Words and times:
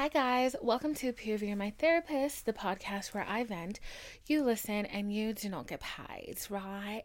Hi, 0.00 0.08
guys. 0.08 0.56
Welcome 0.62 0.94
to 0.94 1.12
Peer 1.12 1.54
My 1.54 1.74
Therapist, 1.78 2.46
the 2.46 2.54
podcast 2.54 3.12
where 3.12 3.26
I 3.28 3.44
vent, 3.44 3.80
you 4.26 4.42
listen, 4.42 4.86
and 4.86 5.12
you 5.12 5.34
do 5.34 5.50
not 5.50 5.66
get 5.66 5.80
paid, 5.80 6.38
right? 6.48 7.02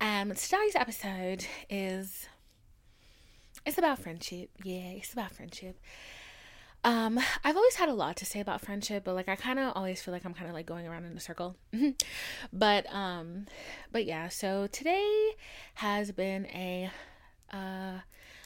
Um, 0.00 0.32
today's 0.32 0.76
episode 0.76 1.44
is 1.68 2.28
it's 3.66 3.76
about 3.76 3.98
friendship. 3.98 4.50
Yeah, 4.62 4.90
it's 4.90 5.12
about 5.12 5.32
friendship. 5.32 5.80
Um, 6.84 7.18
I've 7.42 7.56
always 7.56 7.74
had 7.74 7.88
a 7.88 7.92
lot 7.92 8.16
to 8.18 8.24
say 8.24 8.38
about 8.38 8.60
friendship, 8.60 9.02
but 9.02 9.16
like 9.16 9.28
I 9.28 9.34
kind 9.34 9.58
of 9.58 9.72
always 9.74 10.00
feel 10.00 10.14
like 10.14 10.24
I'm 10.24 10.32
kind 10.32 10.48
of 10.48 10.54
like 10.54 10.66
going 10.66 10.86
around 10.86 11.06
in 11.06 11.16
a 11.16 11.20
circle. 11.20 11.56
but 12.52 12.86
um, 12.94 13.46
but 13.90 14.04
yeah. 14.04 14.28
So 14.28 14.68
today 14.68 15.32
has 15.74 16.12
been 16.12 16.46
a 16.46 16.88
uh, 17.52 17.98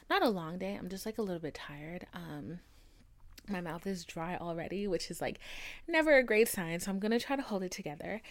not 0.08 0.22
a 0.22 0.30
long 0.30 0.56
day. 0.56 0.78
I'm 0.80 0.88
just 0.88 1.04
like 1.04 1.18
a 1.18 1.22
little 1.22 1.42
bit 1.42 1.52
tired. 1.52 2.06
Um 2.14 2.60
my 3.48 3.60
mouth 3.60 3.86
is 3.86 4.04
dry 4.04 4.36
already, 4.36 4.86
which 4.86 5.10
is 5.10 5.20
like 5.20 5.38
never 5.88 6.16
a 6.16 6.22
great 6.22 6.48
sign. 6.48 6.80
So 6.80 6.90
I'm 6.90 6.98
gonna 6.98 7.20
try 7.20 7.36
to 7.36 7.42
hold 7.42 7.62
it 7.62 7.72
together. 7.72 8.22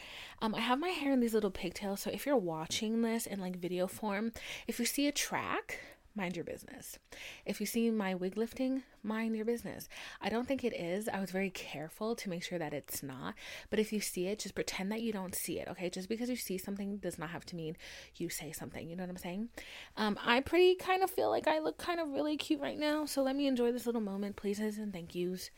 Um, 0.42 0.56
I 0.56 0.62
have 0.62 0.80
my 0.80 0.90
hair 0.90 1.12
in 1.12 1.20
these 1.20 1.34
little 1.34 1.52
pigtails. 1.52 2.02
So 2.02 2.10
if 2.12 2.26
you're 2.26 2.38
watching 2.38 3.02
this 3.02 3.26
in 3.26 3.40
like 3.40 3.58
video 3.58 3.88
form, 3.88 4.32
if 4.68 4.80
you 4.80 4.86
see 4.86 5.08
a 5.08 5.12
track, 5.12 5.80
mind 6.16 6.36
your 6.36 6.46
business. 6.46 6.98
If 7.46 7.60
you 7.60 7.66
see 7.66 7.90
my 7.90 8.16
wig 8.16 8.38
lifting, 8.38 8.84
mind 9.04 9.36
your 9.36 9.46
business. 9.46 9.88
I 10.22 10.30
don't 10.30 10.48
think 10.48 10.64
it 10.64 10.76
is. 10.76 11.08
I 11.08 11.20
was 11.20 11.32
very 11.32 11.50
careful 11.50 12.16
to 12.16 12.30
make 12.30 12.44
sure 12.44 12.60
that 12.60 12.74
it's 12.74 13.02
not. 13.02 13.36
But 13.70 13.80
if 13.80 13.94
you 13.94 14.00
see 14.00 14.28
it, 14.28 14.40
just 14.40 14.56
pretend 14.56 14.92
that 14.92 15.02
you 15.02 15.14
don't 15.14 15.36
see 15.36 15.60
it, 15.60 15.68
okay? 15.70 15.90
Just 15.90 16.10
because 16.10 16.30
you 16.30 16.36
see 16.36 16.58
something 16.58 16.98
does 16.98 17.18
not 17.18 17.30
have 17.30 17.46
to 17.48 17.56
mean 17.56 17.78
you 18.16 18.30
say 18.30 18.52
something. 18.52 18.90
You 18.90 18.96
know 18.96 19.04
what 19.04 19.10
I'm 19.10 19.18
saying? 19.18 19.50
Um, 19.98 20.18
I 20.24 20.42
pretty 20.42 20.76
kind 20.76 21.04
of 21.04 21.10
feel 21.10 21.30
like 21.30 21.48
I 21.48 21.60
look 21.60 21.78
kind 21.78 22.00
of 22.00 22.10
really 22.10 22.38
cute 22.38 22.60
right 22.62 22.78
now. 22.78 23.06
So 23.06 23.24
let 23.24 23.36
me 23.36 23.48
enjoy 23.48 23.72
this 23.72 23.86
little 23.86 24.02
moment, 24.02 24.36
pleases 24.36 24.78
and 24.78 24.92
thank 24.92 25.16
yous. 25.16 25.50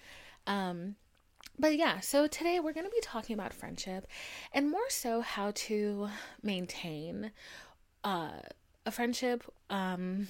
Um, 0.46 0.96
but 1.60 1.78
yeah, 1.78 2.00
so 2.00 2.26
today 2.28 2.60
we're 2.60 2.74
going 2.74 2.86
to 2.86 2.92
be 2.92 3.02
talking 3.02 3.34
about 3.34 3.54
friendship 3.54 4.08
and 4.54 4.72
more 4.72 4.90
so 4.90 5.22
how 5.22 5.52
to 5.56 6.10
maintain 6.42 7.32
uh, 8.04 8.40
a 8.86 8.92
friendship 8.92 9.44
um 9.70 10.28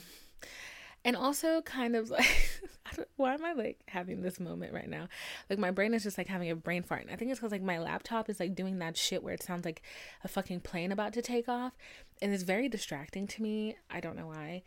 and 1.06 1.16
also 1.16 1.62
kind 1.62 1.96
of 1.96 2.10
like 2.10 2.62
why 3.16 3.34
am 3.34 3.44
i 3.44 3.54
like 3.54 3.80
having 3.88 4.22
this 4.22 4.40
moment 4.40 4.74
right 4.74 4.90
now? 4.90 5.08
Like 5.50 5.60
my 5.60 5.72
brain 5.72 5.94
is 5.94 6.04
just 6.04 6.18
like 6.18 6.28
having 6.28 6.52
a 6.52 6.56
brain 6.56 6.84
fart 6.84 7.02
and 7.02 7.12
i 7.12 7.16
think 7.16 7.32
it's 7.32 7.40
because 7.40 7.52
like 7.52 7.62
my 7.62 7.80
laptop 7.80 8.30
is 8.30 8.40
like 8.40 8.56
doing 8.56 8.80
that 8.80 8.98
shit 8.98 9.24
where 9.24 9.34
it 9.34 9.44
sounds 9.44 9.66
like 9.66 9.82
a 10.24 10.28
fucking 10.28 10.62
plane 10.62 10.92
about 10.92 11.14
to 11.14 11.22
take 11.22 11.50
off 11.50 11.74
and 12.22 12.34
it's 12.34 12.44
very 12.44 12.70
distracting 12.70 13.28
to 13.28 13.42
me. 13.42 13.76
I 13.90 14.00
don't 14.00 14.16
know 14.16 14.28
why. 14.28 14.64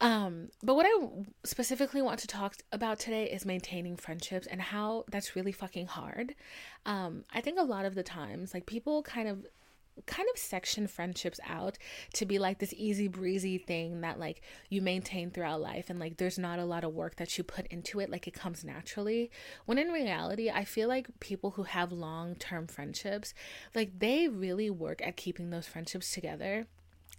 Um 0.00 0.48
but 0.62 0.74
what 0.74 0.86
i 0.86 1.08
specifically 1.44 2.02
want 2.02 2.18
to 2.20 2.26
talk 2.26 2.56
about 2.72 2.98
today 2.98 3.24
is 3.30 3.46
maintaining 3.46 3.96
friendships 3.96 4.46
and 4.46 4.60
how 4.60 5.04
that's 5.10 5.36
really 5.36 5.52
fucking 5.52 5.86
hard. 5.86 6.34
Um 6.84 7.24
i 7.32 7.40
think 7.40 7.58
a 7.58 7.64
lot 7.64 7.84
of 7.84 7.94
the 7.94 8.02
times 8.02 8.52
like 8.52 8.66
people 8.66 9.02
kind 9.02 9.28
of 9.28 9.46
kind 10.06 10.28
of 10.32 10.40
section 10.40 10.86
friendships 10.86 11.38
out 11.46 11.78
to 12.14 12.24
be 12.26 12.38
like 12.38 12.58
this 12.58 12.74
easy 12.76 13.08
breezy 13.08 13.58
thing 13.58 14.00
that 14.00 14.18
like 14.18 14.40
you 14.68 14.80
maintain 14.80 15.30
throughout 15.30 15.60
life 15.60 15.90
and 15.90 15.98
like 15.98 16.16
there's 16.16 16.38
not 16.38 16.58
a 16.58 16.64
lot 16.64 16.84
of 16.84 16.92
work 16.92 17.16
that 17.16 17.36
you 17.36 17.44
put 17.44 17.66
into 17.66 18.00
it 18.00 18.10
like 18.10 18.26
it 18.26 18.34
comes 18.34 18.64
naturally. 18.64 19.30
When 19.66 19.78
in 19.78 19.88
reality 19.88 20.50
i 20.50 20.64
feel 20.64 20.88
like 20.88 21.08
people 21.20 21.52
who 21.52 21.64
have 21.64 21.92
long-term 21.92 22.66
friendships 22.66 23.34
like 23.74 23.98
they 23.98 24.28
really 24.28 24.70
work 24.70 25.04
at 25.06 25.16
keeping 25.16 25.50
those 25.50 25.66
friendships 25.66 26.12
together 26.12 26.66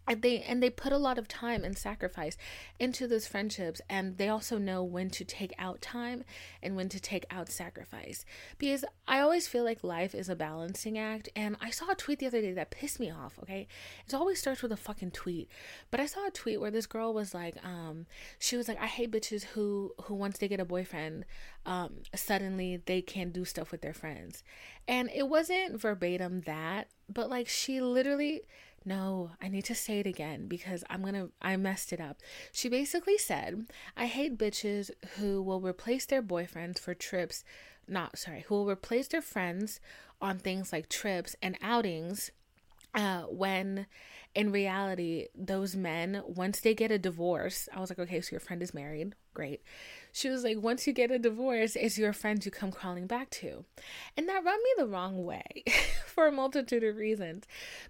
and 0.08 0.22
they 0.22 0.42
and 0.42 0.62
they 0.62 0.70
put 0.70 0.92
a 0.92 0.98
lot 0.98 1.18
of 1.18 1.28
time 1.28 1.64
and 1.64 1.78
sacrifice 1.78 2.38
into 2.80 3.08
those 3.08 3.28
friendships 3.28 3.82
and 3.90 4.18
they 4.18 4.28
also 4.28 4.58
know 4.58 4.84
when 4.84 5.10
to 5.10 5.24
take 5.24 5.54
out 5.58 5.82
time 5.82 6.24
and 6.62 6.76
when 6.76 6.90
to 6.90 7.00
take 7.00 7.26
out 7.30 7.50
sacrifice. 7.50 8.26
Because 8.58 8.84
i 9.08 9.20
always 9.20 9.48
feel 9.48 9.64
like 9.64 9.84
life 9.84 10.14
is 10.14 10.30
a 10.30 10.36
balancing 10.36 10.98
act 10.98 11.30
and 11.36 11.56
i 11.62 11.70
saw 11.70 11.92
a 11.92 11.96
tweet 11.96 12.20
the 12.20 12.28
other 12.28 12.42
day 12.42 12.54
that 12.54 12.72
pissed 12.72 13.00
me 13.00 13.12
off 13.12 13.40
okay? 13.42 13.68
It 14.08 14.14
always 14.14 14.40
starts 14.40 14.62
with 14.62 14.72
a 14.72 14.78
fucking 14.78 15.12
tweet. 15.12 15.50
But 15.92 16.00
i 16.00 16.06
saw 16.06 16.28
a 16.28 16.32
tweet 16.32 16.60
where 16.60 16.72
this 16.72 16.86
girl 16.86 17.14
was 17.14 17.34
like 17.34 17.56
um 17.64 18.06
she 18.40 18.58
was 18.58 18.68
like 18.68 18.82
i 18.82 18.88
hate 18.88 19.12
bitches 19.12 19.44
who 19.44 19.94
who 20.04 20.16
once 20.16 20.38
they 20.38 20.48
get 20.48 20.60
a 20.60 20.66
boyfriend 20.66 21.26
um 21.66 21.94
suddenly 22.14 22.82
they 22.86 23.02
can't 23.02 23.34
do 23.34 23.46
stuff 23.46 23.72
with 23.72 23.82
their 23.82 23.94
friends. 23.94 24.44
And 24.86 25.10
it 25.16 25.30
wasn't 25.30 25.80
verbatim 25.80 26.42
that 26.42 26.90
but 27.12 27.30
like 27.30 27.48
she 27.48 27.82
literally 27.82 28.42
no, 28.86 29.32
I 29.42 29.48
need 29.48 29.66
to 29.66 29.76
say 29.76 30.00
it 30.00 30.08
again 30.08 30.48
because 30.48 30.84
I'm 30.90 31.04
gonna, 31.04 31.30
I 31.42 31.56
messed 31.58 31.94
it 31.94 32.02
up. 32.02 32.18
She 32.52 32.70
basically 32.70 33.18
said, 33.18 33.68
I 33.96 34.06
hate 34.06 34.38
bitches 34.38 34.92
who 35.18 35.42
will 35.42 35.62
replace 35.62 36.06
their 36.06 36.24
boyfriends 36.24 36.80
for 36.80 36.94
trips, 36.94 37.44
not, 37.88 38.18
sorry, 38.18 38.46
who 38.48 38.56
will 38.56 38.70
replace 38.70 39.08
their 39.08 39.22
friends 39.22 39.80
on 40.22 40.38
things 40.38 40.72
like 40.72 40.90
trips 40.90 41.36
and 41.42 41.58
outings 41.62 42.32
uh, 42.96 43.24
when 43.24 43.88
in 44.36 44.52
reality, 44.52 45.28
those 45.36 45.76
men, 45.76 46.22
once 46.26 46.60
they 46.60 46.74
get 46.74 46.92
a 46.92 46.98
divorce, 46.98 47.70
I 47.74 47.80
was 47.80 47.90
like, 47.90 48.00
okay, 48.00 48.22
so 48.22 48.32
your 48.32 48.40
friend 48.40 48.62
is 48.64 48.74
married. 48.74 49.14
Great. 49.34 49.62
She 50.16 50.30
was 50.30 50.44
like, 50.44 50.62
once 50.62 50.86
you 50.86 50.94
get 50.94 51.10
a 51.10 51.18
divorce, 51.18 51.76
it's 51.76 51.98
your 51.98 52.14
friends 52.14 52.46
you 52.46 52.52
come 52.52 52.72
crawling 52.72 53.08
back 53.08 53.32
to. 53.32 53.66
And 54.16 54.30
that 54.30 54.44
rubbed 54.44 54.62
me 54.62 54.70
the 54.78 54.86
wrong 54.86 55.26
way 55.26 55.64
for 56.06 56.28
a 56.28 56.32
multitude 56.32 56.84
of 56.84 56.98
reasons. 56.98 57.46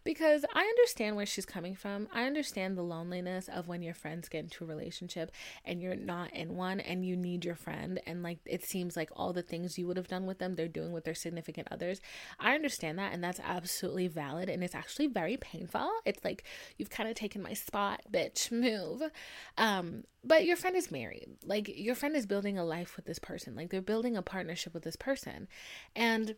Because 0.05 0.45
I 0.55 0.61
understand 0.61 1.17
where 1.17 1.25
she's 1.25 1.45
coming 1.45 1.75
from. 1.75 2.07
I 2.13 2.23
understand 2.23 2.77
the 2.77 2.81
loneliness 2.81 3.49
of 3.53 3.67
when 3.67 3.81
your 3.81 3.93
friends 3.93 4.29
get 4.29 4.45
into 4.45 4.63
a 4.63 4.67
relationship 4.67 5.33
and 5.65 5.81
you're 5.81 5.97
not 5.97 6.33
in 6.33 6.55
one 6.55 6.79
and 6.79 7.05
you 7.05 7.17
need 7.17 7.43
your 7.43 7.55
friend. 7.55 7.99
And 8.07 8.23
like 8.23 8.39
it 8.45 8.63
seems 8.63 8.95
like 8.95 9.09
all 9.17 9.33
the 9.33 9.41
things 9.41 9.77
you 9.77 9.85
would 9.87 9.97
have 9.97 10.07
done 10.07 10.25
with 10.25 10.39
them, 10.39 10.55
they're 10.55 10.69
doing 10.69 10.93
with 10.93 11.03
their 11.03 11.13
significant 11.13 11.67
others. 11.71 11.99
I 12.39 12.55
understand 12.55 12.97
that. 12.99 13.11
And 13.11 13.21
that's 13.21 13.41
absolutely 13.43 14.07
valid. 14.07 14.47
And 14.47 14.63
it's 14.63 14.75
actually 14.75 15.07
very 15.07 15.35
painful. 15.35 15.91
It's 16.05 16.23
like, 16.23 16.45
you've 16.77 16.89
kind 16.89 17.09
of 17.09 17.15
taken 17.15 17.41
my 17.41 17.53
spot, 17.53 18.03
bitch, 18.09 18.49
move. 18.49 19.11
Um, 19.57 20.05
but 20.23 20.45
your 20.45 20.55
friend 20.55 20.77
is 20.77 20.89
married. 20.89 21.32
Like 21.43 21.71
your 21.73 21.95
friend 21.95 22.15
is 22.15 22.25
building 22.25 22.57
a 22.57 22.65
life 22.65 22.95
with 22.95 23.05
this 23.05 23.19
person. 23.19 23.55
Like 23.55 23.69
they're 23.69 23.81
building 23.81 24.17
a 24.17 24.21
partnership 24.21 24.73
with 24.73 24.83
this 24.83 24.95
person. 24.95 25.47
And 25.95 26.35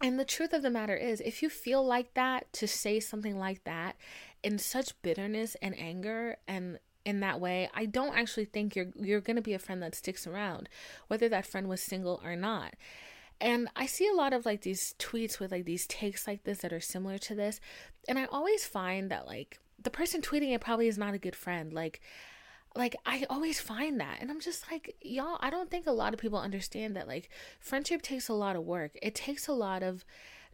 and 0.00 0.18
the 0.18 0.24
truth 0.24 0.52
of 0.52 0.62
the 0.62 0.70
matter 0.70 0.96
is, 0.96 1.20
if 1.20 1.42
you 1.42 1.48
feel 1.48 1.84
like 1.84 2.14
that 2.14 2.52
to 2.54 2.68
say 2.68 3.00
something 3.00 3.38
like 3.38 3.64
that 3.64 3.96
in 4.42 4.58
such 4.58 5.00
bitterness 5.02 5.56
and 5.60 5.76
anger 5.78 6.36
and 6.46 6.78
in 7.04 7.20
that 7.20 7.40
way, 7.40 7.68
I 7.74 7.86
don't 7.86 8.16
actually 8.16 8.44
think 8.44 8.76
you're 8.76 8.90
you're 8.94 9.20
going 9.20 9.36
to 9.36 9.42
be 9.42 9.54
a 9.54 9.58
friend 9.58 9.82
that 9.82 9.94
sticks 9.94 10.26
around, 10.26 10.68
whether 11.08 11.28
that 11.28 11.46
friend 11.46 11.68
was 11.68 11.82
single 11.82 12.20
or 12.22 12.36
not. 12.36 12.74
And 13.40 13.68
I 13.76 13.86
see 13.86 14.08
a 14.08 14.14
lot 14.14 14.32
of 14.32 14.44
like 14.44 14.62
these 14.62 14.94
tweets 14.98 15.38
with 15.38 15.52
like 15.52 15.64
these 15.64 15.86
takes 15.86 16.26
like 16.26 16.44
this 16.44 16.58
that 16.58 16.72
are 16.72 16.80
similar 16.80 17.18
to 17.18 17.34
this, 17.34 17.60
and 18.08 18.18
I 18.18 18.26
always 18.26 18.64
find 18.66 19.10
that 19.10 19.26
like 19.26 19.58
the 19.82 19.90
person 19.90 20.20
tweeting 20.20 20.54
it 20.54 20.60
probably 20.60 20.88
is 20.88 20.98
not 20.98 21.14
a 21.14 21.18
good 21.18 21.36
friend. 21.36 21.72
Like 21.72 22.00
like 22.76 22.96
I 23.06 23.26
always 23.28 23.60
find 23.60 24.00
that 24.00 24.18
and 24.20 24.30
I'm 24.30 24.40
just 24.40 24.70
like 24.70 24.96
y'all 25.00 25.38
I 25.40 25.50
don't 25.50 25.70
think 25.70 25.86
a 25.86 25.92
lot 25.92 26.14
of 26.14 26.20
people 26.20 26.38
understand 26.38 26.96
that 26.96 27.08
like 27.08 27.30
friendship 27.60 28.02
takes 28.02 28.28
a 28.28 28.34
lot 28.34 28.56
of 28.56 28.62
work. 28.62 28.92
It 29.02 29.14
takes 29.14 29.48
a 29.48 29.52
lot 29.52 29.82
of 29.82 30.04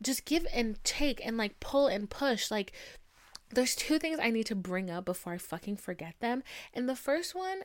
just 0.03 0.25
give 0.25 0.47
and 0.53 0.83
take 0.85 1.25
and 1.25 1.37
like 1.37 1.61
pull 1.61 1.87
and 1.87 2.09
push 2.09 2.51
like 2.51 2.73
there's 3.51 3.77
two 3.77 3.99
things 3.99 4.19
I 4.21 4.31
need 4.31 4.47
to 4.47 4.55
bring 4.55 4.91
up 4.91 5.05
before 5.05 5.35
I 5.35 5.39
fucking 5.39 5.77
forget 5.77 6.15
them. 6.21 6.43
And 6.73 6.89
the 6.89 6.97
first 6.97 7.35
one 7.35 7.63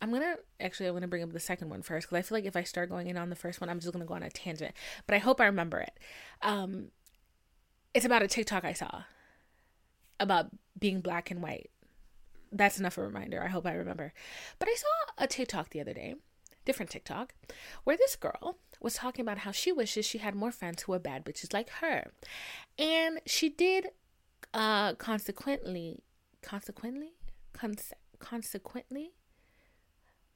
I'm 0.00 0.12
gonna 0.12 0.36
actually 0.60 0.88
I'm 0.88 0.94
gonna 0.94 1.08
bring 1.08 1.22
up 1.22 1.32
the 1.32 1.40
second 1.40 1.70
one 1.70 1.82
first 1.82 2.06
because 2.06 2.18
I 2.18 2.22
feel 2.22 2.38
like 2.38 2.44
if 2.44 2.56
I 2.56 2.62
start 2.62 2.88
going 2.88 3.08
in 3.08 3.16
on 3.16 3.30
the 3.30 3.36
first 3.36 3.60
one, 3.60 3.68
I'm 3.68 3.80
just 3.80 3.92
gonna 3.92 4.04
go 4.04 4.14
on 4.14 4.22
a 4.22 4.30
tangent. 4.30 4.74
But 5.06 5.14
I 5.14 5.18
hope 5.18 5.40
I 5.40 5.46
remember 5.46 5.80
it. 5.80 5.98
Um, 6.42 6.88
it's 7.94 8.04
about 8.04 8.22
a 8.22 8.28
TikTok 8.28 8.64
I 8.64 8.72
saw 8.72 9.02
about 10.20 10.50
being 10.78 11.00
black 11.00 11.30
and 11.30 11.42
white 11.42 11.70
that's 12.52 12.78
enough 12.78 12.98
of 12.98 13.04
a 13.04 13.06
reminder. 13.06 13.42
I 13.42 13.48
hope 13.48 13.66
I 13.66 13.74
remember. 13.74 14.12
But 14.58 14.68
I 14.68 14.74
saw 14.74 15.24
a 15.24 15.26
TikTok 15.26 15.70
the 15.70 15.80
other 15.80 15.94
day, 15.94 16.14
different 16.64 16.90
TikTok, 16.90 17.34
where 17.84 17.96
this 17.96 18.16
girl 18.16 18.58
was 18.80 18.94
talking 18.94 19.22
about 19.22 19.38
how 19.38 19.52
she 19.52 19.72
wishes 19.72 20.06
she 20.06 20.18
had 20.18 20.34
more 20.34 20.52
friends 20.52 20.82
who 20.82 20.92
were 20.92 20.98
bad 20.98 21.24
bitches 21.24 21.52
like 21.52 21.70
her. 21.80 22.12
And 22.78 23.20
she 23.26 23.48
did 23.48 23.88
uh 24.54 24.94
consequently 24.94 26.00
consequently 26.42 27.12
conse- 27.52 27.92
consequently 28.18 29.10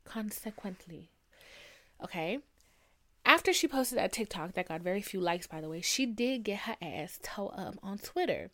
consequently 0.05 1.11
okay 2.03 2.39
after 3.25 3.53
she 3.53 3.69
posted 3.69 3.99
that 3.99 4.13
TikTok 4.13 4.53
that 4.55 4.69
got 4.69 4.81
very 4.81 5.01
few 5.01 5.21
likes, 5.21 5.47
by 5.47 5.61
the 5.61 5.69
way, 5.69 5.81
she 5.81 6.07
did 6.07 6.43
get 6.43 6.61
her 6.61 6.77
ass 6.83 7.19
toe 7.23 7.49
up 7.49 7.59
um, 7.59 7.79
on 7.83 7.99
Twitter, 7.99 8.51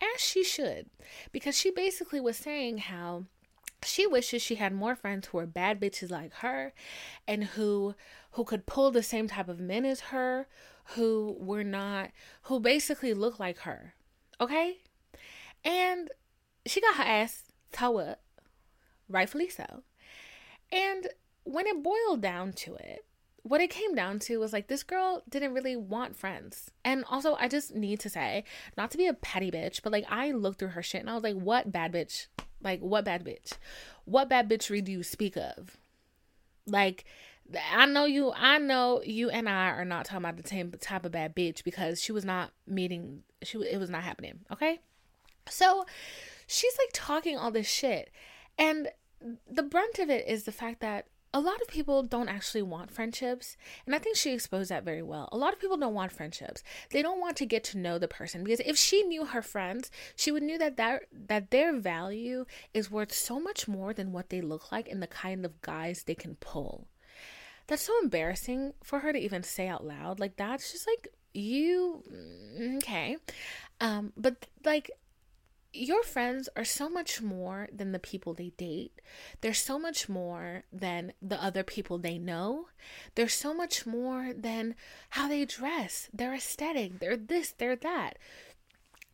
as 0.00 0.20
she 0.20 0.42
should, 0.42 0.86
because 1.32 1.56
she 1.56 1.70
basically 1.70 2.20
was 2.20 2.36
saying 2.36 2.78
how 2.78 3.24
she 3.84 4.06
wishes 4.06 4.42
she 4.42 4.56
had 4.56 4.72
more 4.74 4.96
friends 4.96 5.28
who 5.28 5.38
were 5.38 5.46
bad 5.46 5.80
bitches 5.80 6.10
like 6.10 6.32
her 6.34 6.72
and 7.26 7.44
who 7.44 7.94
who 8.32 8.44
could 8.44 8.66
pull 8.66 8.90
the 8.90 9.02
same 9.02 9.28
type 9.28 9.48
of 9.48 9.60
men 9.60 9.84
as 9.84 10.00
her 10.00 10.48
who 10.94 11.36
were 11.38 11.64
not 11.64 12.10
who 12.42 12.58
basically 12.58 13.14
look 13.14 13.38
like 13.38 13.58
her 13.58 13.94
okay? 14.40 14.78
And 15.64 16.10
she 16.66 16.80
got 16.80 16.96
her 16.96 17.04
ass 17.04 17.44
toe 17.72 17.98
up 17.98 18.20
rightfully 19.08 19.48
so. 19.48 19.82
And 20.70 21.08
when 21.44 21.66
it 21.66 21.82
boiled 21.82 22.20
down 22.20 22.52
to 22.52 22.74
it 22.74 23.04
what 23.42 23.60
it 23.60 23.70
came 23.70 23.94
down 23.94 24.18
to 24.20 24.38
was 24.38 24.52
like 24.52 24.68
this 24.68 24.82
girl 24.82 25.22
didn't 25.28 25.54
really 25.54 25.76
want 25.76 26.16
friends. 26.16 26.70
And 26.84 27.04
also, 27.08 27.34
I 27.36 27.48
just 27.48 27.74
need 27.74 28.00
to 28.00 28.10
say, 28.10 28.44
not 28.76 28.90
to 28.90 28.98
be 28.98 29.06
a 29.06 29.14
petty 29.14 29.50
bitch, 29.50 29.82
but 29.82 29.92
like 29.92 30.04
I 30.08 30.32
looked 30.32 30.58
through 30.58 30.68
her 30.68 30.82
shit 30.82 31.00
and 31.00 31.10
I 31.10 31.14
was 31.14 31.22
like, 31.22 31.36
what 31.36 31.72
bad 31.72 31.92
bitch? 31.92 32.26
Like, 32.60 32.80
what 32.80 33.04
bad 33.04 33.24
bitch? 33.24 33.52
What 34.04 34.28
bad 34.28 34.48
bitchery 34.48 34.82
do 34.82 34.92
you 34.92 35.02
speak 35.02 35.36
of? 35.36 35.76
Like, 36.66 37.04
I 37.72 37.86
know 37.86 38.04
you, 38.04 38.32
I 38.34 38.58
know 38.58 39.02
you 39.04 39.30
and 39.30 39.48
I 39.48 39.68
are 39.70 39.84
not 39.84 40.04
talking 40.04 40.24
about 40.24 40.36
the 40.36 40.48
same 40.48 40.72
type 40.80 41.06
of 41.06 41.12
bad 41.12 41.34
bitch 41.34 41.64
because 41.64 42.02
she 42.02 42.12
was 42.12 42.24
not 42.24 42.50
meeting, 42.66 43.22
she 43.42 43.58
it 43.58 43.78
was 43.78 43.90
not 43.90 44.02
happening. 44.02 44.40
Okay. 44.52 44.80
So 45.48 45.86
she's 46.46 46.76
like 46.78 46.90
talking 46.92 47.38
all 47.38 47.50
this 47.50 47.68
shit. 47.68 48.10
And 48.58 48.88
the 49.50 49.62
brunt 49.62 49.98
of 49.98 50.10
it 50.10 50.28
is 50.28 50.44
the 50.44 50.52
fact 50.52 50.80
that 50.80 51.06
a 51.34 51.40
lot 51.40 51.60
of 51.60 51.68
people 51.68 52.02
don't 52.02 52.28
actually 52.28 52.62
want 52.62 52.90
friendships 52.90 53.56
and 53.84 53.94
i 53.94 53.98
think 53.98 54.16
she 54.16 54.32
exposed 54.32 54.70
that 54.70 54.84
very 54.84 55.02
well. 55.02 55.28
A 55.32 55.36
lot 55.36 55.52
of 55.52 55.60
people 55.60 55.76
don't 55.76 55.94
want 55.94 56.12
friendships. 56.12 56.62
They 56.90 57.02
don't 57.02 57.20
want 57.20 57.36
to 57.38 57.46
get 57.46 57.64
to 57.64 57.78
know 57.78 57.98
the 57.98 58.08
person 58.08 58.42
because 58.44 58.60
if 58.60 58.76
she 58.76 59.02
knew 59.02 59.26
her 59.26 59.42
friends 59.42 59.90
she 60.16 60.30
would 60.30 60.42
knew 60.42 60.58
that 60.58 60.76
that, 60.76 61.02
that 61.12 61.50
their 61.50 61.76
value 61.76 62.44
is 62.72 62.90
worth 62.90 63.12
so 63.12 63.38
much 63.40 63.68
more 63.68 63.92
than 63.92 64.12
what 64.12 64.30
they 64.30 64.40
look 64.40 64.72
like 64.72 64.88
and 64.88 65.02
the 65.02 65.06
kind 65.06 65.44
of 65.44 65.60
guys 65.62 66.04
they 66.04 66.14
can 66.14 66.36
pull. 66.36 66.86
That's 67.66 67.82
so 67.82 67.92
embarrassing 68.02 68.72
for 68.82 69.00
her 69.00 69.12
to 69.12 69.18
even 69.18 69.42
say 69.42 69.68
out 69.68 69.84
loud. 69.84 70.18
Like 70.20 70.36
that's 70.36 70.72
just 70.72 70.86
like 70.86 71.08
you 71.34 72.02
mm, 72.10 72.76
okay. 72.78 73.16
Um 73.80 74.12
but 74.16 74.46
like 74.64 74.90
your 75.72 76.02
friends 76.02 76.48
are 76.56 76.64
so 76.64 76.88
much 76.88 77.20
more 77.20 77.68
than 77.72 77.92
the 77.92 77.98
people 77.98 78.34
they 78.34 78.50
date. 78.56 79.00
They're 79.40 79.54
so 79.54 79.78
much 79.78 80.08
more 80.08 80.64
than 80.72 81.12
the 81.20 81.42
other 81.42 81.62
people 81.62 81.98
they 81.98 82.18
know. 82.18 82.68
They're 83.14 83.28
so 83.28 83.52
much 83.52 83.86
more 83.86 84.32
than 84.36 84.74
how 85.10 85.28
they 85.28 85.44
dress, 85.44 86.08
their 86.12 86.34
aesthetic, 86.34 87.00
they're 87.00 87.16
this, 87.16 87.52
they're 87.56 87.76
that 87.76 88.18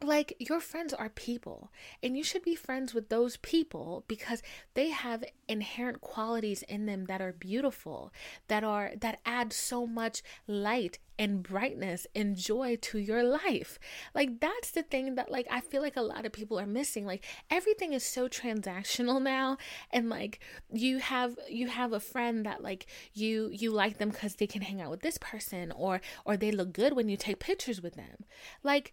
like 0.04 0.36
your 0.38 0.60
friends 0.60 0.92
are 0.92 1.08
people 1.08 1.70
and 2.02 2.16
you 2.16 2.22
should 2.22 2.42
be 2.42 2.54
friends 2.54 2.94
with 2.94 3.08
those 3.08 3.36
people 3.38 4.04
because 4.08 4.42
they 4.74 4.90
have 4.90 5.24
inherent 5.48 6.00
qualities 6.00 6.62
in 6.62 6.86
them 6.86 7.06
that 7.06 7.20
are 7.20 7.32
beautiful 7.32 8.12
that 8.48 8.64
are 8.64 8.92
that 9.00 9.20
add 9.24 9.52
so 9.52 9.86
much 9.86 10.22
light 10.46 10.98
and 11.18 11.42
brightness 11.42 12.06
and 12.14 12.36
joy 12.36 12.76
to 12.80 12.98
your 12.98 13.22
life. 13.22 13.78
Like 14.14 14.40
that's 14.40 14.72
the 14.72 14.82
thing 14.82 15.14
that 15.14 15.30
like 15.30 15.46
i 15.50 15.60
feel 15.60 15.82
like 15.82 15.96
a 15.96 16.02
lot 16.02 16.26
of 16.26 16.32
people 16.32 16.58
are 16.58 16.66
missing. 16.66 17.06
Like 17.06 17.24
everything 17.50 17.92
is 17.92 18.04
so 18.04 18.28
transactional 18.28 19.22
now 19.34 19.56
and 19.90 20.08
like 20.08 20.40
you 20.72 20.98
have 20.98 21.36
you 21.48 21.68
have 21.68 21.92
a 21.92 22.00
friend 22.00 22.46
that 22.46 22.62
like 22.62 22.86
you 23.12 23.50
you 23.52 23.70
like 23.70 23.98
them 23.98 24.10
because 24.10 24.36
they 24.36 24.46
can 24.46 24.62
hang 24.62 24.80
out 24.80 24.90
with 24.90 25.02
this 25.02 25.18
person 25.18 25.72
or 25.72 26.00
or 26.24 26.36
they 26.36 26.50
look 26.50 26.72
good 26.72 26.94
when 26.94 27.08
you 27.08 27.16
take 27.16 27.38
pictures 27.38 27.80
with 27.80 27.94
them. 27.94 28.24
Like 28.62 28.92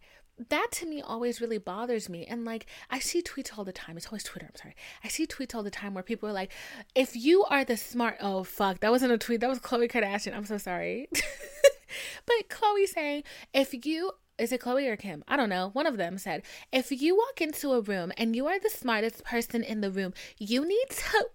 that 0.50 0.68
to 0.72 0.86
me 0.86 1.02
always 1.02 1.42
really 1.42 1.58
bothers 1.58 2.10
me. 2.10 2.26
And 2.26 2.46
like, 2.46 2.66
I 2.90 3.00
see 3.00 3.22
tweets 3.22 3.58
all 3.58 3.64
the 3.64 3.72
time. 3.72 3.98
It's 3.98 4.08
always 4.08 4.24
Twitter. 4.24 4.48
I'm 4.50 4.56
sorry. 4.56 4.76
I 5.04 5.08
see 5.08 5.28
tweets 5.28 5.54
all 5.54 5.64
the 5.64 5.72
time 5.72 5.94
where 5.94 6.04
people 6.04 6.28
are 6.30 6.34
like, 6.34 6.52
if 6.96 7.16
you 7.16 7.44
are 7.46 7.64
the 7.64 7.78
smart, 7.78 8.18
oh, 8.20 8.44
fuck, 8.44 8.80
that 8.80 8.92
wasn't 8.92 9.12
a 9.12 9.18
tweet. 9.18 9.42
That 9.42 9.50
was 9.50 9.60
Khloe 9.60 9.92
Kardashian. 9.92 10.36
I'm 10.36 10.46
so 10.46 10.58
sorry. 10.58 11.10
but 12.26 12.50
Khloe 12.50 12.88
saying, 12.88 13.24
if 13.54 13.86
you, 13.86 14.12
is 14.38 14.52
it 14.52 14.62
Khloe 14.62 14.88
or 14.90 14.96
Kim? 14.96 15.24
I 15.28 15.38
don't 15.38 15.50
know. 15.50 15.70
One 15.74 15.86
of 15.86 15.98
them 15.98 16.18
said, 16.18 16.44
if 16.72 16.92
you 16.92 17.16
walk 17.16 17.42
into 17.42 17.74
a 17.74 17.82
room 17.82 18.12
and 18.18 18.36
you 18.36 18.48
are 18.48 18.60
the 18.60 18.70
smartest 18.70 19.24
person 19.24 19.64
in 19.64 19.82
the 19.82 19.92
room, 19.92 20.14
you 20.38 20.68
need 20.68 20.88
to. 20.90 21.30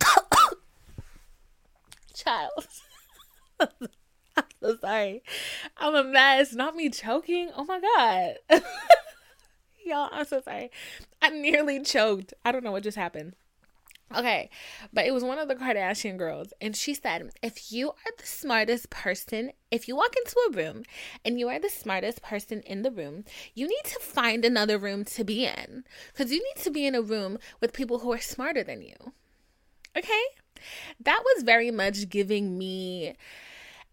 Child. 2.14 2.66
I'm 4.38 4.44
so 4.62 4.76
sorry. 4.80 5.22
I'm 5.76 5.94
a 5.94 6.04
mess. 6.04 6.54
Not 6.54 6.76
me 6.76 6.90
choking. 6.90 7.50
Oh 7.56 7.64
my 7.64 7.80
God. 7.80 8.62
Y'all, 9.84 10.08
I'm 10.12 10.26
so 10.26 10.40
sorry. 10.40 10.70
I 11.22 11.30
nearly 11.30 11.82
choked. 11.82 12.34
I 12.44 12.52
don't 12.52 12.64
know 12.64 12.72
what 12.72 12.82
just 12.82 12.96
happened. 12.96 13.34
Okay, 14.16 14.48
but 14.90 15.04
it 15.04 15.12
was 15.12 15.22
one 15.22 15.38
of 15.38 15.48
the 15.48 15.54
Kardashian 15.54 16.16
girls, 16.16 16.54
and 16.62 16.74
she 16.74 16.94
said, 16.94 17.30
If 17.42 17.70
you 17.70 17.90
are 17.90 18.12
the 18.16 18.26
smartest 18.26 18.88
person, 18.88 19.52
if 19.70 19.86
you 19.86 19.96
walk 19.96 20.14
into 20.16 20.36
a 20.48 20.56
room 20.56 20.84
and 21.26 21.38
you 21.38 21.48
are 21.50 21.58
the 21.58 21.68
smartest 21.68 22.22
person 22.22 22.62
in 22.62 22.80
the 22.80 22.90
room, 22.90 23.24
you 23.54 23.66
need 23.68 23.84
to 23.84 23.98
find 24.00 24.46
another 24.46 24.78
room 24.78 25.04
to 25.04 25.24
be 25.24 25.44
in 25.44 25.84
because 26.10 26.32
you 26.32 26.42
need 26.42 26.62
to 26.62 26.70
be 26.70 26.86
in 26.86 26.94
a 26.94 27.02
room 27.02 27.36
with 27.60 27.74
people 27.74 27.98
who 27.98 28.10
are 28.10 28.20
smarter 28.20 28.64
than 28.64 28.80
you. 28.80 28.96
Okay? 29.94 30.22
That 31.00 31.22
was 31.22 31.42
very 31.44 31.70
much 31.70 32.08
giving 32.08 32.56
me 32.56 33.14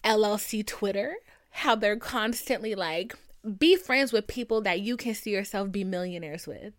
LLC 0.06 0.66
Twitter, 0.66 1.16
how 1.50 1.76
they're 1.76 1.98
constantly 1.98 2.76
like, 2.76 3.16
be 3.58 3.76
friends 3.76 4.12
with 4.12 4.28
people 4.28 4.62
that 4.62 4.82
you 4.82 4.98
can 4.98 5.14
see 5.14 5.32
yourself 5.32 5.72
be 5.72 5.84
millionaires 5.84 6.48
with. 6.48 6.74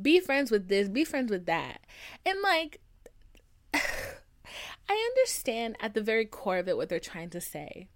Be 0.00 0.20
friends 0.20 0.50
with 0.50 0.68
this, 0.68 0.88
be 0.88 1.04
friends 1.04 1.30
with 1.30 1.46
that. 1.46 1.80
And 2.24 2.38
like, 2.42 2.80
I 3.74 5.10
understand 5.16 5.76
at 5.80 5.94
the 5.94 6.02
very 6.02 6.26
core 6.26 6.58
of 6.58 6.68
it 6.68 6.76
what 6.76 6.88
they're 6.88 7.00
trying 7.00 7.30
to 7.30 7.40
say, 7.40 7.88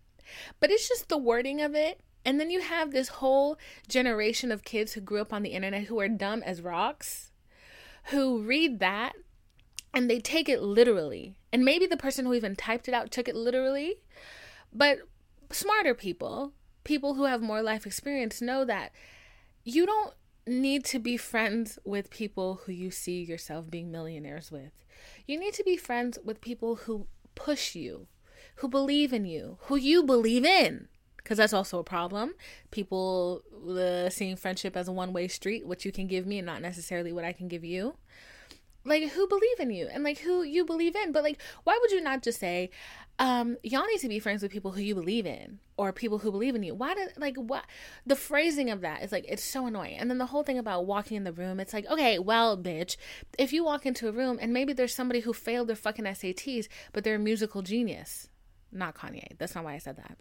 but 0.61 0.71
it's 0.71 0.89
just 0.89 1.09
the 1.09 1.19
wording 1.19 1.61
of 1.61 1.75
it. 1.75 2.01
And 2.25 2.39
then 2.39 2.51
you 2.51 2.61
have 2.61 2.91
this 2.91 3.09
whole 3.09 3.59
generation 3.89 4.53
of 4.53 4.65
kids 4.65 4.93
who 4.93 5.01
grew 5.01 5.21
up 5.21 5.33
on 5.33 5.43
the 5.43 5.51
internet 5.51 5.85
who 5.85 5.99
are 6.01 6.09
dumb 6.09 6.43
as 6.43 6.61
rocks, 6.61 7.31
who 8.05 8.43
read 8.43 8.81
that 8.81 9.15
and 9.95 10.11
they 10.11 10.21
take 10.21 10.49
it 10.49 10.63
literally. 10.63 11.35
And 11.53 11.65
maybe 11.65 11.87
the 11.87 11.97
person 11.97 12.27
who 12.27 12.35
even 12.35 12.57
typed 12.57 12.89
it 12.89 12.95
out 12.95 13.11
took 13.11 13.29
it 13.29 13.35
literally, 13.35 13.97
but 14.73 15.01
smarter 15.51 15.95
people, 15.95 16.53
people 16.85 17.15
who 17.15 17.25
have 17.25 17.43
more 17.43 17.63
life 17.63 17.87
experience, 17.87 18.41
know 18.41 18.65
that 18.65 18.93
you 19.65 19.87
don't 19.87 20.15
need 20.47 20.85
to 20.87 20.99
be 20.99 21.17
friends 21.17 21.79
with 21.85 22.11
people 22.11 22.61
who 22.65 22.73
you 22.73 22.91
see 22.91 23.23
yourself 23.23 23.71
being 23.71 23.91
millionaires 23.91 24.51
with. 24.51 24.85
You 25.27 25.39
need 25.39 25.55
to 25.55 25.65
be 25.65 25.77
friends 25.77 26.19
with 26.25 26.41
people 26.41 26.77
who 26.77 27.07
push 27.35 27.75
you, 27.75 28.07
who 28.57 28.69
believe 28.69 29.13
in 29.13 29.25
you, 29.25 29.59
who 29.63 29.77
you 29.77 30.03
believe 30.03 30.45
in. 30.45 30.89
Because 31.17 31.37
that's 31.37 31.53
also 31.53 31.79
a 31.79 31.85
problem. 31.85 32.35
People 32.71 33.43
uh, 33.69 34.09
seeing 34.09 34.37
friendship 34.37 34.77
as 34.77 34.89
a 34.89 34.93
one 34.93 35.13
way 35.13 35.29
street, 35.29 35.67
what 35.67 35.85
you 35.85 35.93
can 35.93 36.07
give 36.07 36.27
me 36.27 36.39
and 36.39 36.47
not 36.47 36.63
necessarily 36.63 37.13
what 37.13 37.25
I 37.25 37.33
can 37.33 37.49
give 37.49 37.65
you 37.65 37.97
like 38.89 39.11
who 39.11 39.27
believe 39.29 39.61
in 39.61 39.71
you 39.71 39.89
and 39.93 40.03
like 40.03 40.19
who 40.19 40.43
you 40.43 40.65
believe 40.65 40.97
in 40.97 41.13
but 41.13 41.23
like 41.23 41.41
why 41.65 41.79
would 41.81 41.91
you 41.91 42.01
not 42.01 42.23
just 42.23 42.41
say 42.41 42.71
um 43.19 43.57
y'all 43.63 43.87
need 43.87 43.99
to 44.01 44.09
be 44.09 44.19
friends 44.19 44.43
with 44.43 44.53
people 44.53 44.73
who 44.73 44.81
you 44.81 44.95
believe 44.95 45.27
in 45.27 45.59
or 45.77 45.93
people 45.93 46.19
who 46.19 46.31
believe 46.31 46.55
in 46.55 46.63
you. 46.63 46.75
Why 46.75 46.95
did 46.95 47.13
like 47.17 47.37
what 47.37 47.65
the 48.07 48.17
phrasing 48.17 48.71
of 48.71 48.81
that 48.83 49.03
is 49.03 49.13
like 49.13 49.25
it's 49.29 49.45
so 49.45 49.67
annoying. 49.67 49.97
And 49.99 50.11
then 50.11 50.19
the 50.19 50.27
whole 50.27 50.43
thing 50.43 50.59
about 50.59 50.87
walking 50.87 51.17
in 51.17 51.25
the 51.25 51.33
room 51.33 51.61
it's 51.61 51.73
like 51.73 51.87
okay 51.87 52.19
well 52.19 52.57
bitch 52.57 52.97
if 53.39 53.53
you 53.53 53.65
walk 53.65 53.87
into 53.87 54.09
a 54.09 54.13
room 54.13 54.39
and 54.41 54.53
maybe 54.53 54.73
there's 54.73 54.95
somebody 54.95 55.21
who 55.21 55.33
failed 55.33 55.69
their 55.69 55.77
fucking 55.77 56.05
SATs 56.05 56.69
but 56.93 57.05
they're 57.05 57.17
a 57.17 57.19
musical 57.19 57.63
genius 57.63 58.29
not 58.71 58.95
Kanye. 58.95 59.39
That's 59.39 59.55
not 59.55 59.65
why 59.65 59.75
I 59.75 59.79
said 59.79 59.97
that 59.97 60.19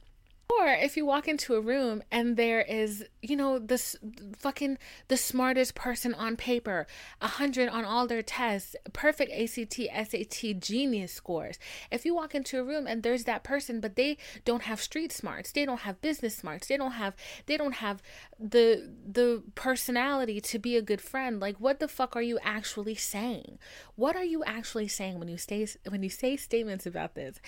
or 0.50 0.68
if 0.68 0.96
you 0.96 1.06
walk 1.06 1.28
into 1.28 1.56
a 1.56 1.62
room 1.62 2.02
and 2.10 2.38
there 2.38 2.62
is, 2.62 3.06
you 3.22 3.36
know, 3.36 3.60
this 3.60 3.98
fucking 4.38 4.78
the 5.10 5.18
smartest 5.18 5.76
person 5.76 6.14
on 6.14 6.38
paper, 6.38 6.88
a 7.22 7.28
hundred 7.28 7.68
on 7.68 7.84
all 7.84 8.08
their 8.08 8.22
tests, 8.22 8.76
perfect 8.94 9.32
ACT, 9.32 9.74
SAT, 9.74 10.60
genius 10.60 11.12
scores. 11.12 11.60
If 11.92 12.06
you 12.06 12.16
walk 12.16 12.34
into 12.34 12.60
a 12.60 12.64
room 12.64 12.88
and 12.88 13.04
there's 13.04 13.26
that 13.26 13.44
person, 13.44 13.82
but 13.82 13.98
they 13.98 14.18
don't 14.46 14.64
have 14.64 14.80
street 14.82 15.12
smarts, 15.12 15.52
they 15.52 15.66
don't 15.66 15.82
have 15.82 16.02
business 16.02 16.38
smarts, 16.38 16.68
they 16.68 16.78
don't 16.78 16.92
have 16.92 17.16
they 17.46 17.58
don't 17.58 17.76
have 17.76 18.02
the 18.40 18.90
the 19.06 19.44
personality 19.56 20.40
to 20.40 20.60
be 20.60 20.78
a 20.78 20.82
good 20.82 21.02
friend. 21.02 21.42
Like 21.42 21.58
what 21.58 21.80
the 21.80 21.90
fuck 21.90 22.16
are 22.16 22.22
you 22.22 22.40
actually 22.42 22.96
saying? 22.96 23.60
What 23.96 24.16
are 24.16 24.24
you 24.24 24.46
actually 24.46 24.88
saying 24.88 25.20
when 25.20 25.28
you 25.28 25.38
say 25.38 25.68
when 25.90 26.04
you 26.04 26.10
say 26.10 26.38
statements 26.38 26.86
about 26.86 27.16
this? 27.16 27.42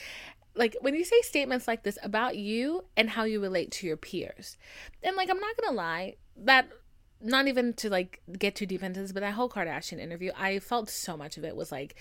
Like 0.60 0.76
when 0.82 0.94
you 0.94 1.06
say 1.06 1.20
statements 1.22 1.68
like 1.68 1.84
this 1.84 1.98
about 2.04 2.38
you 2.38 2.84
and 2.98 3.10
how 3.10 3.24
you 3.24 3.42
relate 3.42 3.72
to 3.72 3.88
your 3.88 3.98
peers 3.98 4.58
and 5.02 5.16
like 5.16 5.30
i'm 5.30 5.40
not 5.40 5.56
gonna 5.58 5.76
lie 5.76 6.16
that 6.36 6.68
not 7.22 7.48
even 7.48 7.74
to 7.74 7.90
like 7.90 8.22
get 8.38 8.56
too 8.56 8.66
deep 8.66 8.84
into 8.84 9.00
this 9.02 9.12
but 9.12 9.22
that 9.22 9.34
whole 9.34 9.50
kardashian 9.50 10.00
interview 10.00 10.32
i 10.38 10.60
felt 10.60 10.90
so 10.90 11.18
much 11.18 11.38
of 11.38 11.44
it 11.44 11.56
was 11.56 11.72
like 11.72 11.96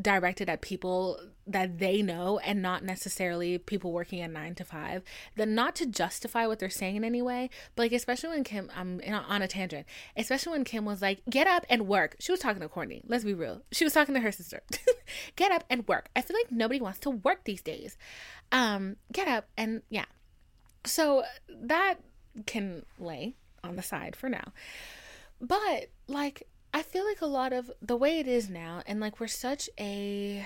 directed 0.00 0.48
at 0.48 0.60
people 0.60 1.18
that 1.46 1.78
they 1.78 2.02
know 2.02 2.38
and 2.38 2.62
not 2.62 2.82
necessarily 2.82 3.58
people 3.58 3.92
working 3.92 4.20
a 4.20 4.28
nine 4.28 4.54
to 4.54 4.64
five. 4.64 5.02
Then 5.36 5.54
not 5.54 5.74
to 5.76 5.86
justify 5.86 6.46
what 6.46 6.58
they're 6.58 6.70
saying 6.70 6.96
in 6.96 7.04
any 7.04 7.22
way, 7.22 7.50
but 7.76 7.84
like 7.84 7.92
especially 7.92 8.30
when 8.30 8.44
Kim, 8.44 8.70
I'm 8.74 9.00
on 9.06 9.42
a 9.42 9.48
tangent. 9.48 9.86
Especially 10.16 10.52
when 10.52 10.64
Kim 10.64 10.84
was 10.84 11.02
like, 11.02 11.22
"Get 11.28 11.46
up 11.46 11.66
and 11.68 11.86
work." 11.86 12.16
She 12.18 12.32
was 12.32 12.40
talking 12.40 12.62
to 12.62 12.68
Kourtney, 12.68 13.02
Let's 13.06 13.24
be 13.24 13.34
real. 13.34 13.62
She 13.72 13.84
was 13.84 13.92
talking 13.92 14.14
to 14.14 14.20
her 14.20 14.32
sister. 14.32 14.62
get 15.36 15.52
up 15.52 15.64
and 15.68 15.86
work. 15.86 16.08
I 16.16 16.22
feel 16.22 16.36
like 16.36 16.50
nobody 16.50 16.80
wants 16.80 17.00
to 17.00 17.10
work 17.10 17.44
these 17.44 17.62
days. 17.62 17.96
Um, 18.52 18.96
get 19.12 19.28
up 19.28 19.48
and 19.56 19.82
yeah. 19.90 20.06
So 20.86 21.24
that 21.48 21.96
can 22.46 22.84
lay 22.98 23.36
on 23.62 23.76
the 23.76 23.82
side 23.82 24.16
for 24.16 24.28
now. 24.28 24.52
But 25.40 25.90
like 26.08 26.46
I 26.74 26.82
feel 26.82 27.06
like 27.06 27.20
a 27.20 27.26
lot 27.26 27.52
of 27.52 27.70
the 27.80 27.96
way 27.96 28.18
it 28.18 28.26
is 28.26 28.50
now, 28.50 28.82
and 28.84 28.98
like 28.98 29.20
we're 29.20 29.28
such 29.28 29.70
a 29.78 30.44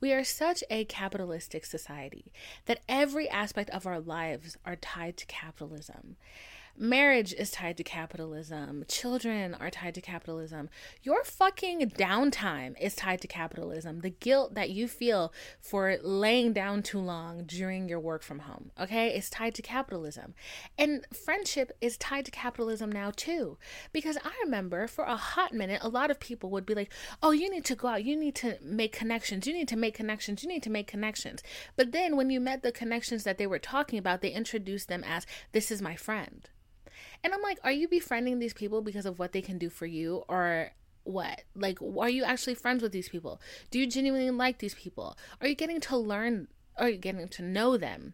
We 0.00 0.12
are 0.12 0.24
such 0.24 0.64
a 0.70 0.86
capitalistic 0.86 1.64
society 1.66 2.32
that 2.64 2.80
every 2.88 3.28
aspect 3.28 3.70
of 3.70 3.86
our 3.86 4.00
lives 4.00 4.56
are 4.64 4.76
tied 4.76 5.16
to 5.18 5.26
capitalism. 5.26 6.16
Marriage 6.76 7.32
is 7.32 7.52
tied 7.52 7.76
to 7.76 7.84
capitalism. 7.84 8.84
Children 8.88 9.54
are 9.54 9.70
tied 9.70 9.94
to 9.94 10.00
capitalism. 10.00 10.68
Your 11.04 11.22
fucking 11.22 11.88
downtime 11.90 12.74
is 12.80 12.96
tied 12.96 13.20
to 13.20 13.28
capitalism. 13.28 14.00
The 14.00 14.10
guilt 14.10 14.56
that 14.56 14.70
you 14.70 14.88
feel 14.88 15.32
for 15.60 15.96
laying 16.02 16.52
down 16.52 16.82
too 16.82 16.98
long 16.98 17.44
during 17.44 17.88
your 17.88 18.00
work 18.00 18.24
from 18.24 18.40
home, 18.40 18.72
okay, 18.78 19.16
is 19.16 19.30
tied 19.30 19.54
to 19.54 19.62
capitalism. 19.62 20.34
And 20.76 21.06
friendship 21.12 21.70
is 21.80 21.96
tied 21.96 22.24
to 22.24 22.32
capitalism 22.32 22.90
now 22.90 23.12
too. 23.14 23.56
Because 23.92 24.18
I 24.24 24.32
remember 24.42 24.88
for 24.88 25.04
a 25.04 25.16
hot 25.16 25.54
minute, 25.54 25.80
a 25.80 25.88
lot 25.88 26.10
of 26.10 26.18
people 26.18 26.50
would 26.50 26.66
be 26.66 26.74
like, 26.74 26.92
oh, 27.22 27.30
you 27.30 27.48
need 27.50 27.64
to 27.66 27.76
go 27.76 27.86
out. 27.86 28.04
You 28.04 28.16
need 28.16 28.34
to 28.36 28.58
make 28.60 28.92
connections. 28.92 29.46
You 29.46 29.52
need 29.52 29.68
to 29.68 29.76
make 29.76 29.94
connections. 29.94 30.42
You 30.42 30.48
need 30.48 30.64
to 30.64 30.70
make 30.70 30.88
connections. 30.88 31.40
But 31.76 31.92
then 31.92 32.16
when 32.16 32.30
you 32.30 32.40
met 32.40 32.64
the 32.64 32.72
connections 32.72 33.22
that 33.22 33.38
they 33.38 33.46
were 33.46 33.60
talking 33.60 34.00
about, 34.00 34.22
they 34.22 34.30
introduced 34.30 34.88
them 34.88 35.04
as, 35.04 35.24
this 35.52 35.70
is 35.70 35.80
my 35.80 35.94
friend. 35.94 36.48
And 37.24 37.32
I'm 37.32 37.42
like, 37.42 37.58
are 37.64 37.72
you 37.72 37.88
befriending 37.88 38.38
these 38.38 38.52
people 38.52 38.82
because 38.82 39.06
of 39.06 39.18
what 39.18 39.32
they 39.32 39.40
can 39.40 39.56
do 39.58 39.70
for 39.70 39.86
you 39.86 40.24
or 40.28 40.70
what? 41.04 41.42
Like, 41.56 41.78
are 41.80 42.08
you 42.10 42.22
actually 42.22 42.54
friends 42.54 42.82
with 42.82 42.92
these 42.92 43.08
people? 43.08 43.40
Do 43.70 43.78
you 43.78 43.86
genuinely 43.86 44.30
like 44.30 44.58
these 44.58 44.74
people? 44.74 45.16
Are 45.40 45.48
you 45.48 45.54
getting 45.54 45.80
to 45.80 45.96
learn? 45.96 46.48
Are 46.76 46.90
you 46.90 46.98
getting 46.98 47.26
to 47.26 47.42
know 47.42 47.78
them? 47.78 48.12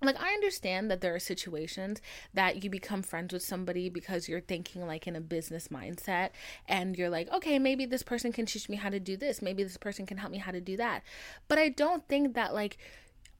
Like, 0.00 0.20
I 0.20 0.32
understand 0.32 0.90
that 0.90 1.00
there 1.00 1.14
are 1.14 1.20
situations 1.20 2.00
that 2.34 2.64
you 2.64 2.70
become 2.70 3.02
friends 3.02 3.32
with 3.32 3.42
somebody 3.42 3.88
because 3.88 4.28
you're 4.28 4.40
thinking 4.40 4.86
like 4.86 5.06
in 5.06 5.14
a 5.14 5.20
business 5.20 5.68
mindset 5.68 6.30
and 6.68 6.96
you're 6.96 7.10
like, 7.10 7.30
okay, 7.32 7.58
maybe 7.58 7.86
this 7.86 8.02
person 8.02 8.32
can 8.32 8.46
teach 8.46 8.68
me 8.68 8.76
how 8.76 8.90
to 8.90 8.98
do 8.98 9.16
this. 9.16 9.42
Maybe 9.42 9.62
this 9.62 9.76
person 9.76 10.06
can 10.06 10.18
help 10.18 10.32
me 10.32 10.38
how 10.38 10.50
to 10.50 10.60
do 10.60 10.76
that. 10.76 11.02
But 11.46 11.58
I 11.58 11.68
don't 11.68 12.06
think 12.08 12.34
that 12.34 12.52
like 12.52 12.78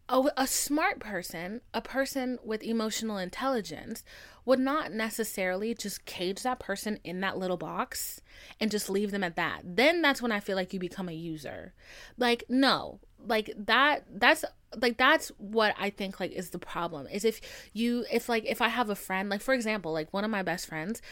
a, 0.09 0.23
a 0.37 0.47
smart 0.47 1.01
person, 1.01 1.63
a 1.75 1.81
person 1.81 2.39
with 2.45 2.63
emotional 2.63 3.19
intelligence, 3.19 4.05
would 4.45 4.59
not 4.59 4.93
necessarily 4.93 5.75
just 5.75 6.05
cage 6.05 6.43
that 6.43 6.59
person 6.59 6.99
in 7.05 7.21
that 7.21 7.39
little 7.39 7.57
box 7.57 8.21
and 8.61 8.71
just 8.71 8.91
leave 8.91 9.11
them 9.11 9.25
at 9.25 9.37
that. 9.37 9.61
Then 9.65 10.03
that's 10.03 10.21
when 10.21 10.33
I 10.33 10.41
feel 10.41 10.57
like 10.57 10.73
you 10.73 10.81
become 10.81 11.09
a 11.09 11.13
user. 11.13 11.75
Like, 12.19 12.45
no, 12.49 13.01
like 13.25 13.53
that, 13.57 14.05
that's 14.11 14.45
like 14.81 14.97
that's 14.97 15.29
what 15.39 15.75
I 15.79 15.91
think 15.91 16.19
like 16.19 16.33
is 16.33 16.51
the 16.51 16.59
problem 16.59 17.07
is 17.07 17.27
if 17.27 17.43
you 17.75 18.07
if 18.11 18.29
like 18.29 18.45
if 18.47 18.63
I 18.63 18.69
have 18.69 18.89
a 18.89 18.95
friend 18.95 19.29
like 19.29 19.43
for 19.43 19.53
example 19.53 19.93
like 19.93 20.11
one 20.15 20.25
of 20.25 20.31
my 20.31 20.43
best 20.43 20.67
friends 20.67 21.03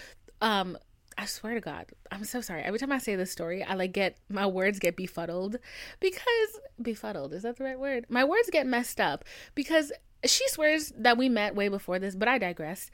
um 0.40 0.78
I 1.18 1.26
swear 1.26 1.52
to 1.52 1.60
God, 1.60 1.84
I'm 2.10 2.24
so 2.24 2.40
sorry. 2.40 2.62
Every 2.62 2.78
time 2.78 2.92
I 2.92 2.96
say 2.96 3.14
this 3.14 3.30
story, 3.30 3.62
I 3.62 3.74
like 3.74 3.92
get 3.92 4.16
my 4.30 4.46
words 4.46 4.78
get 4.78 4.96
befuddled 4.96 5.58
because 5.98 6.60
befuddled 6.80 7.34
is 7.34 7.42
that 7.42 7.58
the 7.58 7.64
right 7.64 7.78
word? 7.78 8.06
My 8.08 8.24
words 8.24 8.48
get 8.50 8.66
messed 8.66 8.98
up 8.98 9.26
because 9.54 9.92
she 10.24 10.48
swears 10.48 10.94
that 10.96 11.18
we 11.18 11.28
met 11.28 11.54
way 11.54 11.68
before 11.68 11.98
this, 11.98 12.14
but 12.14 12.28
I 12.28 12.38
digress. 12.38 12.90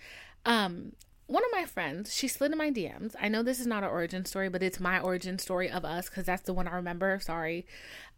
Um, 0.47 0.93
one 1.27 1.45
of 1.45 1.51
my 1.53 1.65
friends, 1.65 2.15
she 2.15 2.29
slid 2.29 2.53
in 2.53 2.59
my 2.59 2.71
DMs. 2.71 3.15
I 3.21 3.29
know 3.29 3.43
this 3.43 3.59
is 3.59 3.67
not 3.67 3.83
an 3.83 3.91
origin 3.91 4.25
story, 4.25 4.49
but 4.49 4.63
it's 4.63 4.79
my 4.79 5.01
origin 5.01 5.39
story 5.39 5.69
of 5.69 5.85
us 5.85 6.09
because 6.09 6.25
that's 6.25 6.43
the 6.43 6.55
one 6.55 6.69
I 6.69 6.77
remember. 6.77 7.19
Sorry. 7.21 7.67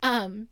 Um, 0.02 0.48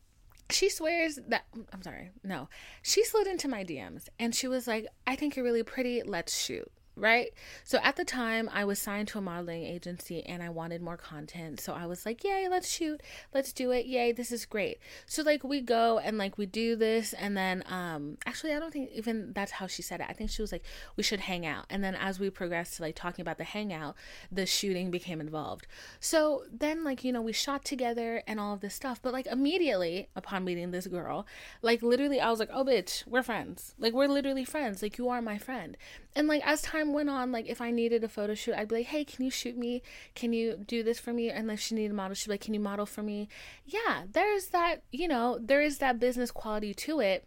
she 0.49 0.71
swears 0.71 1.19
that 1.29 1.45
I'm 1.73 1.83
sorry. 1.83 2.11
No, 2.25 2.49
she 2.83 3.05
slid 3.05 3.27
into 3.27 3.49
my 3.49 3.63
DMs 3.63 4.09
and 4.19 4.35
she 4.35 4.49
was 4.49 4.67
like, 4.67 4.87
"I 5.07 5.17
think 5.17 5.37
you're 5.37 5.45
really 5.45 5.63
pretty. 5.63 6.03
Let's 6.03 6.39
shoot." 6.39 6.71
Right? 6.97 7.33
So 7.65 7.79
at 7.83 7.97
the 7.97 8.05
time, 8.05 8.49
I 8.53 8.65
was 8.65 8.79
signed 8.79 9.09
to 9.09 9.19
a 9.19 9.21
modeling 9.21 9.65
agency 9.65 10.25
and 10.25 10.43
I 10.43 10.49
wanted 10.49 10.81
more 10.81 10.97
content. 10.97 11.61
So 11.61 11.75
I 11.75 11.87
was 11.87 12.07
like, 12.07 12.25
yay, 12.25 12.49
let's 12.49 12.71
shoot. 12.71 13.03
Let's 13.35 13.53
do 13.53 13.71
it. 13.71 13.87
Yay, 13.87 14.13
this 14.13 14.33
is 14.33 14.47
great. 14.47 14.79
So 15.07 15.23
like 15.23 15.45
we 15.45 15.61
go 15.61 15.99
and 15.99 16.17
like 16.17 16.39
we 16.39 16.47
do 16.47 16.75
this 16.75 17.13
and 17.13 17.37
then 17.37 17.63
um 17.69 18.17
actually 18.25 18.55
I 18.55 18.59
don't 18.59 18.73
think 18.73 18.91
even 18.95 19.33
that's 19.35 19.53
how 19.53 19.67
she 19.67 19.83
said 19.83 20.01
it. 20.01 20.07
I 20.09 20.15
think 20.15 20.31
she 20.31 20.43
was 20.43 20.53
like 20.53 20.65
we 20.97 21.03
should 21.03 21.21
hang 21.21 21.45
out. 21.45 21.67
And 21.69 21.85
then 21.85 21.95
as 21.95 22.19
we 22.19 22.31
progressed 22.31 22.77
to 22.77 22.83
like 22.83 22.97
talking 22.97 23.23
about 23.23 23.39
the 23.39 23.45
hangout, 23.45 23.95
the 24.33 24.47
shooting 24.47 24.91
became 24.91 25.21
involved. 25.21 25.67
So 26.01 26.45
then 26.51 26.83
like, 26.83 27.05
you 27.05 27.13
know, 27.13 27.23
we 27.23 27.33
shot 27.33 27.65
together 27.65 28.23
and 28.27 28.41
all 28.41 28.55
of 28.55 28.61
this 28.61 28.75
stuff, 28.75 29.03
but 29.03 29.13
like 29.13 29.27
immediately 29.27 30.09
upon 30.17 30.45
meeting 30.45 30.71
this 30.71 30.87
girl, 30.87 31.27
like 31.61 31.83
literally 31.83 32.21
I 32.21 32.31
was 32.31 32.39
like, 32.39 32.51
"Oh 32.53 32.65
bitch, 32.65 33.07
we're 33.07 33.23
friends." 33.23 33.75
Like 33.79 33.93
we're 33.93 34.09
literally 34.09 34.45
friends. 34.45 34.83
Like 34.83 34.97
you 34.99 35.09
are 35.09 35.21
my 35.21 35.39
friend. 35.39 35.77
And 36.15 36.29
like 36.29 36.47
as 36.47 36.63
time 36.63 36.86
went 36.93 37.11
on, 37.11 37.33
like 37.33 37.47
if 37.49 37.61
I 37.61 37.71
needed 37.71 38.05
a 38.05 38.09
photo 38.09 38.35
shoot, 38.35 38.55
I'd 38.55 38.69
be 38.69 38.77
like, 38.77 38.87
hey, 38.87 39.05
can 39.05 39.25
you 39.25 39.31
shoot 39.31 39.57
me? 39.57 39.83
Can 40.15 40.33
you 40.33 40.57
do 40.57 40.83
this 40.83 40.99
for 40.99 41.13
me? 41.13 41.31
And 41.31 41.51
if 41.51 41.61
she 41.61 41.75
needed 41.75 41.91
a 41.91 41.95
model, 41.95 42.15
she'd 42.15 42.29
be 42.29 42.35
like, 42.35 42.41
can 42.41 42.55
you 42.55 42.61
model 42.61 42.87
for 42.87 43.03
me? 43.03 43.29
Yeah, 43.65 44.05
there's 44.11 44.49
that, 44.49 44.83
you 44.93 45.09
know, 45.09 45.39
there 45.41 45.61
is 45.61 45.79
that 45.79 45.99
business 45.99 46.31
quality 46.31 46.75
to 46.75 47.01
it 47.01 47.27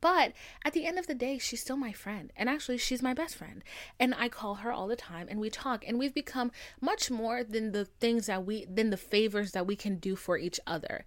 but 0.00 0.32
at 0.64 0.72
the 0.72 0.86
end 0.86 0.98
of 0.98 1.06
the 1.06 1.14
day, 1.14 1.38
she's 1.38 1.62
still 1.62 1.76
my 1.76 1.92
friend. 1.92 2.32
And 2.36 2.48
actually, 2.48 2.78
she's 2.78 3.02
my 3.02 3.14
best 3.14 3.36
friend. 3.36 3.64
And 3.98 4.14
I 4.14 4.28
call 4.28 4.56
her 4.56 4.72
all 4.72 4.86
the 4.86 4.96
time 4.96 5.28
and 5.30 5.40
we 5.40 5.50
talk. 5.50 5.84
And 5.86 5.98
we've 5.98 6.14
become 6.14 6.52
much 6.80 7.10
more 7.10 7.42
than 7.42 7.72
the 7.72 7.86
things 7.86 8.26
that 8.26 8.44
we, 8.44 8.66
than 8.66 8.90
the 8.90 8.96
favors 8.96 9.52
that 9.52 9.66
we 9.66 9.76
can 9.76 9.96
do 9.96 10.14
for 10.14 10.36
each 10.36 10.60
other. 10.66 11.04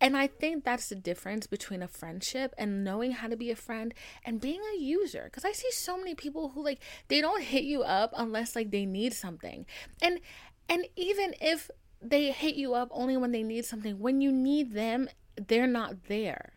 And 0.00 0.16
I 0.16 0.26
think 0.26 0.64
that's 0.64 0.88
the 0.88 0.94
difference 0.94 1.46
between 1.46 1.82
a 1.82 1.88
friendship 1.88 2.54
and 2.56 2.84
knowing 2.84 3.12
how 3.12 3.28
to 3.28 3.36
be 3.36 3.50
a 3.50 3.56
friend 3.56 3.92
and 4.24 4.40
being 4.40 4.60
a 4.74 4.80
user. 4.80 5.24
Because 5.24 5.44
I 5.44 5.52
see 5.52 5.70
so 5.70 5.98
many 5.98 6.14
people 6.14 6.50
who, 6.50 6.64
like, 6.64 6.80
they 7.08 7.20
don't 7.20 7.42
hit 7.42 7.64
you 7.64 7.82
up 7.82 8.12
unless, 8.16 8.56
like, 8.56 8.70
they 8.70 8.86
need 8.86 9.12
something. 9.12 9.66
And, 10.00 10.20
and 10.68 10.86
even 10.96 11.34
if 11.40 11.70
they 12.00 12.30
hit 12.32 12.54
you 12.54 12.74
up 12.74 12.88
only 12.92 13.16
when 13.16 13.32
they 13.32 13.42
need 13.42 13.66
something, 13.66 13.98
when 13.98 14.20
you 14.20 14.32
need 14.32 14.72
them, 14.72 15.08
they're 15.36 15.66
not 15.66 16.08
there 16.08 16.54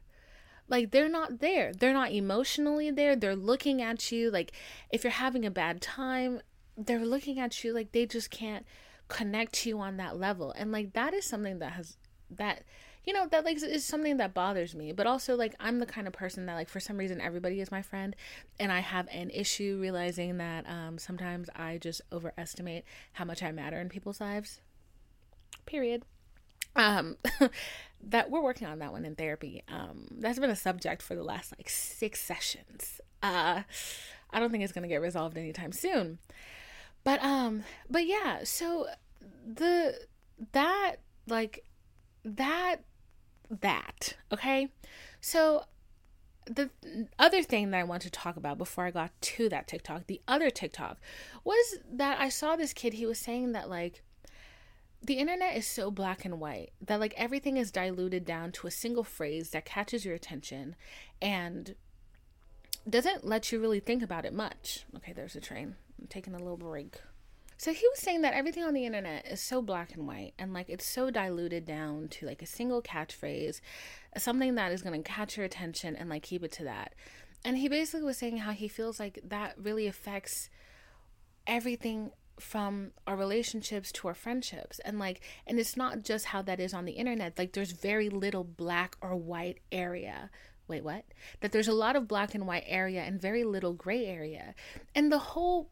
like 0.67 0.91
they're 0.91 1.09
not 1.09 1.39
there. 1.39 1.71
They're 1.73 1.93
not 1.93 2.11
emotionally 2.11 2.91
there. 2.91 3.15
They're 3.15 3.35
looking 3.35 3.81
at 3.81 4.11
you 4.11 4.31
like 4.31 4.51
if 4.91 5.03
you're 5.03 5.11
having 5.11 5.45
a 5.45 5.51
bad 5.51 5.81
time 5.81 6.41
they're 6.77 7.05
looking 7.05 7.39
at 7.39 7.63
you 7.63 7.73
like 7.73 7.91
they 7.91 8.05
just 8.05 8.29
can't 8.29 8.65
connect 9.07 9.53
to 9.53 9.69
you 9.69 9.79
on 9.79 9.97
that 9.97 10.17
level. 10.17 10.53
And 10.57 10.71
like 10.71 10.93
that 10.93 11.13
is 11.13 11.25
something 11.25 11.59
that 11.59 11.73
has 11.73 11.97
that 12.29 12.63
you 13.03 13.13
know 13.13 13.27
that 13.27 13.45
like 13.45 13.61
is 13.61 13.85
something 13.85 14.17
that 14.17 14.33
bothers 14.33 14.75
me. 14.75 14.91
But 14.91 15.07
also 15.07 15.35
like 15.35 15.55
i'm 15.59 15.79
the 15.79 15.85
kind 15.85 16.07
of 16.07 16.13
person 16.13 16.45
that 16.47 16.55
like 16.55 16.69
for 16.69 16.79
some 16.79 16.97
reason 16.97 17.21
everybody 17.21 17.61
is 17.61 17.71
my 17.71 17.81
friend 17.81 18.15
and 18.59 18.71
i 18.71 18.79
have 18.79 19.07
an 19.11 19.29
issue 19.29 19.77
realizing 19.79 20.37
that 20.37 20.67
um 20.67 20.97
sometimes 20.97 21.49
i 21.55 21.77
just 21.77 22.01
overestimate 22.11 22.83
how 23.13 23.25
much 23.25 23.43
i 23.43 23.51
matter 23.51 23.79
in 23.79 23.89
people's 23.89 24.19
lives. 24.19 24.59
Period. 25.65 26.03
Um 26.75 27.17
that 28.05 28.29
we're 28.29 28.41
working 28.41 28.67
on 28.67 28.79
that 28.79 28.91
one 28.91 29.05
in 29.05 29.15
therapy. 29.15 29.63
Um 29.67 30.07
that's 30.19 30.39
been 30.39 30.49
a 30.49 30.55
subject 30.55 31.01
for 31.01 31.15
the 31.15 31.23
last 31.23 31.53
like 31.57 31.69
six 31.69 32.21
sessions. 32.21 33.01
Uh 33.21 33.63
i 34.31 34.39
don't 34.39 34.51
think 34.51 34.63
it's 34.63 34.73
to 34.73 34.87
get 34.87 35.01
resolved 35.01 35.37
anytime 35.37 35.71
soon. 35.71 36.19
But 37.03 37.23
um 37.23 37.63
but 37.89 38.05
yeah 38.05 38.43
so 38.43 38.87
the 39.45 39.95
that 40.51 40.97
like 41.27 41.63
that 42.23 42.77
that 43.49 44.15
okay? 44.31 44.69
So 45.21 45.65
the 46.45 46.69
other 47.17 47.41
thing 47.41 47.71
that 47.71 47.79
I 47.79 47.83
want 47.83 48.03
to 48.03 48.11
talk 48.11 48.37
about 48.37 48.57
before 48.57 48.85
I 48.85 48.91
got 48.91 49.11
to 49.19 49.49
that 49.49 49.67
TikTok, 49.67 50.07
the 50.07 50.21
other 50.27 50.49
TikTok, 50.49 50.99
was 51.43 51.77
that 51.91 52.19
I 52.19 52.29
saw 52.29 52.55
this 52.55 52.73
kid. 52.73 52.93
He 52.93 53.05
was 53.05 53.17
saying 53.17 53.53
that, 53.53 53.69
like, 53.69 54.03
the 55.05 55.15
internet 55.15 55.55
is 55.55 55.67
so 55.67 55.91
black 55.91 56.25
and 56.25 56.39
white 56.39 56.71
that 56.81 56.99
like 56.99 57.13
everything 57.15 57.57
is 57.57 57.71
diluted 57.71 58.25
down 58.25 58.51
to 58.51 58.67
a 58.67 58.71
single 58.71 59.03
phrase 59.03 59.51
that 59.51 59.63
catches 59.63 60.03
your 60.03 60.15
attention 60.15 60.75
and 61.21 61.75
doesn't 62.89 63.25
let 63.25 63.51
you 63.51 63.59
really 63.59 63.79
think 63.79 64.01
about 64.01 64.25
it 64.25 64.33
much. 64.33 64.85
Okay, 64.95 65.13
there's 65.13 65.35
a 65.35 65.41
train. 65.41 65.75
I'm 66.01 66.07
taking 66.07 66.33
a 66.33 66.39
little 66.39 66.57
break. 66.57 66.95
So 67.57 67.71
he 67.71 67.87
was 67.87 67.99
saying 67.99 68.21
that 68.21 68.33
everything 68.33 68.63
on 68.63 68.73
the 68.73 68.85
internet 68.85 69.27
is 69.27 69.41
so 69.41 69.61
black 69.61 69.93
and 69.93 70.07
white 70.07 70.33
and 70.39 70.53
like 70.53 70.69
it's 70.69 70.85
so 70.85 71.11
diluted 71.11 71.65
down 71.65 72.07
to 72.09 72.25
like 72.25 72.41
a 72.41 72.47
single 72.47 72.81
catchphrase, 72.81 73.61
something 74.17 74.55
that 74.55 74.71
is 74.71 74.81
going 74.81 75.01
to 75.01 75.09
catch 75.09 75.37
your 75.37 75.45
attention 75.45 75.95
and 75.95 76.09
like 76.09 76.23
keep 76.23 76.43
it 76.43 76.51
to 76.53 76.63
that. 76.63 76.93
And 77.43 77.59
he 77.59 77.69
basically 77.69 78.05
was 78.05 78.17
saying 78.17 78.37
how 78.37 78.53
he 78.53 78.67
feels 78.67 78.99
like 78.99 79.19
that 79.23 79.53
really 79.61 79.85
affects 79.85 80.49
everything 81.45 82.11
from 82.39 82.91
our 83.07 83.15
relationships 83.15 83.91
to 83.93 84.07
our 84.07 84.13
friendships. 84.13 84.79
And 84.79 84.99
like 84.99 85.21
and 85.47 85.59
it's 85.59 85.77
not 85.77 86.03
just 86.03 86.25
how 86.25 86.41
that 86.43 86.59
is 86.59 86.73
on 86.73 86.85
the 86.85 86.93
internet. 86.93 87.37
Like 87.37 87.53
there's 87.53 87.71
very 87.71 88.09
little 88.09 88.43
black 88.43 88.95
or 89.01 89.15
white 89.15 89.59
area. 89.71 90.29
Wait 90.67 90.83
what? 90.83 91.05
That 91.41 91.51
there's 91.51 91.67
a 91.67 91.73
lot 91.73 91.95
of 91.95 92.07
black 92.07 92.33
and 92.33 92.47
white 92.47 92.65
area 92.65 93.03
and 93.03 93.21
very 93.21 93.43
little 93.43 93.73
gray 93.73 94.05
area. 94.05 94.55
And 94.93 95.11
the 95.11 95.19
whole 95.19 95.69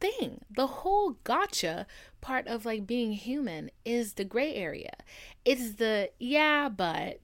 thing 0.00 0.40
the 0.50 0.66
whole 0.66 1.18
gotcha 1.24 1.86
part 2.22 2.46
of 2.46 2.64
like 2.64 2.86
being 2.86 3.12
human 3.12 3.70
is 3.84 4.14
the 4.14 4.24
gray 4.24 4.54
area. 4.54 4.94
It's 5.44 5.74
the 5.74 6.10
yeah 6.18 6.68
but 6.68 7.20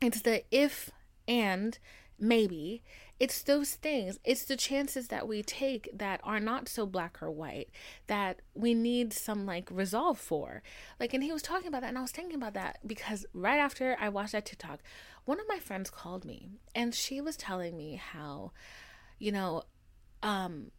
it's 0.00 0.22
the 0.22 0.42
if 0.50 0.90
and 1.28 1.78
maybe 2.18 2.82
it's 3.18 3.42
those 3.42 3.74
things 3.74 4.18
it's 4.24 4.44
the 4.44 4.56
chances 4.56 5.08
that 5.08 5.26
we 5.26 5.42
take 5.42 5.88
that 5.92 6.20
are 6.22 6.40
not 6.40 6.68
so 6.68 6.84
black 6.84 7.22
or 7.22 7.30
white 7.30 7.68
that 8.06 8.40
we 8.54 8.74
need 8.74 9.12
some 9.12 9.46
like 9.46 9.68
resolve 9.70 10.18
for. 10.18 10.62
Like 11.00 11.14
and 11.14 11.22
he 11.22 11.32
was 11.32 11.42
talking 11.42 11.68
about 11.68 11.80
that 11.82 11.88
and 11.88 11.98
i 11.98 12.02
was 12.02 12.10
thinking 12.10 12.36
about 12.36 12.54
that 12.54 12.78
because 12.86 13.26
right 13.32 13.58
after 13.58 13.96
i 14.00 14.08
watched 14.08 14.32
that 14.32 14.44
tiktok 14.44 14.80
one 15.24 15.40
of 15.40 15.46
my 15.48 15.58
friends 15.58 15.90
called 15.90 16.24
me 16.24 16.48
and 16.74 16.94
she 16.94 17.20
was 17.20 17.36
telling 17.36 17.76
me 17.76 17.96
how 17.96 18.52
you 19.18 19.32
know 19.32 19.62
um 20.22 20.70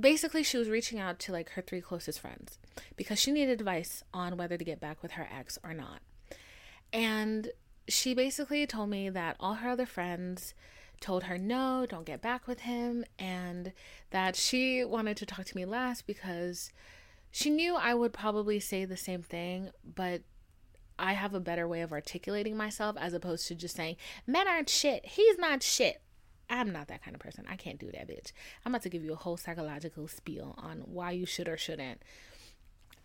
basically 0.00 0.42
she 0.42 0.56
was 0.56 0.68
reaching 0.68 0.98
out 0.98 1.18
to 1.18 1.32
like 1.32 1.50
her 1.50 1.62
three 1.62 1.80
closest 1.80 2.20
friends 2.20 2.58
because 2.96 3.18
she 3.18 3.30
needed 3.30 3.60
advice 3.60 4.02
on 4.12 4.36
whether 4.36 4.56
to 4.56 4.64
get 4.64 4.80
back 4.80 5.02
with 5.02 5.12
her 5.12 5.28
ex 5.32 5.58
or 5.62 5.74
not. 5.74 6.00
And 6.92 7.50
she 7.88 8.14
basically 8.14 8.66
told 8.66 8.90
me 8.90 9.08
that 9.10 9.36
all 9.38 9.54
her 9.54 9.70
other 9.70 9.86
friends 9.86 10.54
told 11.00 11.24
her 11.24 11.38
no, 11.38 11.86
don't 11.88 12.06
get 12.06 12.20
back 12.20 12.46
with 12.46 12.60
him, 12.60 13.04
and 13.18 13.72
that 14.10 14.36
she 14.36 14.84
wanted 14.84 15.16
to 15.18 15.26
talk 15.26 15.46
to 15.46 15.56
me 15.56 15.64
last 15.64 16.06
because 16.06 16.70
she 17.30 17.50
knew 17.50 17.76
I 17.76 17.94
would 17.94 18.12
probably 18.12 18.60
say 18.60 18.84
the 18.84 18.96
same 18.96 19.22
thing, 19.22 19.70
but 19.84 20.22
I 20.98 21.14
have 21.14 21.34
a 21.34 21.40
better 21.40 21.66
way 21.66 21.80
of 21.80 21.92
articulating 21.92 22.56
myself 22.56 22.96
as 22.98 23.14
opposed 23.14 23.48
to 23.48 23.54
just 23.54 23.76
saying, 23.76 23.96
men 24.26 24.46
aren't 24.46 24.68
shit. 24.68 25.06
He's 25.06 25.38
not 25.38 25.62
shit. 25.62 26.02
I'm 26.50 26.72
not 26.72 26.88
that 26.88 27.02
kind 27.02 27.14
of 27.14 27.20
person. 27.20 27.44
I 27.48 27.56
can't 27.56 27.78
do 27.78 27.90
that, 27.92 28.08
bitch. 28.08 28.32
I'm 28.66 28.72
about 28.72 28.82
to 28.82 28.88
give 28.88 29.04
you 29.04 29.12
a 29.12 29.16
whole 29.16 29.36
psychological 29.36 30.08
spiel 30.08 30.54
on 30.58 30.80
why 30.80 31.12
you 31.12 31.24
should 31.24 31.48
or 31.48 31.56
shouldn't 31.56 32.02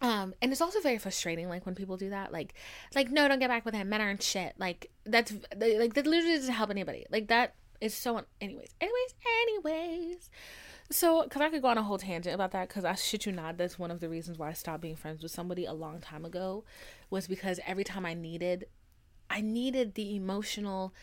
um, 0.02 0.34
and 0.42 0.52
it's 0.52 0.62
also 0.62 0.82
very 0.82 0.98
frustrating, 0.98 1.48
like 1.48 1.66
when 1.66 1.76
people 1.76 1.98
do 1.98 2.10
that, 2.10 2.32
like, 2.32 2.54
like 2.94 3.10
no, 3.10 3.28
don't 3.28 3.40
get 3.40 3.50
back 3.50 3.66
with 3.66 3.74
him. 3.74 3.90
Men 3.90 4.02
aren't 4.02 4.22
shit. 4.22 4.54
Like 4.58 4.92
that's 5.06 5.34
like 5.56 5.94
that 5.94 6.06
literally 6.06 6.36
doesn't 6.36 6.54
help 6.54 6.70
anybody. 6.70 7.06
Like 7.10 7.28
that 7.28 7.56
is 7.86 7.94
so. 7.94 8.22
Anyways, 8.42 8.74
anyways, 8.82 9.16
anyways. 9.42 10.30
So, 10.92 11.24
because 11.24 11.42
I 11.42 11.50
could 11.50 11.62
go 11.64 11.70
on 11.70 11.78
a 11.78 11.84
whole 11.84 11.98
tangent 11.98 12.36
about 12.36 12.52
that, 12.52 12.68
because 12.68 12.86
I 12.86 12.94
shit 12.94 13.26
you 13.26 13.32
not, 13.32 13.58
that's 13.58 13.80
one 13.80 13.90
of 13.90 14.00
the 14.00 14.10
reasons 14.10 14.38
why 14.38 14.50
I 14.50 14.54
stopped 14.54 14.82
being 14.82 14.96
friends 14.96 15.24
with 15.24 15.32
somebody 15.32 15.66
a 15.66 15.74
long 15.74 16.00
time 16.00 16.26
ago, 16.26 16.64
was 17.10 17.28
because 17.28 17.60
every 17.66 17.84
time 17.84 18.06
I 18.06 18.14
needed, 18.14 18.68
I 19.30 19.42
needed 19.42 19.96
the 19.96 20.16
emotional 20.16 20.94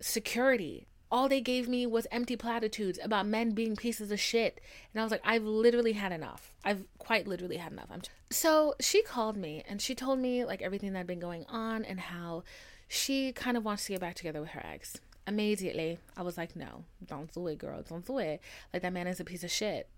security 0.00 0.86
all 1.12 1.28
they 1.28 1.42
gave 1.42 1.68
me 1.68 1.86
was 1.86 2.06
empty 2.10 2.36
platitudes 2.36 2.98
about 3.02 3.26
men 3.26 3.50
being 3.50 3.76
pieces 3.76 4.10
of 4.10 4.18
shit. 4.18 4.62
And 4.92 5.00
I 5.00 5.04
was 5.04 5.12
like, 5.12 5.20
I've 5.22 5.44
literally 5.44 5.92
had 5.92 6.10
enough. 6.10 6.54
I've 6.64 6.84
quite 6.96 7.28
literally 7.28 7.58
had 7.58 7.70
enough. 7.70 7.88
I'm 7.92 8.00
so 8.30 8.74
she 8.80 9.02
called 9.02 9.36
me 9.36 9.62
and 9.68 9.80
she 9.82 9.94
told 9.94 10.18
me 10.18 10.46
like 10.46 10.62
everything 10.62 10.94
that 10.94 11.00
had 11.00 11.06
been 11.06 11.20
going 11.20 11.44
on 11.50 11.84
and 11.84 12.00
how 12.00 12.44
she 12.88 13.30
kind 13.32 13.58
of 13.58 13.64
wants 13.64 13.84
to 13.84 13.92
get 13.92 14.00
back 14.00 14.14
together 14.14 14.40
with 14.40 14.50
her 14.50 14.64
ex. 14.64 14.96
Immediately, 15.26 15.98
I 16.16 16.22
was 16.22 16.36
like, 16.36 16.56
no, 16.56 16.84
don't 17.06 17.32
do 17.32 17.46
it, 17.46 17.58
girl. 17.58 17.82
Don't 17.82 18.06
do 18.06 18.18
it. 18.18 18.40
Like, 18.72 18.82
that 18.82 18.92
man 18.92 19.06
is 19.06 19.20
a 19.20 19.24
piece 19.24 19.44
of 19.44 19.50
shit. 19.50 19.88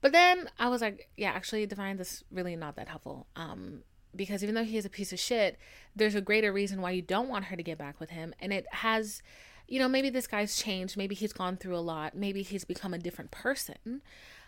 But 0.00 0.12
then 0.12 0.48
I 0.58 0.68
was 0.68 0.80
like, 0.80 1.08
yeah, 1.16 1.30
actually, 1.30 1.66
Divine, 1.66 1.96
this 1.96 2.24
really 2.30 2.56
not 2.56 2.76
that 2.76 2.88
helpful. 2.88 3.26
Um, 3.36 3.82
because 4.16 4.42
even 4.42 4.54
though 4.54 4.64
he 4.64 4.78
is 4.78 4.84
a 4.86 4.90
piece 4.90 5.12
of 5.12 5.18
shit, 5.18 5.58
there's 5.94 6.14
a 6.14 6.20
greater 6.20 6.52
reason 6.52 6.80
why 6.80 6.92
you 6.92 7.02
don't 7.02 7.28
want 7.28 7.46
her 7.46 7.56
to 7.56 7.62
get 7.62 7.78
back 7.78 8.00
with 8.00 8.10
him. 8.10 8.32
And 8.40 8.52
it 8.52 8.66
has 8.72 9.22
you 9.68 9.78
know, 9.78 9.88
maybe 9.88 10.08
this 10.08 10.26
guy's 10.26 10.56
changed. 10.56 10.96
Maybe 10.96 11.14
he's 11.14 11.34
gone 11.34 11.58
through 11.58 11.76
a 11.76 11.78
lot. 11.78 12.16
Maybe 12.16 12.42
he's 12.42 12.64
become 12.64 12.94
a 12.94 12.98
different 12.98 13.30
person. 13.30 14.02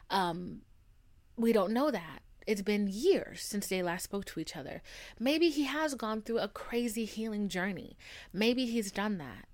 Um, 0.08 0.62
we 1.36 1.52
don't 1.52 1.72
know 1.72 1.90
that. 1.90 2.22
It's 2.46 2.62
been 2.62 2.88
years 2.88 3.42
since 3.42 3.66
they 3.66 3.82
last 3.82 4.04
spoke 4.04 4.24
to 4.24 4.40
each 4.40 4.56
other. 4.56 4.82
Maybe 5.18 5.50
he 5.50 5.64
has 5.64 5.94
gone 5.94 6.22
through 6.22 6.38
a 6.38 6.48
crazy 6.48 7.04
healing 7.04 7.48
journey. 7.48 7.98
Maybe 8.32 8.64
he's 8.64 8.90
done 8.90 9.18
that. 9.18 9.46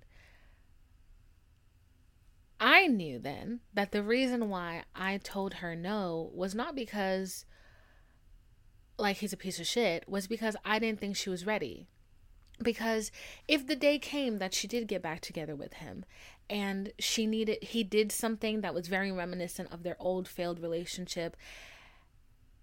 I 2.59 2.87
knew 2.87 3.19
then 3.19 3.59
that 3.73 3.91
the 3.91 4.03
reason 4.03 4.49
why 4.49 4.83
I 4.95 5.17
told 5.17 5.55
her 5.55 5.75
no 5.75 6.31
was 6.33 6.55
not 6.55 6.75
because 6.75 7.45
like 8.97 9.17
he's 9.17 9.33
a 9.33 9.37
piece 9.37 9.59
of 9.59 9.67
shit, 9.67 10.09
was 10.09 10.27
because 10.27 10.55
I 10.65 10.79
didn't 10.79 10.99
think 10.99 11.15
she 11.15 11.29
was 11.29 11.45
ready 11.45 11.87
because 12.61 13.11
if 13.47 13.67
the 13.67 13.75
day 13.75 13.99
came 13.99 14.39
that 14.39 14.53
she 14.53 14.67
did 14.67 14.87
get 14.87 15.01
back 15.01 15.21
together 15.21 15.55
with 15.55 15.73
him 15.73 16.03
and 16.49 16.91
she 16.97 17.27
needed 17.27 17.59
he 17.61 17.83
did 17.83 18.11
something 18.11 18.61
that 18.61 18.73
was 18.73 18.87
very 18.87 19.11
reminiscent 19.11 19.71
of 19.71 19.83
their 19.83 19.97
old 19.99 20.27
failed 20.27 20.59
relationship 20.59 21.37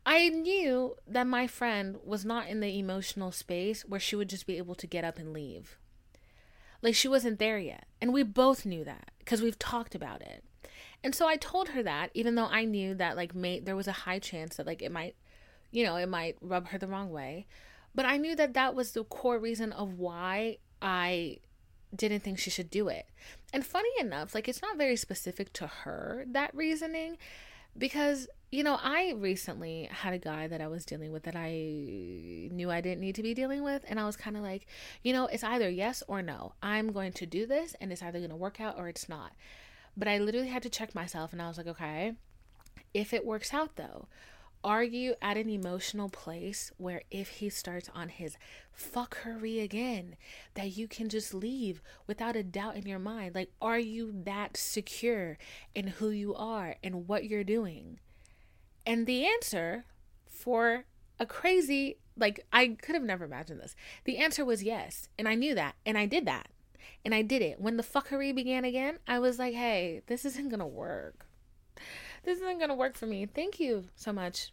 I 0.07 0.29
knew 0.29 0.97
that 1.07 1.27
my 1.27 1.47
friend 1.47 1.97
was 2.05 2.25
not 2.25 2.49
in 2.49 2.61
the 2.61 2.79
emotional 2.79 3.33
space 3.33 3.83
where 3.83 4.01
she 4.01 4.16
would 4.16 4.29
just 4.29 4.47
be 4.47 4.59
able 4.59 4.75
to 4.75 4.87
get 4.87 5.03
up 5.03 5.19
and 5.19 5.33
leave. 5.33 5.79
Like 6.83 6.95
she 6.95 7.09
wasn't 7.09 7.38
there 7.38 7.59
yet. 7.59 7.87
And 8.03 8.12
we 8.12 8.23
both 8.23 8.66
knew 8.66 8.85
that 8.85 9.12
because 9.25 9.43
we've 9.43 9.59
talked 9.59 9.95
about 9.95 10.23
it. 10.23 10.45
And 11.03 11.15
so 11.15 11.27
I 11.27 11.37
told 11.37 11.71
her 11.71 11.83
that 11.83 12.11
even 12.15 12.35
though 12.35 12.47
I 12.47 12.65
knew 12.65 12.95
that 12.95 13.17
like 13.17 13.35
may, 13.35 13.61
there 13.61 13.77
was 13.77 13.89
a 13.89 13.93
high 13.93 14.19
chance 14.19 14.57
that 14.57 14.67
like 14.67 14.83
it 14.83 14.93
might 14.93 15.17
you 15.75 15.85
know, 15.85 15.97
it 15.97 16.09
might 16.09 16.37
rub 16.41 16.69
her 16.69 16.79
the 16.79 16.87
wrong 16.87 17.11
way. 17.11 17.47
But 17.95 18.07
I 18.07 18.17
knew 18.17 18.37
that 18.37 18.55
that 18.55 18.77
was 18.77 18.93
the 18.93 19.03
core 19.03 19.39
reason 19.41 19.73
of 19.73 19.99
why 19.99 20.59
I 20.81 21.39
didn't 21.95 22.21
think 22.21 22.39
she 22.39 22.51
should 22.51 22.71
do 22.71 22.89
it. 22.89 23.07
And 23.53 23.67
funny 23.67 23.91
enough, 23.99 24.35
like 24.35 24.49
it's 24.49 24.63
not 24.63 24.79
very 24.79 24.97
specific 24.97 25.53
to 25.55 25.67
her, 25.67 26.25
that 26.31 26.55
reasoning, 26.55 27.19
because, 27.77 28.29
you 28.51 28.63
know, 28.63 28.79
I 28.81 29.15
recently 29.17 29.89
had 29.91 30.15
a 30.15 30.19
guy 30.19 30.47
that 30.47 30.61
I 30.61 30.69
was 30.69 30.85
dealing 30.85 31.13
with 31.13 31.25
that 31.25 31.37
I 31.37 31.51
knew 32.53 32.71
I 32.71 32.81
didn't 32.81 33.01
need 33.01 33.17
to 33.17 33.23
be 33.23 33.35
dealing 33.35 33.63
with. 33.63 33.85
And 33.89 33.99
I 33.99 34.07
was 34.07 34.17
kind 34.17 34.37
of 34.37 34.43
like, 34.43 34.67
you 35.03 35.13
know, 35.13 35.27
it's 35.27 35.45
either 35.45 35.69
yes 35.69 36.03
or 36.07 36.23
no. 36.23 36.55
I'm 36.63 36.93
going 36.93 37.13
to 37.15 37.27
do 37.27 37.47
this 37.47 37.75
and 37.81 37.93
it's 37.93 38.03
either 38.03 38.19
going 38.19 38.31
to 38.31 38.37
work 38.37 38.61
out 38.61 38.79
or 38.79 38.89
it's 38.89 39.09
not. 39.09 39.33
But 39.97 40.09
I 40.09 40.19
literally 40.19 40.49
had 40.49 40.63
to 40.63 40.71
check 40.71 40.95
myself 40.95 41.33
and 41.33 41.43
I 41.43 41.49
was 41.49 41.57
like, 41.57 41.67
okay, 41.67 42.15
if 42.93 43.13
it 43.13 43.27
works 43.27 43.53
out 43.53 43.77
though, 43.77 44.07
are 44.64 44.83
you 44.83 45.14
at 45.20 45.37
an 45.37 45.50
emotional 45.50 46.09
place 46.09 46.72
where 46.79 47.03
if 47.11 47.29
he 47.29 47.50
starts 47.50 47.90
on 47.94 48.09
his 48.09 48.38
fuckery 48.74 49.62
again, 49.62 50.16
that 50.55 50.77
you 50.77 50.88
can 50.88 51.11
just 51.11 51.35
leave 51.35 51.83
without 52.07 52.35
a 52.35 52.42
doubt 52.42 52.74
in 52.74 52.87
your 52.87 52.98
mind? 52.98 53.35
Like, 53.35 53.50
are 53.61 53.79
you 53.79 54.11
that 54.24 54.57
secure 54.57 55.37
in 55.74 55.88
who 55.88 56.09
you 56.09 56.35
are 56.35 56.77
and 56.83 57.07
what 57.07 57.27
you're 57.27 57.44
doing? 57.44 58.00
And 58.87 59.07
the 59.07 59.27
answer 59.27 59.85
for 60.27 60.87
a 61.20 61.27
crazy, 61.27 61.98
like, 62.16 62.46
I 62.50 62.68
could 62.81 62.94
have 62.94 63.05
never 63.05 63.27
imagined 63.27 63.61
this. 63.61 63.77
The 64.05 64.16
answer 64.16 64.46
was 64.46 64.62
yes. 64.62 65.09
And 65.18 65.29
I 65.29 65.35
knew 65.35 65.55
that. 65.55 65.74
And 65.85 65.98
I 65.98 66.07
did 66.07 66.27
that. 66.27 66.48
And 67.05 67.14
I 67.14 67.20
did 67.20 67.42
it. 67.42 67.61
When 67.61 67.77
the 67.77 67.83
fuckery 67.83 68.35
began 68.35 68.64
again, 68.64 68.98
I 69.07 69.18
was 69.18 69.38
like, 69.38 69.55
hey, 69.55 70.00
this 70.07 70.24
isn't 70.24 70.48
going 70.48 70.61
to 70.61 70.66
work 70.66 71.27
this 72.25 72.41
isn't 72.41 72.59
gonna 72.59 72.75
work 72.75 72.97
for 72.97 73.07
me. 73.07 73.27
Thank 73.27 73.61
you 73.61 73.85
so 73.95 74.13
much. 74.13 74.53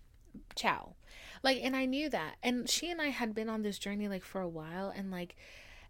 Ciao. 0.55 0.95
Like, 1.43 1.59
and 1.61 1.75
I 1.75 1.85
knew 1.85 2.09
that. 2.09 2.35
And 2.43 2.69
she 2.69 2.89
and 2.89 3.01
I 3.01 3.07
had 3.07 3.33
been 3.33 3.49
on 3.49 3.63
this 3.63 3.79
journey 3.79 4.07
like 4.07 4.23
for 4.23 4.41
a 4.41 4.47
while, 4.47 4.93
and 4.95 5.11
like, 5.11 5.35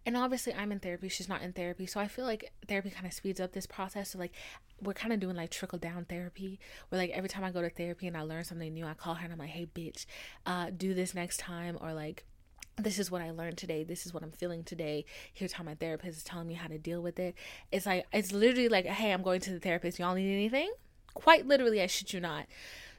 and 0.04 0.16
obviously 0.16 0.54
I'm 0.54 0.72
in 0.72 0.80
therapy, 0.80 1.08
she's 1.08 1.28
not 1.28 1.42
in 1.42 1.52
therapy. 1.52 1.86
So 1.86 2.00
I 2.00 2.08
feel 2.08 2.24
like 2.24 2.52
therapy 2.66 2.90
kind 2.90 3.06
of 3.06 3.12
speeds 3.12 3.40
up 3.40 3.52
this 3.52 3.66
process. 3.66 4.10
So 4.10 4.18
like 4.18 4.32
we're 4.80 4.94
kind 4.94 5.12
of 5.12 5.20
doing 5.20 5.36
like 5.36 5.50
trickle 5.50 5.78
down 5.78 6.04
therapy 6.06 6.58
where 6.88 7.00
like 7.00 7.10
every 7.10 7.28
time 7.28 7.44
I 7.44 7.50
go 7.50 7.62
to 7.62 7.70
therapy 7.70 8.08
and 8.08 8.16
I 8.16 8.22
learn 8.22 8.44
something 8.44 8.72
new, 8.72 8.86
I 8.86 8.94
call 8.94 9.14
her 9.14 9.24
and 9.24 9.32
I'm 9.32 9.38
like, 9.38 9.50
hey 9.50 9.66
bitch, 9.72 10.06
uh, 10.44 10.70
do 10.76 10.92
this 10.94 11.14
next 11.14 11.38
time 11.38 11.78
or 11.80 11.92
like 11.92 12.24
this 12.78 12.98
is 12.98 13.10
what 13.10 13.22
I 13.22 13.30
learned 13.30 13.58
today. 13.58 13.84
This 13.84 14.06
is 14.06 14.14
what 14.14 14.22
I'm 14.22 14.32
feeling 14.32 14.64
today. 14.64 15.04
Here's 15.32 15.52
how 15.52 15.62
my 15.62 15.74
therapist 15.74 16.18
is 16.18 16.24
telling 16.24 16.48
me 16.48 16.54
how 16.54 16.68
to 16.68 16.78
deal 16.78 17.02
with 17.02 17.18
it. 17.18 17.36
It's 17.70 17.86
like 17.86 18.06
it's 18.12 18.32
literally 18.32 18.68
like, 18.68 18.86
hey, 18.86 19.12
I'm 19.12 19.22
going 19.22 19.40
to 19.42 19.52
the 19.52 19.60
therapist. 19.60 19.98
Y'all 19.98 20.14
need 20.14 20.32
anything? 20.32 20.72
Quite 21.14 21.46
literally 21.46 21.80
i 21.80 21.86
should 21.86 22.12
you 22.12 22.20
not 22.20 22.46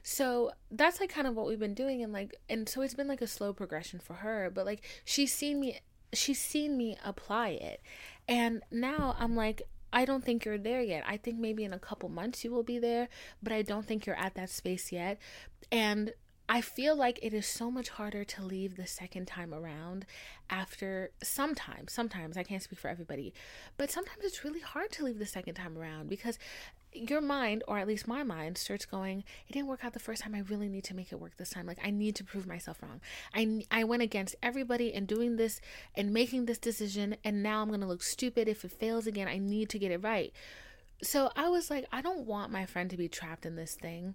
so 0.02 0.52
that's 0.70 1.00
like 1.00 1.08
kind 1.08 1.26
of 1.26 1.34
what 1.34 1.46
we've 1.46 1.58
been 1.58 1.74
doing 1.74 2.02
and 2.02 2.12
like 2.12 2.34
and 2.48 2.68
so 2.68 2.82
it's 2.82 2.94
been 2.94 3.08
like 3.08 3.22
a 3.22 3.26
slow 3.26 3.52
progression 3.52 3.98
for 3.98 4.14
her 4.14 4.50
but 4.52 4.66
like 4.66 4.82
she's 5.04 5.32
seen 5.32 5.60
me 5.60 5.80
she's 6.12 6.40
seen 6.40 6.76
me 6.76 6.96
apply 7.04 7.48
it 7.48 7.80
and 8.28 8.62
now 8.70 9.16
i'm 9.18 9.34
like 9.34 9.62
I 9.94 10.04
don't 10.04 10.24
think 10.24 10.44
you're 10.44 10.58
there 10.58 10.82
yet. 10.82 11.04
I 11.06 11.16
think 11.16 11.38
maybe 11.38 11.62
in 11.62 11.72
a 11.72 11.78
couple 11.78 12.08
months 12.08 12.42
you 12.42 12.50
will 12.50 12.64
be 12.64 12.80
there, 12.80 13.08
but 13.40 13.52
I 13.52 13.62
don't 13.62 13.86
think 13.86 14.06
you're 14.06 14.18
at 14.18 14.34
that 14.34 14.50
space 14.50 14.90
yet. 14.90 15.20
And 15.70 16.12
I 16.48 16.60
feel 16.60 16.96
like 16.96 17.20
it 17.22 17.32
is 17.32 17.46
so 17.46 17.70
much 17.70 17.90
harder 17.90 18.24
to 18.24 18.42
leave 18.42 18.76
the 18.76 18.88
second 18.88 19.26
time 19.26 19.54
around 19.54 20.04
after 20.50 21.10
sometimes, 21.22 21.92
sometimes 21.92 22.36
I 22.36 22.42
can't 22.42 22.62
speak 22.62 22.80
for 22.80 22.88
everybody, 22.88 23.32
but 23.76 23.90
sometimes 23.90 24.24
it's 24.24 24.44
really 24.44 24.60
hard 24.60 24.90
to 24.92 25.04
leave 25.04 25.18
the 25.20 25.26
second 25.26 25.54
time 25.54 25.78
around 25.78 26.10
because 26.10 26.38
your 26.94 27.20
mind, 27.20 27.64
or 27.68 27.78
at 27.78 27.86
least 27.86 28.06
my 28.06 28.22
mind, 28.22 28.56
starts 28.58 28.86
going, 28.86 29.24
it 29.48 29.52
didn't 29.52 29.68
work 29.68 29.84
out 29.84 29.92
the 29.92 29.98
first 29.98 30.22
time. 30.22 30.34
I 30.34 30.40
really 30.40 30.68
need 30.68 30.84
to 30.84 30.94
make 30.94 31.12
it 31.12 31.20
work 31.20 31.36
this 31.36 31.50
time. 31.50 31.66
Like, 31.66 31.78
I 31.84 31.90
need 31.90 32.16
to 32.16 32.24
prove 32.24 32.46
myself 32.46 32.82
wrong. 32.82 33.00
I, 33.34 33.64
I 33.70 33.84
went 33.84 34.02
against 34.02 34.36
everybody 34.42 34.92
in 34.92 35.06
doing 35.06 35.36
this 35.36 35.60
and 35.94 36.12
making 36.12 36.46
this 36.46 36.58
decision, 36.58 37.16
and 37.24 37.42
now 37.42 37.62
I'm 37.62 37.68
going 37.68 37.80
to 37.80 37.86
look 37.86 38.02
stupid 38.02 38.48
if 38.48 38.64
it 38.64 38.72
fails 38.72 39.06
again. 39.06 39.28
I 39.28 39.38
need 39.38 39.68
to 39.70 39.78
get 39.78 39.92
it 39.92 40.02
right. 40.02 40.32
So 41.02 41.30
I 41.36 41.48
was 41.48 41.70
like, 41.70 41.86
I 41.92 42.00
don't 42.00 42.26
want 42.26 42.52
my 42.52 42.66
friend 42.66 42.88
to 42.90 42.96
be 42.96 43.08
trapped 43.08 43.44
in 43.44 43.56
this 43.56 43.74
thing 43.74 44.14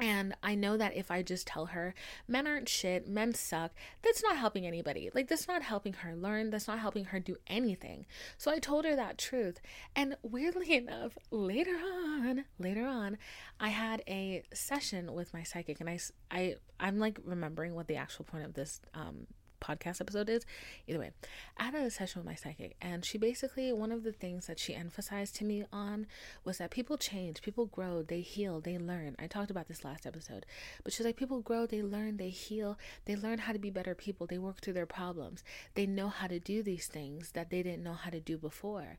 And 0.00 0.34
I 0.42 0.54
know 0.54 0.76
that 0.76 0.96
if 0.96 1.10
I 1.10 1.22
just 1.22 1.46
tell 1.46 1.66
her 1.66 1.94
men 2.26 2.46
aren't 2.46 2.68
shit, 2.68 3.06
men 3.06 3.34
suck, 3.34 3.72
that's 4.02 4.22
not 4.22 4.36
helping 4.36 4.66
anybody. 4.66 5.10
Like, 5.14 5.28
that's 5.28 5.48
not 5.48 5.62
helping 5.62 5.92
her 5.94 6.14
learn. 6.14 6.50
That's 6.50 6.68
not 6.68 6.78
helping 6.78 7.06
her 7.06 7.20
do 7.20 7.36
anything. 7.46 8.06
So 8.38 8.50
I 8.50 8.58
told 8.58 8.84
her 8.84 8.96
that 8.96 9.18
truth. 9.18 9.60
And 9.94 10.16
weirdly 10.22 10.74
enough, 10.76 11.16
later 11.30 11.76
on, 11.76 12.44
later 12.58 12.86
on, 12.86 13.18
I 13.58 13.68
had 13.68 14.02
a 14.08 14.42
session 14.54 15.12
with 15.12 15.34
my 15.34 15.42
psychic. 15.42 15.80
And 15.80 15.90
I, 15.90 15.98
I, 16.30 16.54
I'm 16.78 16.98
like 16.98 17.18
remembering 17.24 17.74
what 17.74 17.86
the 17.86 17.96
actual 17.96 18.24
point 18.24 18.44
of 18.44 18.54
this 18.54 18.80
um, 18.94 19.26
podcast 19.60 20.00
episode 20.00 20.28
is. 20.28 20.44
Either 20.88 20.98
way, 20.98 21.10
I 21.56 21.64
had 21.64 21.74
a 21.74 21.90
session 21.90 22.20
with 22.20 22.26
my 22.26 22.34
psychic, 22.34 22.76
and 22.80 23.04
she 23.04 23.18
basically, 23.18 23.72
one 23.72 23.92
of 23.92 24.02
the 24.02 24.12
things 24.12 24.46
that 24.46 24.58
she 24.58 24.74
emphasized 24.74 25.36
to 25.36 25.44
me 25.44 25.64
on 25.72 26.06
was 26.44 26.58
that 26.58 26.70
people 26.70 26.96
change, 26.96 27.42
people 27.42 27.66
grow, 27.66 28.02
they 28.02 28.20
heal, 28.20 28.60
they 28.60 28.78
learn. 28.78 29.16
I 29.18 29.26
talked 29.26 29.50
about 29.50 29.68
this 29.68 29.84
last 29.84 30.06
episode, 30.06 30.46
but 30.82 30.92
she's 30.92 31.06
like, 31.06 31.16
people 31.16 31.40
grow, 31.40 31.66
they 31.66 31.82
learn, 31.82 32.16
they 32.16 32.30
heal, 32.30 32.78
they 33.04 33.16
learn 33.16 33.38
how 33.38 33.52
to 33.52 33.58
be 33.58 33.70
better 33.70 33.94
people, 33.94 34.26
they 34.26 34.38
work 34.38 34.60
through 34.60 34.74
their 34.74 34.86
problems, 34.86 35.44
they 35.74 35.86
know 35.86 36.08
how 36.08 36.26
to 36.26 36.40
do 36.40 36.62
these 36.62 36.86
things 36.86 37.32
that 37.32 37.50
they 37.50 37.62
didn't 37.62 37.82
know 37.82 37.94
how 37.94 38.10
to 38.10 38.20
do 38.20 38.38
before. 38.38 38.98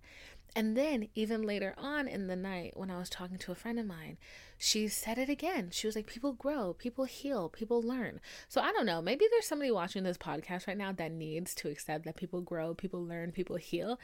And 0.54 0.76
then, 0.76 1.08
even 1.16 1.44
later 1.44 1.74
on 1.78 2.08
in 2.10 2.28
the 2.28 2.36
night, 2.36 2.74
when 2.76 2.92
I 2.92 2.98
was 2.98 3.10
talking 3.10 3.38
to 3.38 3.54
a 3.54 3.56
friend 3.56 3.80
of 3.80 3.86
mine, 3.86 4.18
she 4.58 4.90
said 4.90 5.18
it 5.18 5.30
again. 5.30 5.70
She 5.72 5.88
was 5.88 5.96
like, 5.96 6.08
People 6.08 6.34
grow, 6.34 6.74
people 6.74 7.06
heal, 7.06 7.48
people 7.48 7.82
learn. 7.82 8.20
So 8.50 8.60
I 8.60 8.74
don't 8.74 8.86
know. 8.86 9.02
Maybe 9.02 9.26
there's 9.32 9.48
somebody 9.48 9.72
watching 9.72 10.04
this 10.04 10.18
podcast 10.18 10.68
right 10.68 10.78
now 10.78 10.92
that 10.92 11.12
needs 11.12 11.56
to 11.56 11.70
accept 11.70 12.04
that 12.04 12.18
people 12.18 12.42
grow, 12.42 12.74
people 12.74 13.04
learn, 13.04 13.32
people 13.32 13.56
heal. 13.56 13.98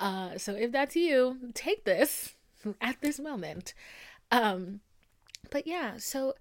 Uh, 0.00 0.38
so 0.38 0.54
if 0.54 0.72
that's 0.72 0.96
you, 0.96 1.52
take 1.54 1.84
this 1.84 2.34
at 2.80 3.00
this 3.00 3.20
moment. 3.20 3.72
Um, 4.32 4.80
but 5.50 5.66
yeah, 5.66 5.98
so 5.98 6.34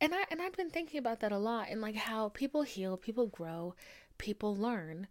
and 0.00 0.14
I 0.14 0.24
and 0.30 0.40
I've 0.40 0.56
been 0.56 0.70
thinking 0.70 0.98
about 0.98 1.20
that 1.20 1.32
a 1.32 1.38
lot 1.38 1.68
and 1.70 1.82
like 1.82 1.96
how 1.96 2.30
people 2.30 2.62
heal, 2.62 2.96
people 2.96 3.26
grow, 3.26 3.74
people 4.16 4.56
learn 4.56 5.08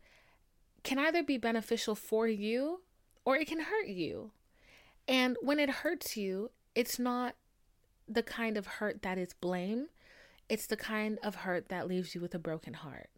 can 0.84 1.00
either 1.00 1.24
be 1.24 1.38
beneficial 1.38 1.96
for 1.96 2.28
you 2.28 2.82
or 3.26 3.36
it 3.36 3.48
can 3.48 3.60
hurt 3.60 3.88
you. 3.88 4.32
And 5.08 5.38
when 5.42 5.60
it 5.60 5.70
hurts 5.70 6.16
you, 6.16 6.52
it's 6.74 6.98
not 7.00 7.36
the 8.08 8.24
kind 8.24 8.56
of 8.58 8.68
hurt 8.68 9.02
that 9.02 9.18
is 9.18 9.34
blame, 9.34 9.88
it's 10.48 10.68
the 10.68 10.78
kind 10.78 11.18
of 11.24 11.36
hurt 11.36 11.70
that 11.70 11.88
leaves 11.88 12.14
you 12.14 12.22
with 12.22 12.36
a 12.36 12.40
broken 12.40 12.76
heart. 12.76 13.10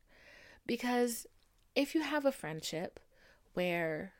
Because 0.65 1.27
if 1.75 1.93
you 1.93 2.01
have 2.01 2.25
a 2.25 2.31
friendship 2.31 2.99
where 3.53 4.13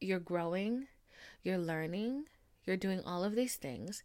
you're 0.00 0.18
growing, 0.18 0.86
you're 1.42 1.58
learning, 1.58 2.24
you're 2.64 2.76
doing 2.76 3.02
all 3.04 3.22
of 3.22 3.34
these 3.34 3.56
things, 3.56 4.02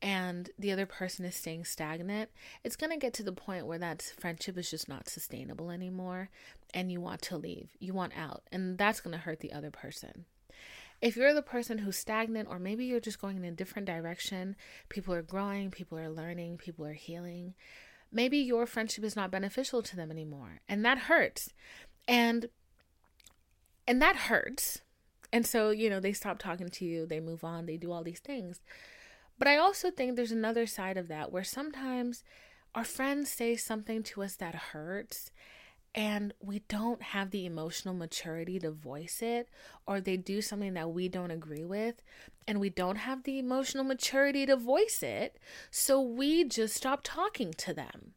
and 0.00 0.50
the 0.58 0.72
other 0.72 0.86
person 0.86 1.24
is 1.24 1.34
staying 1.34 1.64
stagnant, 1.64 2.30
it's 2.62 2.76
going 2.76 2.90
to 2.90 2.98
get 2.98 3.12
to 3.14 3.22
the 3.22 3.32
point 3.32 3.66
where 3.66 3.78
that 3.78 4.02
friendship 4.18 4.56
is 4.56 4.70
just 4.70 4.88
not 4.88 5.08
sustainable 5.08 5.70
anymore 5.70 6.30
and 6.72 6.92
you 6.92 7.00
want 7.00 7.22
to 7.22 7.36
leave. 7.36 7.70
You 7.80 7.94
want 7.94 8.12
out. 8.16 8.42
And 8.52 8.78
that's 8.78 9.00
going 9.00 9.12
to 9.12 9.22
hurt 9.22 9.40
the 9.40 9.52
other 9.52 9.70
person. 9.70 10.24
If 11.00 11.16
you're 11.16 11.34
the 11.34 11.42
person 11.42 11.78
who's 11.78 11.96
stagnant, 11.96 12.48
or 12.50 12.58
maybe 12.58 12.84
you're 12.84 13.00
just 13.00 13.20
going 13.20 13.36
in 13.36 13.44
a 13.44 13.52
different 13.52 13.86
direction, 13.86 14.56
people 14.88 15.14
are 15.14 15.22
growing, 15.22 15.70
people 15.70 15.98
are 15.98 16.10
learning, 16.10 16.58
people 16.58 16.84
are 16.84 16.92
healing, 16.92 17.54
maybe 18.10 18.38
your 18.38 18.66
friendship 18.66 19.04
is 19.04 19.14
not 19.14 19.30
beneficial 19.30 19.80
to 19.82 19.96
them 19.96 20.10
anymore. 20.10 20.60
And 20.68 20.84
that 20.84 20.98
hurts. 20.98 21.50
And 22.08 22.48
and 23.86 24.02
that 24.02 24.16
hurts. 24.16 24.82
And 25.32 25.46
so, 25.46 25.70
you 25.70 25.88
know, 25.88 26.00
they 26.00 26.12
stop 26.12 26.38
talking 26.38 26.68
to 26.68 26.84
you, 26.84 27.06
they 27.06 27.20
move 27.20 27.44
on, 27.44 27.66
they 27.66 27.76
do 27.76 27.92
all 27.92 28.02
these 28.02 28.20
things. 28.20 28.60
But 29.38 29.48
I 29.48 29.56
also 29.56 29.90
think 29.90 30.16
there's 30.16 30.32
another 30.32 30.66
side 30.66 30.96
of 30.96 31.08
that 31.08 31.30
where 31.30 31.44
sometimes 31.44 32.24
our 32.74 32.84
friends 32.84 33.30
say 33.30 33.56
something 33.56 34.02
to 34.04 34.22
us 34.22 34.36
that 34.36 34.54
hurts 34.54 35.30
and 35.94 36.34
we 36.40 36.60
don't 36.68 37.02
have 37.02 37.30
the 37.30 37.46
emotional 37.46 37.94
maturity 37.94 38.58
to 38.58 38.70
voice 38.70 39.20
it, 39.22 39.48
or 39.86 40.00
they 40.00 40.16
do 40.16 40.42
something 40.42 40.74
that 40.74 40.90
we 40.90 41.08
don't 41.08 41.30
agree 41.30 41.64
with, 41.64 42.02
and 42.46 42.60
we 42.60 42.70
don't 42.70 42.96
have 42.96 43.22
the 43.22 43.38
emotional 43.38 43.84
maturity 43.84 44.46
to 44.46 44.56
voice 44.56 45.02
it, 45.02 45.38
so 45.70 46.00
we 46.00 46.44
just 46.44 46.76
stop 46.76 47.00
talking 47.02 47.52
to 47.54 47.72
them. 47.72 48.12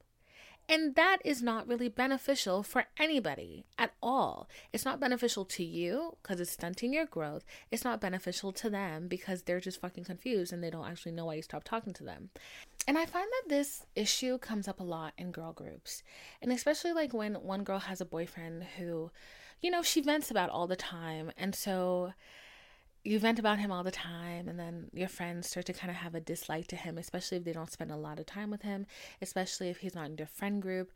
And 0.72 0.96
that 0.96 1.18
is 1.26 1.44
not 1.44 1.68
really 1.68 1.90
beneficial 1.90 2.64
for 2.64 2.86
anybody 2.98 3.66
at 3.78 3.92
all. 4.02 4.48
It's 4.72 4.86
not 4.86 5.02
beneficial 5.02 5.44
to 5.44 5.66
you 5.66 6.16
because 6.24 6.40
it's 6.40 6.54
stunting 6.54 6.94
your 6.94 7.06
growth. 7.06 7.44
It's 7.72 7.84
not 7.84 8.00
beneficial 8.00 8.54
to 8.54 8.70
them 8.70 9.10
because 9.10 9.42
they're 9.42 9.60
just 9.60 9.82
fucking 9.82 10.06
confused 10.06 10.54
and 10.54 10.64
they 10.64 10.70
don't 10.70 10.88
actually 10.88 11.12
know 11.12 11.26
why 11.26 11.34
you 11.34 11.42
stopped 11.42 11.68
talking 11.68 11.92
to 11.96 12.06
them. 12.06 12.30
And 12.88 12.98
I 12.98 13.06
find 13.06 13.28
that 13.28 13.50
this 13.50 13.86
issue 13.98 14.38
comes 14.38 14.70
up 14.70 14.80
a 14.80 14.84
lot 14.84 15.12
in 15.18 15.34
girl 15.34 15.52
groups. 15.52 16.04
And 16.42 16.54
especially 16.54 16.94
like 16.94 17.14
when 17.14 17.34
one 17.34 17.66
girl 17.66 17.80
has 17.80 18.00
a 18.00 18.06
boyfriend 18.06 18.64
who, 18.78 19.12
you 19.60 19.72
know, 19.72 19.84
she 19.84 20.00
vents 20.00 20.32
about 20.32 20.50
all 20.50 20.68
the 20.68 20.78
time. 20.78 21.34
And 21.38 21.54
so 21.54 22.14
you 23.04 23.18
vent 23.20 23.40
about 23.40 23.60
him 23.60 23.72
all 23.72 23.84
the 23.84 23.92
time 23.92 24.48
and 24.48 24.60
then 24.60 24.88
your 24.94 25.08
friends 25.08 25.50
start 25.50 25.66
to 25.66 25.74
kind 25.74 25.90
of 25.90 25.98
have 25.98 26.14
a 26.14 26.20
dislike 26.20 26.68
to 26.68 26.76
him 26.76 26.98
especially 26.98 27.38
if 27.38 27.44
they 27.44 27.54
don't 27.54 27.72
spend 27.72 27.92
a 27.92 27.96
lot 27.96 28.20
of 28.20 28.26
time 28.26 28.52
with 28.52 28.62
him 28.62 28.86
especially 29.22 29.70
if 29.70 29.78
he's 29.78 29.96
not 29.96 30.08
in 30.08 30.18
your 30.18 30.28
friend 30.28 30.62
group. 30.62 30.92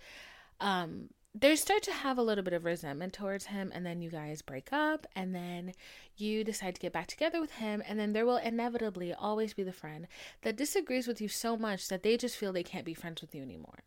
Um, 0.60 1.10
they 1.38 1.56
start 1.58 1.84
to 1.84 1.91
have 1.91 2.18
a 2.18 2.24
little 2.24 2.46
bit 2.46 2.54
of 2.54 2.63
resentment 2.63 3.12
towards 3.12 3.48
him 3.48 3.72
and 3.76 3.86
then 3.86 4.02
you 4.02 4.10
guys 4.10 4.41
break 4.41 4.72
up 4.72 5.06
and 5.15 5.36
then 5.36 5.74
you 6.15 6.46
decide 6.46 6.76
to 6.76 6.82
get 6.82 6.94
back 6.94 7.08
together 7.08 7.41
with 7.41 7.52
him 7.52 7.84
and 7.86 8.00
then 8.00 8.13
there 8.13 8.26
will 8.26 8.38
inevitably 8.38 9.13
always 9.13 9.54
be 9.54 9.63
the 9.63 9.74
friend 9.74 10.08
that 10.44 10.56
disagrees 10.56 11.08
with 11.08 11.20
you 11.20 11.28
so 11.28 11.58
much 11.58 11.89
that 11.89 12.04
they 12.04 12.15
just 12.15 12.38
feel 12.38 12.54
they 12.54 12.63
can't 12.63 12.86
be 12.86 12.94
friends 12.94 13.22
with 13.22 13.36
you 13.36 13.41
anymore. 13.41 13.80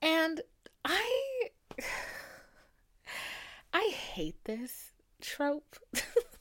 And 0.00 0.40
i 0.84 1.48
i 3.74 3.88
hate 3.88 4.42
this 4.44 4.92
trope 5.20 5.76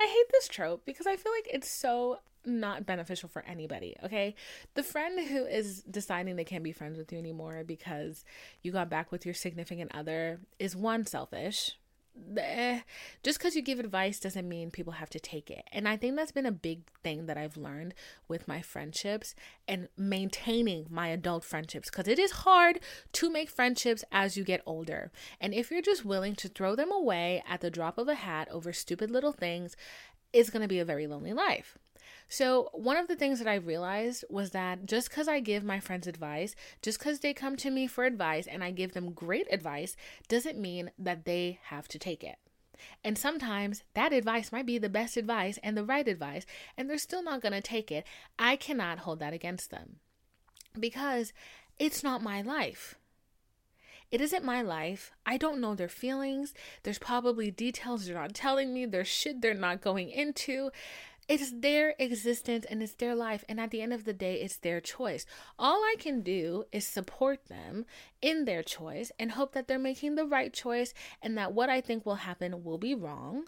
I 0.00 0.06
hate 0.06 0.32
this 0.32 0.48
trope 0.48 0.84
because 0.84 1.06
I 1.06 1.16
feel 1.16 1.32
like 1.32 1.48
it's 1.52 1.70
so 1.70 2.18
not 2.44 2.86
beneficial 2.86 3.28
for 3.28 3.44
anybody, 3.44 3.96
okay? 4.04 4.34
The 4.74 4.82
friend 4.82 5.26
who 5.28 5.44
is 5.44 5.82
deciding 5.82 6.36
they 6.36 6.44
can't 6.44 6.62
be 6.62 6.72
friends 6.72 6.96
with 6.96 7.12
you 7.12 7.18
anymore 7.18 7.64
because 7.66 8.24
you 8.62 8.72
got 8.72 8.88
back 8.88 9.10
with 9.10 9.24
your 9.24 9.34
significant 9.34 9.94
other 9.94 10.40
is 10.58 10.76
one 10.76 11.04
selfish, 11.06 11.76
Eh, 12.38 12.80
just 13.22 13.38
because 13.38 13.54
you 13.54 13.62
give 13.62 13.78
advice 13.78 14.18
doesn't 14.18 14.48
mean 14.48 14.70
people 14.70 14.94
have 14.94 15.10
to 15.10 15.20
take 15.20 15.50
it. 15.50 15.64
And 15.70 15.88
I 15.88 15.96
think 15.96 16.16
that's 16.16 16.32
been 16.32 16.46
a 16.46 16.52
big 16.52 16.82
thing 17.02 17.26
that 17.26 17.36
I've 17.36 17.56
learned 17.56 17.94
with 18.26 18.48
my 18.48 18.62
friendships 18.62 19.34
and 19.68 19.88
maintaining 19.96 20.86
my 20.90 21.08
adult 21.08 21.44
friendships 21.44 21.90
because 21.90 22.08
it 22.08 22.18
is 22.18 22.30
hard 22.30 22.80
to 23.12 23.30
make 23.30 23.50
friendships 23.50 24.04
as 24.10 24.36
you 24.36 24.44
get 24.44 24.62
older. 24.66 25.12
And 25.40 25.52
if 25.52 25.70
you're 25.70 25.82
just 25.82 26.04
willing 26.04 26.34
to 26.36 26.48
throw 26.48 26.74
them 26.74 26.90
away 26.90 27.42
at 27.48 27.60
the 27.60 27.70
drop 27.70 27.98
of 27.98 28.08
a 28.08 28.14
hat 28.14 28.48
over 28.50 28.72
stupid 28.72 29.10
little 29.10 29.32
things, 29.32 29.76
it's 30.32 30.50
going 30.50 30.62
to 30.62 30.68
be 30.68 30.80
a 30.80 30.84
very 30.84 31.06
lonely 31.06 31.32
life. 31.32 31.78
So, 32.28 32.70
one 32.72 32.96
of 32.96 33.08
the 33.08 33.16
things 33.16 33.38
that 33.38 33.48
I 33.48 33.54
realized 33.54 34.24
was 34.28 34.50
that 34.50 34.86
just 34.86 35.08
because 35.10 35.28
I 35.28 35.40
give 35.40 35.64
my 35.64 35.80
friends 35.80 36.06
advice, 36.06 36.54
just 36.82 36.98
because 36.98 37.20
they 37.20 37.32
come 37.32 37.56
to 37.56 37.70
me 37.70 37.86
for 37.86 38.04
advice 38.04 38.46
and 38.46 38.64
I 38.64 38.70
give 38.70 38.92
them 38.92 39.12
great 39.12 39.46
advice, 39.50 39.96
doesn't 40.28 40.58
mean 40.58 40.90
that 40.98 41.24
they 41.24 41.58
have 41.64 41.88
to 41.88 41.98
take 41.98 42.24
it. 42.24 42.38
And 43.02 43.16
sometimes 43.16 43.84
that 43.94 44.12
advice 44.12 44.52
might 44.52 44.66
be 44.66 44.78
the 44.78 44.88
best 44.88 45.16
advice 45.16 45.58
and 45.62 45.76
the 45.76 45.84
right 45.84 46.06
advice, 46.06 46.46
and 46.76 46.88
they're 46.88 46.98
still 46.98 47.22
not 47.22 47.40
going 47.40 47.52
to 47.52 47.60
take 47.60 47.90
it. 47.90 48.04
I 48.38 48.56
cannot 48.56 49.00
hold 49.00 49.20
that 49.20 49.32
against 49.32 49.70
them 49.70 49.96
because 50.78 51.32
it's 51.78 52.02
not 52.02 52.22
my 52.22 52.42
life. 52.42 52.96
It 54.10 54.20
isn't 54.20 54.44
my 54.44 54.62
life. 54.62 55.12
I 55.24 55.36
don't 55.36 55.60
know 55.60 55.74
their 55.74 55.88
feelings. 55.88 56.54
There's 56.84 56.98
probably 56.98 57.50
details 57.50 58.06
they're 58.06 58.14
not 58.14 58.34
telling 58.34 58.72
me. 58.72 58.86
There's 58.86 59.08
shit 59.08 59.40
they're 59.40 59.52
not 59.52 59.80
going 59.80 60.10
into. 60.10 60.70
It's 61.28 61.50
their 61.50 61.94
existence 61.98 62.64
and 62.68 62.82
it's 62.82 62.94
their 62.94 63.14
life. 63.14 63.44
And 63.48 63.58
at 63.58 63.70
the 63.70 63.82
end 63.82 63.92
of 63.92 64.04
the 64.04 64.12
day, 64.12 64.40
it's 64.40 64.56
their 64.56 64.80
choice. 64.80 65.26
All 65.58 65.82
I 65.82 65.96
can 65.98 66.22
do 66.22 66.64
is 66.70 66.86
support 66.86 67.46
them 67.46 67.84
in 68.22 68.44
their 68.44 68.62
choice 68.62 69.10
and 69.18 69.32
hope 69.32 69.52
that 69.52 69.66
they're 69.66 69.78
making 69.78 70.14
the 70.14 70.26
right 70.26 70.52
choice 70.52 70.94
and 71.20 71.36
that 71.36 71.52
what 71.52 71.68
I 71.68 71.80
think 71.80 72.06
will 72.06 72.16
happen 72.16 72.62
will 72.62 72.78
be 72.78 72.94
wrong. 72.94 73.46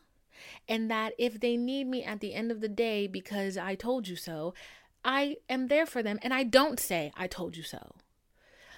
And 0.69 0.91
that 0.91 1.15
if 1.19 1.41
they 1.41 1.57
need 1.57 1.87
me 1.87 2.03
at 2.05 2.21
the 2.21 2.35
end 2.35 2.51
of 2.51 2.61
the 2.61 2.69
day 2.69 3.07
because 3.07 3.57
I 3.57 3.75
told 3.75 4.09
you 4.09 4.17
so, 4.17 4.55
I 5.05 5.37
am 5.49 5.69
there 5.69 5.87
for 5.87 6.03
them 6.03 6.19
and 6.23 6.35
I 6.35 6.43
don't 6.43 6.81
say, 6.81 7.13
I 7.17 7.27
told 7.27 7.57
you 7.57 7.63
so. 7.63 7.95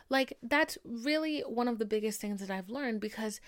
Like, 0.08 0.36
that's 0.42 0.76
really 0.84 1.40
one 1.42 1.68
of 1.68 1.78
the 1.78 1.84
biggest 1.84 2.20
things 2.20 2.40
that 2.40 2.50
I've 2.50 2.68
learned 2.68 3.00
because 3.00 3.40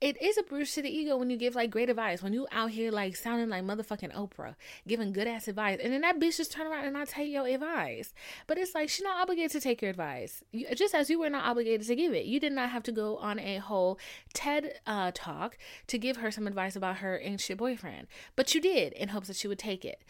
it 0.00 0.20
is 0.22 0.38
a 0.38 0.42
bruise 0.42 0.74
to 0.74 0.82
the 0.82 0.90
ego 0.90 1.16
when 1.16 1.28
you 1.28 1.36
give 1.36 1.54
like 1.54 1.70
great 1.70 1.90
advice. 1.90 2.22
When 2.22 2.32
you 2.32 2.46
out 2.52 2.70
here 2.70 2.92
like 2.92 3.16
sounding 3.16 3.48
like 3.48 3.64
motherfucking 3.64 4.14
Oprah, 4.14 4.54
giving 4.86 5.12
good 5.12 5.26
ass 5.26 5.48
advice, 5.48 5.80
and 5.82 5.92
then 5.92 6.02
that 6.02 6.20
bitch 6.20 6.36
just 6.36 6.52
turn 6.52 6.66
around 6.66 6.84
and 6.84 6.92
not 6.92 7.08
take 7.08 7.30
your 7.30 7.46
advice. 7.46 8.14
But 8.46 8.58
it's 8.58 8.74
like 8.74 8.88
she's 8.88 9.02
not 9.02 9.20
obligated 9.20 9.50
to 9.52 9.60
take 9.60 9.82
your 9.82 9.90
advice, 9.90 10.44
you, 10.52 10.66
just 10.74 10.94
as 10.94 11.10
you 11.10 11.18
were 11.18 11.30
not 11.30 11.44
obligated 11.44 11.86
to 11.86 11.96
give 11.96 12.12
it. 12.12 12.26
You 12.26 12.38
did 12.38 12.52
not 12.52 12.70
have 12.70 12.84
to 12.84 12.92
go 12.92 13.16
on 13.16 13.38
a 13.40 13.58
whole 13.58 13.98
TED 14.34 14.74
uh, 14.86 15.10
talk 15.14 15.58
to 15.88 15.98
give 15.98 16.18
her 16.18 16.30
some 16.30 16.46
advice 16.46 16.76
about 16.76 16.98
her 16.98 17.18
ancient 17.22 17.58
boyfriend, 17.58 18.06
but 18.36 18.54
you 18.54 18.60
did 18.60 18.92
in 18.92 19.08
hopes 19.08 19.26
that 19.26 19.36
she 19.36 19.48
would 19.48 19.58
take 19.58 19.84
it. 19.84 20.04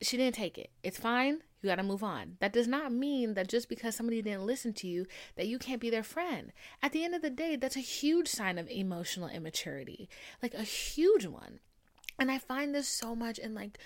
She 0.00 0.16
didn't 0.16 0.34
take 0.36 0.58
it. 0.58 0.70
It's 0.82 0.98
fine. 0.98 1.40
You 1.66 1.72
got 1.72 1.76
to 1.76 1.82
move 1.82 2.04
on. 2.04 2.36
That 2.38 2.52
does 2.52 2.68
not 2.68 2.92
mean 2.92 3.34
that 3.34 3.48
just 3.48 3.68
because 3.68 3.96
somebody 3.96 4.22
didn't 4.22 4.46
listen 4.46 4.72
to 4.74 4.86
you 4.86 5.04
that 5.34 5.48
you 5.48 5.58
can't 5.58 5.80
be 5.80 5.90
their 5.90 6.04
friend. 6.04 6.52
At 6.80 6.92
the 6.92 7.04
end 7.04 7.12
of 7.16 7.22
the 7.22 7.30
day, 7.30 7.56
that's 7.56 7.74
a 7.74 7.80
huge 7.80 8.28
sign 8.28 8.56
of 8.56 8.70
emotional 8.70 9.28
immaturity. 9.28 10.08
Like 10.40 10.54
a 10.54 10.62
huge 10.62 11.26
one. 11.26 11.58
And 12.20 12.30
I 12.30 12.38
find 12.38 12.72
this 12.72 12.86
so 12.86 13.16
much 13.16 13.40
in 13.40 13.52
like 13.52 13.78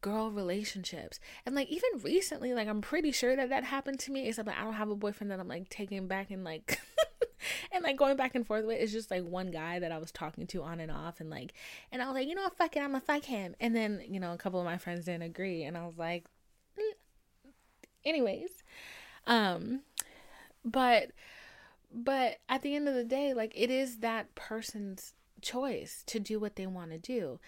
girl 0.00 0.32
relationships. 0.32 1.20
And 1.46 1.54
like 1.54 1.68
even 1.68 2.02
recently, 2.02 2.54
like 2.54 2.66
I'm 2.66 2.80
pretty 2.80 3.12
sure 3.12 3.36
that 3.36 3.50
that 3.50 3.62
happened 3.62 4.00
to 4.00 4.10
me. 4.10 4.26
Except 4.26 4.48
like, 4.48 4.58
I 4.58 4.64
don't 4.64 4.72
have 4.72 4.90
a 4.90 4.96
boyfriend 4.96 5.30
that 5.30 5.38
I'm 5.38 5.46
like 5.46 5.68
taking 5.68 6.08
back 6.08 6.32
and 6.32 6.42
like 6.42 6.80
and 7.72 7.84
like 7.84 7.96
going 7.96 8.16
back 8.16 8.34
and 8.34 8.44
forth 8.44 8.66
with. 8.66 8.80
It's 8.80 8.90
just 8.90 9.12
like 9.12 9.22
one 9.22 9.52
guy 9.52 9.78
that 9.78 9.92
I 9.92 9.98
was 9.98 10.10
talking 10.10 10.48
to 10.48 10.64
on 10.64 10.80
and 10.80 10.90
off, 10.90 11.20
and 11.20 11.30
like, 11.30 11.54
and 11.92 12.02
I 12.02 12.06
was 12.06 12.14
like, 12.14 12.26
you 12.26 12.34
know 12.34 12.42
what, 12.42 12.56
fuck 12.56 12.76
it, 12.76 12.80
I'm 12.80 12.90
gonna 12.90 13.00
fuck 13.00 13.24
him. 13.24 13.54
And 13.60 13.76
then 13.76 14.02
you 14.08 14.18
know 14.18 14.32
a 14.32 14.38
couple 14.38 14.58
of 14.58 14.66
my 14.66 14.76
friends 14.76 15.04
didn't 15.04 15.22
agree, 15.22 15.62
and 15.62 15.78
I 15.78 15.86
was 15.86 15.96
like, 15.96 16.24
mm. 16.78 16.92
Anyways, 18.04 18.62
um, 19.26 19.80
but 20.64 21.10
but 21.92 22.38
at 22.48 22.62
the 22.62 22.74
end 22.74 22.88
of 22.88 22.94
the 22.94 23.04
day, 23.04 23.32
like 23.34 23.52
it 23.54 23.70
is 23.70 23.98
that 23.98 24.34
person's 24.34 25.14
choice 25.40 26.02
to 26.06 26.20
do 26.20 26.38
what 26.38 26.56
they 26.56 26.66
want 26.66 26.90
to 26.90 26.98
do. 26.98 27.38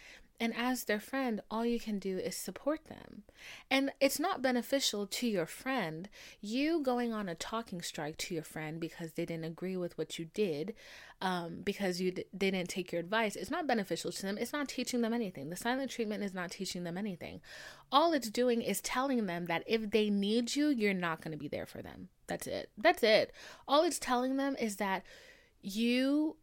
And 0.42 0.56
as 0.56 0.84
their 0.84 1.00
friend, 1.00 1.42
all 1.50 1.66
you 1.66 1.78
can 1.78 1.98
do 1.98 2.16
is 2.16 2.34
support 2.34 2.86
them. 2.86 3.24
And 3.70 3.92
it's 4.00 4.18
not 4.18 4.40
beneficial 4.40 5.06
to 5.06 5.26
your 5.26 5.44
friend, 5.44 6.08
you 6.40 6.82
going 6.82 7.12
on 7.12 7.28
a 7.28 7.34
talking 7.34 7.82
strike 7.82 8.16
to 8.18 8.34
your 8.34 8.42
friend 8.42 8.80
because 8.80 9.12
they 9.12 9.26
didn't 9.26 9.44
agree 9.44 9.76
with 9.76 9.98
what 9.98 10.18
you 10.18 10.24
did, 10.32 10.74
um, 11.20 11.60
because 11.62 12.00
you 12.00 12.10
d- 12.12 12.24
they 12.32 12.50
didn't 12.50 12.70
take 12.70 12.90
your 12.90 13.00
advice. 13.00 13.36
It's 13.36 13.50
not 13.50 13.66
beneficial 13.66 14.10
to 14.10 14.22
them. 14.22 14.38
It's 14.38 14.54
not 14.54 14.68
teaching 14.68 15.02
them 15.02 15.12
anything. 15.12 15.50
The 15.50 15.56
silent 15.56 15.90
treatment 15.90 16.24
is 16.24 16.32
not 16.32 16.52
teaching 16.52 16.84
them 16.84 16.96
anything. 16.96 17.42
All 17.92 18.14
it's 18.14 18.30
doing 18.30 18.62
is 18.62 18.80
telling 18.80 19.26
them 19.26 19.44
that 19.46 19.62
if 19.66 19.90
they 19.90 20.08
need 20.08 20.56
you, 20.56 20.68
you're 20.68 20.94
not 20.94 21.20
going 21.20 21.32
to 21.32 21.38
be 21.38 21.48
there 21.48 21.66
for 21.66 21.82
them. 21.82 22.08
That's 22.28 22.46
it. 22.46 22.70
That's 22.78 23.02
it. 23.02 23.32
All 23.68 23.84
it's 23.84 23.98
telling 23.98 24.38
them 24.38 24.56
is 24.58 24.76
that 24.76 25.02
you 25.60 26.36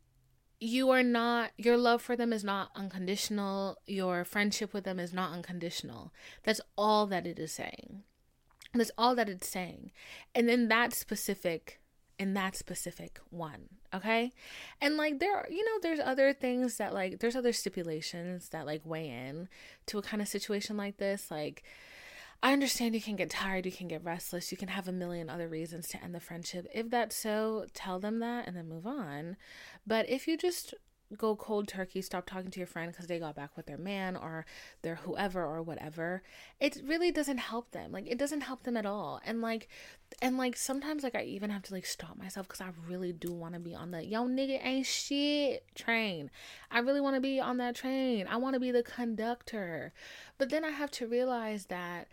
you 0.59 0.89
are 0.89 1.03
not 1.03 1.51
your 1.57 1.77
love 1.77 2.01
for 2.01 2.15
them 2.15 2.33
is 2.33 2.43
not 2.43 2.71
unconditional. 2.75 3.77
Your 3.85 4.25
friendship 4.25 4.73
with 4.73 4.83
them 4.83 4.99
is 4.99 5.13
not 5.13 5.31
unconditional. 5.31 6.11
That's 6.43 6.61
all 6.77 7.05
that 7.07 7.27
it 7.27 7.39
is 7.39 7.51
saying. 7.51 8.03
That's 8.73 8.91
all 8.97 9.15
that 9.15 9.29
it's 9.29 9.47
saying. 9.47 9.91
And 10.35 10.47
then 10.47 10.67
that 10.67 10.93
specific 10.93 11.79
in 12.19 12.33
that 12.33 12.55
specific 12.55 13.19
one 13.29 13.69
okay? 13.93 14.31
And 14.81 14.97
like 14.97 15.19
there 15.19 15.35
are 15.35 15.47
you 15.49 15.63
know 15.63 15.79
there's 15.81 15.99
other 15.99 16.33
things 16.33 16.77
that 16.77 16.93
like 16.93 17.19
there's 17.19 17.35
other 17.35 17.53
stipulations 17.53 18.49
that 18.49 18.65
like 18.65 18.81
weigh 18.83 19.09
in 19.09 19.49
to 19.87 19.97
a 19.97 20.01
kind 20.01 20.21
of 20.21 20.27
situation 20.27 20.77
like 20.77 20.97
this. 20.97 21.29
Like 21.31 21.63
I 22.43 22.53
understand 22.53 22.93
you 22.93 23.01
can 23.01 23.15
get 23.15 23.29
tired, 23.29 23.65
you 23.65 23.71
can 23.71 23.87
get 23.87 24.03
restless, 24.03 24.51
you 24.51 24.57
can 24.57 24.67
have 24.67 24.87
a 24.87 24.91
million 24.91 25.29
other 25.29 25.47
reasons 25.47 25.87
to 25.89 26.03
end 26.03 26.13
the 26.13 26.19
friendship. 26.19 26.67
If 26.73 26.89
that's 26.89 27.15
so, 27.15 27.65
tell 27.73 27.99
them 27.99 28.19
that 28.19 28.47
and 28.47 28.55
then 28.55 28.69
move 28.69 28.85
on. 28.85 29.37
But 29.85 30.09
if 30.09 30.27
you 30.27 30.37
just 30.37 30.73
go 31.15 31.35
cold 31.35 31.67
turkey, 31.67 32.01
stop 32.01 32.25
talking 32.25 32.51
to 32.51 32.59
your 32.59 32.67
friend 32.67 32.91
because 32.91 33.07
they 33.07 33.19
got 33.19 33.35
back 33.35 33.55
with 33.55 33.65
their 33.65 33.77
man 33.77 34.15
or 34.15 34.45
their 34.81 34.95
whoever 34.95 35.45
or 35.45 35.61
whatever, 35.61 36.21
it 36.59 36.81
really 36.85 37.11
doesn't 37.11 37.37
help 37.37 37.71
them. 37.71 37.91
Like 37.91 38.07
it 38.07 38.17
doesn't 38.17 38.41
help 38.41 38.63
them 38.63 38.75
at 38.75 38.85
all. 38.85 39.21
And 39.25 39.41
like 39.41 39.69
and 40.21 40.37
like 40.37 40.57
sometimes 40.57 41.03
like 41.03 41.15
I 41.15 41.23
even 41.23 41.49
have 41.49 41.63
to 41.63 41.73
like 41.73 41.85
stop 41.85 42.17
myself 42.17 42.47
because 42.47 42.61
I 42.61 42.69
really 42.87 43.13
do 43.13 43.31
want 43.31 43.53
to 43.53 43.59
be 43.59 43.73
on 43.73 43.91
the 43.91 44.03
yo 44.03 44.27
nigga 44.27 44.59
ain't 44.65 44.85
shit 44.85 45.63
train. 45.75 46.29
I 46.69 46.79
really 46.79 47.01
want 47.01 47.15
to 47.15 47.21
be 47.21 47.39
on 47.39 47.57
that 47.57 47.75
train. 47.75 48.27
I 48.29 48.37
want 48.37 48.55
to 48.55 48.59
be 48.59 48.71
the 48.71 48.83
conductor. 48.83 49.93
But 50.37 50.49
then 50.49 50.65
I 50.65 50.71
have 50.71 50.91
to 50.91 51.07
realize 51.07 51.67
that 51.67 52.07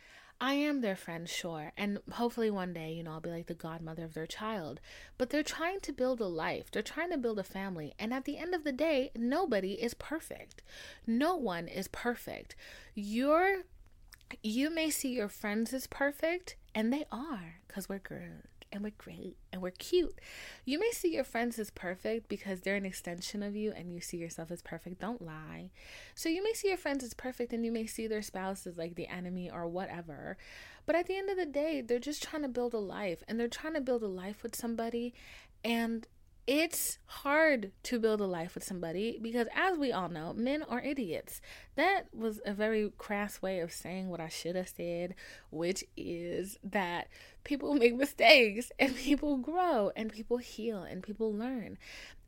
I 0.44 0.52
am 0.52 0.82
their 0.82 0.94
friend, 0.94 1.26
sure, 1.26 1.72
and 1.74 2.00
hopefully 2.12 2.50
one 2.50 2.74
day, 2.74 2.92
you 2.92 3.02
know, 3.02 3.12
I'll 3.12 3.20
be 3.20 3.30
like 3.30 3.46
the 3.46 3.54
godmother 3.54 4.04
of 4.04 4.12
their 4.12 4.26
child. 4.26 4.78
But 5.16 5.30
they're 5.30 5.42
trying 5.42 5.80
to 5.80 5.90
build 5.90 6.20
a 6.20 6.26
life, 6.26 6.70
they're 6.70 6.82
trying 6.82 7.10
to 7.12 7.16
build 7.16 7.38
a 7.38 7.42
family, 7.42 7.94
and 7.98 8.12
at 8.12 8.26
the 8.26 8.36
end 8.36 8.54
of 8.54 8.62
the 8.62 8.70
day, 8.70 9.10
nobody 9.16 9.72
is 9.72 9.94
perfect. 9.94 10.60
No 11.06 11.34
one 11.34 11.66
is 11.66 11.88
perfect. 11.88 12.56
You're 12.94 13.62
you 14.42 14.68
may 14.68 14.90
see 14.90 15.14
your 15.14 15.30
friends 15.30 15.72
as 15.72 15.86
perfect, 15.86 16.56
and 16.74 16.92
they 16.92 17.06
are, 17.10 17.60
because 17.66 17.88
we're 17.88 17.98
good 17.98 18.42
and 18.74 18.82
we're 18.82 18.92
great 18.98 19.36
and 19.52 19.62
we're 19.62 19.70
cute. 19.70 20.20
You 20.64 20.80
may 20.80 20.90
see 20.90 21.14
your 21.14 21.24
friends 21.24 21.58
as 21.58 21.70
perfect 21.70 22.28
because 22.28 22.60
they're 22.60 22.74
an 22.74 22.84
extension 22.84 23.42
of 23.42 23.54
you 23.54 23.72
and 23.72 23.92
you 23.92 24.00
see 24.00 24.16
yourself 24.16 24.50
as 24.50 24.60
perfect. 24.60 25.00
Don't 25.00 25.22
lie. 25.22 25.70
So 26.14 26.28
you 26.28 26.42
may 26.42 26.52
see 26.52 26.68
your 26.68 26.76
friends 26.76 27.04
as 27.04 27.14
perfect 27.14 27.52
and 27.52 27.64
you 27.64 27.70
may 27.70 27.86
see 27.86 28.08
their 28.08 28.20
spouse 28.20 28.66
as 28.66 28.76
like 28.76 28.96
the 28.96 29.06
enemy 29.06 29.48
or 29.48 29.68
whatever. 29.68 30.36
But 30.86 30.96
at 30.96 31.06
the 31.06 31.16
end 31.16 31.30
of 31.30 31.36
the 31.36 31.46
day, 31.46 31.80
they're 31.80 32.00
just 32.00 32.22
trying 32.22 32.42
to 32.42 32.48
build 32.48 32.74
a 32.74 32.78
life 32.78 33.22
and 33.28 33.38
they're 33.38 33.48
trying 33.48 33.74
to 33.74 33.80
build 33.80 34.02
a 34.02 34.08
life 34.08 34.42
with 34.42 34.56
somebody 34.56 35.14
and 35.64 36.06
it's 36.46 36.98
hard 37.06 37.72
to 37.84 37.98
build 37.98 38.20
a 38.20 38.26
life 38.26 38.54
with 38.54 38.64
somebody 38.64 39.18
because, 39.22 39.46
as 39.54 39.78
we 39.78 39.92
all 39.92 40.10
know, 40.10 40.34
men 40.34 40.62
are 40.62 40.82
idiots. 40.82 41.40
That 41.76 42.14
was 42.14 42.38
a 42.44 42.52
very 42.52 42.92
crass 42.98 43.40
way 43.40 43.60
of 43.60 43.72
saying 43.72 44.08
what 44.08 44.20
I 44.20 44.28
should 44.28 44.54
have 44.54 44.68
said, 44.68 45.14
which 45.50 45.84
is 45.96 46.58
that 46.62 47.08
people 47.44 47.74
make 47.74 47.94
mistakes 47.94 48.72
and 48.78 48.96
people 48.96 49.36
grow 49.36 49.92
and 49.94 50.12
people 50.12 50.38
heal 50.38 50.82
and 50.82 51.02
people 51.02 51.32
learn. 51.32 51.78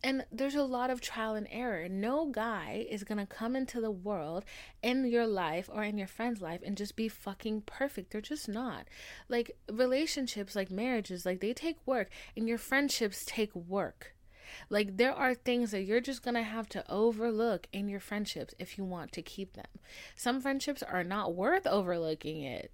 And 0.05 0.25
there's 0.31 0.55
a 0.55 0.63
lot 0.63 0.91
of 0.91 1.01
trial 1.01 1.35
and 1.35 1.49
error. 1.51 1.89
No 1.89 2.27
guy 2.27 2.87
is 2.89 3.03
going 3.03 3.19
to 3.19 3.27
come 3.27 3.57
into 3.57 3.81
the 3.81 3.91
world 3.91 4.45
in 4.83 5.07
your 5.07 5.27
life 5.27 5.69
or 5.73 5.83
in 5.83 5.99
your 5.99 6.07
friend's 6.07 6.41
life 6.41 6.61
and 6.65 6.77
just 6.77 6.95
be 6.95 7.09
fucking 7.09 7.63
perfect. 7.63 8.13
They're 8.13 8.21
just 8.21 8.49
not. 8.49 8.87
Like 9.29 9.57
relationships, 9.73 10.55
like 10.55 10.71
marriages, 10.71 11.27
like 11.27 11.41
they 11.41 11.55
take 11.55 11.79
work 11.87 12.11
and 12.37 12.47
your 12.47 12.59
friendships 12.59 13.25
take 13.27 13.55
work. 13.57 14.15
Like 14.71 14.97
there 14.97 15.13
are 15.13 15.35
things 15.35 15.71
that 15.71 15.83
you're 15.83 16.01
just 16.01 16.23
to 16.23 16.43
have 16.43 16.69
to 16.71 16.91
overlook 16.91 17.67
in 17.73 17.89
your 17.89 18.01
friendships 18.01 18.55
if 18.59 18.79
you 18.79 18.85
want 18.85 19.13
to 19.13 19.23
keep 19.23 19.55
them. 19.55 19.67
Some 20.15 20.41
friendships 20.41 20.83
are 20.83 21.05
not 21.05 21.35
worth 21.35 21.67
overlooking 21.67 22.43
it. 22.43 22.71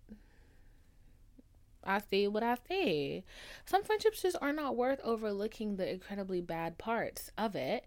I 1.84 2.00
see 2.00 2.28
what 2.28 2.42
I 2.42 2.56
see. 2.68 3.24
Some 3.64 3.82
friendships 3.82 4.22
just 4.22 4.36
are 4.40 4.52
not 4.52 4.76
worth 4.76 5.00
overlooking 5.02 5.76
the 5.76 5.90
incredibly 5.90 6.40
bad 6.40 6.78
parts 6.78 7.30
of 7.36 7.54
it. 7.54 7.84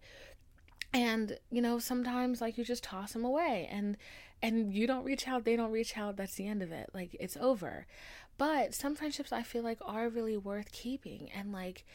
And, 0.93 1.38
you 1.51 1.62
know, 1.62 1.79
sometimes 1.79 2.41
like 2.41 2.58
you 2.58 2.63
just 2.63 2.84
toss 2.84 3.13
them 3.13 3.25
away 3.25 3.67
and 3.71 3.97
and 4.41 4.73
you 4.73 4.86
don't 4.86 5.05
reach 5.05 5.27
out, 5.27 5.43
they 5.43 5.55
don't 5.55 5.71
reach 5.71 5.97
out, 5.97 6.17
that's 6.17 6.36
the 6.36 6.47
end 6.47 6.62
of 6.62 6.71
it. 6.71 6.89
Like 6.93 7.15
it's 7.19 7.38
over. 7.38 7.88
But 8.38 8.73
some 8.73 8.95
friendships 8.95 9.31
I 9.31 9.43
feel 9.43 9.63
like 9.63 9.79
are 9.81 10.10
really 10.10 10.38
worth 10.38 10.71
keeping 10.71 11.29
and 11.36 11.51
like 11.51 11.86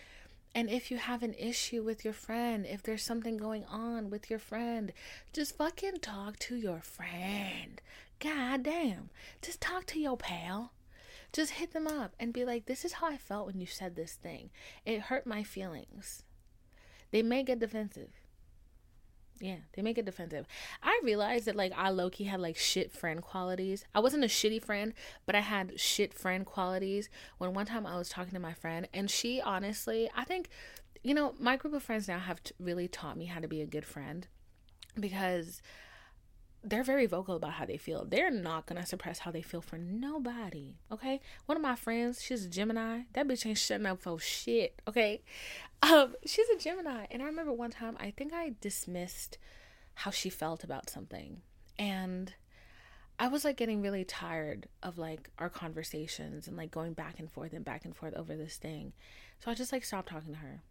and 0.55 0.69
if 0.69 0.91
you 0.91 0.97
have 0.97 1.23
an 1.23 1.35
issue 1.35 1.83
with 1.83 2.05
your 2.05 2.15
friend, 2.15 2.67
if 2.67 2.83
there's 2.83 3.05
something 3.05 3.37
going 3.37 3.65
on 3.67 4.11
with 4.11 4.29
your 4.29 4.41
friend, 4.41 4.93
just 5.33 5.57
fucking 5.57 6.01
talk 6.01 6.39
to 6.41 6.57
your 6.57 6.81
friend. 6.81 7.81
God 8.19 8.65
damn. 8.65 9.11
Just 9.41 9.61
talk 9.61 9.87
to 9.87 10.01
your 10.01 10.17
pal. 10.17 10.73
Just 11.33 11.53
hit 11.53 11.73
them 11.73 11.87
up 11.87 12.15
and 12.19 12.33
be 12.33 12.45
like, 12.45 12.67
this 12.67 12.85
is 12.85 12.95
how 12.95 13.07
I 13.07 13.17
felt 13.17 13.47
when 13.47 13.61
you 13.61 13.67
said 13.67 13.95
this 13.95 14.15
thing. 14.15 14.51
It 14.85 15.03
hurt 15.03 15.27
my 15.27 15.43
feelings. 15.43 16.25
They 17.11 17.23
may 17.23 17.43
get 17.43 17.59
defensive. 17.59 18.11
Yeah, 19.41 19.57
they 19.73 19.81
make 19.81 19.97
it 19.97 20.05
defensive. 20.05 20.47
I 20.83 21.01
realized 21.03 21.47
that 21.47 21.57
like 21.57 21.73
I 21.75 21.89
low 21.89 22.11
key 22.11 22.25
had 22.25 22.41
like 22.41 22.57
shit 22.57 22.93
friend 22.93 23.23
qualities. 23.23 23.85
I 23.95 24.01
wasn't 24.01 24.25
a 24.25 24.29
shitty 24.29 24.63
friend, 24.63 24.93
but 25.25 25.35
I 25.35 25.41
had 25.41 25.81
shit 25.81 26.13
friend 26.13 26.45
qualities. 26.45 27.09
When 27.39 27.55
one 27.55 27.65
time 27.65 27.87
I 27.87 27.97
was 27.97 28.11
talking 28.11 28.35
to 28.35 28.39
my 28.39 28.53
friend, 28.53 28.87
and 28.93 29.11
she 29.11 29.41
honestly, 29.41 30.11
I 30.15 30.25
think, 30.25 30.51
you 31.03 31.15
know, 31.15 31.35
my 31.39 31.57
group 31.57 31.73
of 31.73 31.83
friends 31.83 32.07
now 32.07 32.19
have 32.19 32.43
t- 32.43 32.53
really 32.61 32.87
taught 32.87 33.17
me 33.17 33.27
how 33.27 33.41
to 33.41 33.49
be 33.49 33.63
a 33.63 33.67
good 33.67 33.87
friend 33.87 34.27
because 34.99 35.63
they're 36.63 36.85
very 36.85 37.07
vocal 37.07 37.37
about 37.37 37.53
how 37.53 37.65
they 37.65 37.77
feel. 37.77 38.05
They're 38.05 38.31
not 38.31 38.67
gonna 38.67 38.85
suppress 38.85 39.21
how 39.21 39.31
they 39.31 39.43
feel 39.43 39.63
for 39.63 39.79
nobody. 39.79 40.77
Okay. 40.93 41.21
One 41.47 41.57
of 41.57 41.63
my 41.63 41.75
friends, 41.75 42.23
she's 42.23 42.45
a 42.45 42.49
Gemini. 42.49 43.03
That 43.15 43.27
bitch 43.27 43.47
ain't 43.47 43.59
shutting 43.59 43.87
up 43.87 44.01
for 44.01 44.19
shit. 44.19 44.81
Okay. 44.87 45.23
Um, 45.83 46.15
she's 46.27 46.49
a 46.51 46.59
Gemini. 46.59 47.07
And 47.11 47.23
I 47.23 47.27
remember 47.27 47.53
one 47.53 47.71
time 47.71 47.97
I 47.99 48.11
think 48.11 48.33
I 48.33 48.55
dismissed 48.61 49.39
how 49.95 50.11
she 50.11 50.29
felt 50.29 50.63
about 50.63 50.91
something. 50.91 51.41
And 51.79 52.35
I 53.19 53.29
was 53.29 53.45
like 53.45 53.57
getting 53.57 53.83
really 53.83 54.05
tired 54.05 54.67
of 54.83 54.99
like 54.99 55.31
our 55.39 55.51
conversations 55.51 56.49
and 56.49 56.57
like 56.57 56.71
going 56.71 56.95
back 56.95 57.19
and 57.19 57.31
forth 57.31 57.53
and 57.53 57.65
back 57.65 57.85
and 57.85 57.95
forth 57.95 58.15
over 58.15 58.37
this 58.37 58.57
thing. 58.57 58.93
So 59.39 59.51
I 59.51 59.55
just 59.55 59.73
like 59.73 59.85
stopped 59.85 60.09
talking 60.09 60.33
to 60.33 60.39
her. 60.41 60.63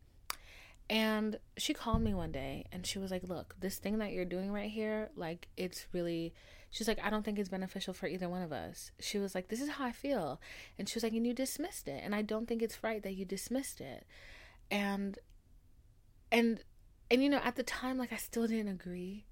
And 0.90 1.38
she 1.56 1.74
called 1.74 2.02
me 2.02 2.16
one 2.16 2.32
day 2.32 2.66
and 2.72 2.86
she 2.86 2.98
was 2.98 3.12
like, 3.12 3.24
Look, 3.24 3.56
this 3.60 3.78
thing 3.78 4.00
that 4.00 4.12
you're 4.12 4.26
doing 4.26 4.52
right 4.52 4.70
here, 4.70 5.12
like, 5.16 5.48
it's 5.56 5.86
really, 5.94 6.34
she's 6.72 6.88
like, 6.88 7.00
I 7.04 7.12
don't 7.12 7.24
think 7.24 7.38
it's 7.38 7.50
beneficial 7.50 7.94
for 7.94 8.08
either 8.08 8.28
one 8.28 8.42
of 8.42 8.52
us. 8.52 8.92
She 9.00 9.20
was 9.20 9.36
like, 9.36 9.50
This 9.50 9.62
is 9.62 9.70
how 9.70 9.86
I 9.86 9.92
feel. 9.92 10.42
And 10.80 10.90
she 10.90 10.96
was 10.96 11.04
like, 11.04 11.14
And 11.14 11.28
you 11.28 11.34
dismissed 11.34 11.88
it. 11.88 12.02
And 12.04 12.16
I 12.16 12.24
don't 12.24 12.48
think 12.48 12.64
it's 12.64 12.84
right 12.84 13.04
that 13.04 13.14
you 13.14 13.24
dismissed 13.24 13.82
it. 13.82 14.06
And, 14.72 15.20
and, 16.32 16.64
and, 17.12 17.24
you 17.24 17.30
know, 17.30 17.42
at 17.44 17.56
the 17.56 17.64
time, 17.64 17.98
like, 17.98 18.14
I 18.14 18.18
still 18.18 18.48
didn't 18.48 18.70
agree 18.70 19.26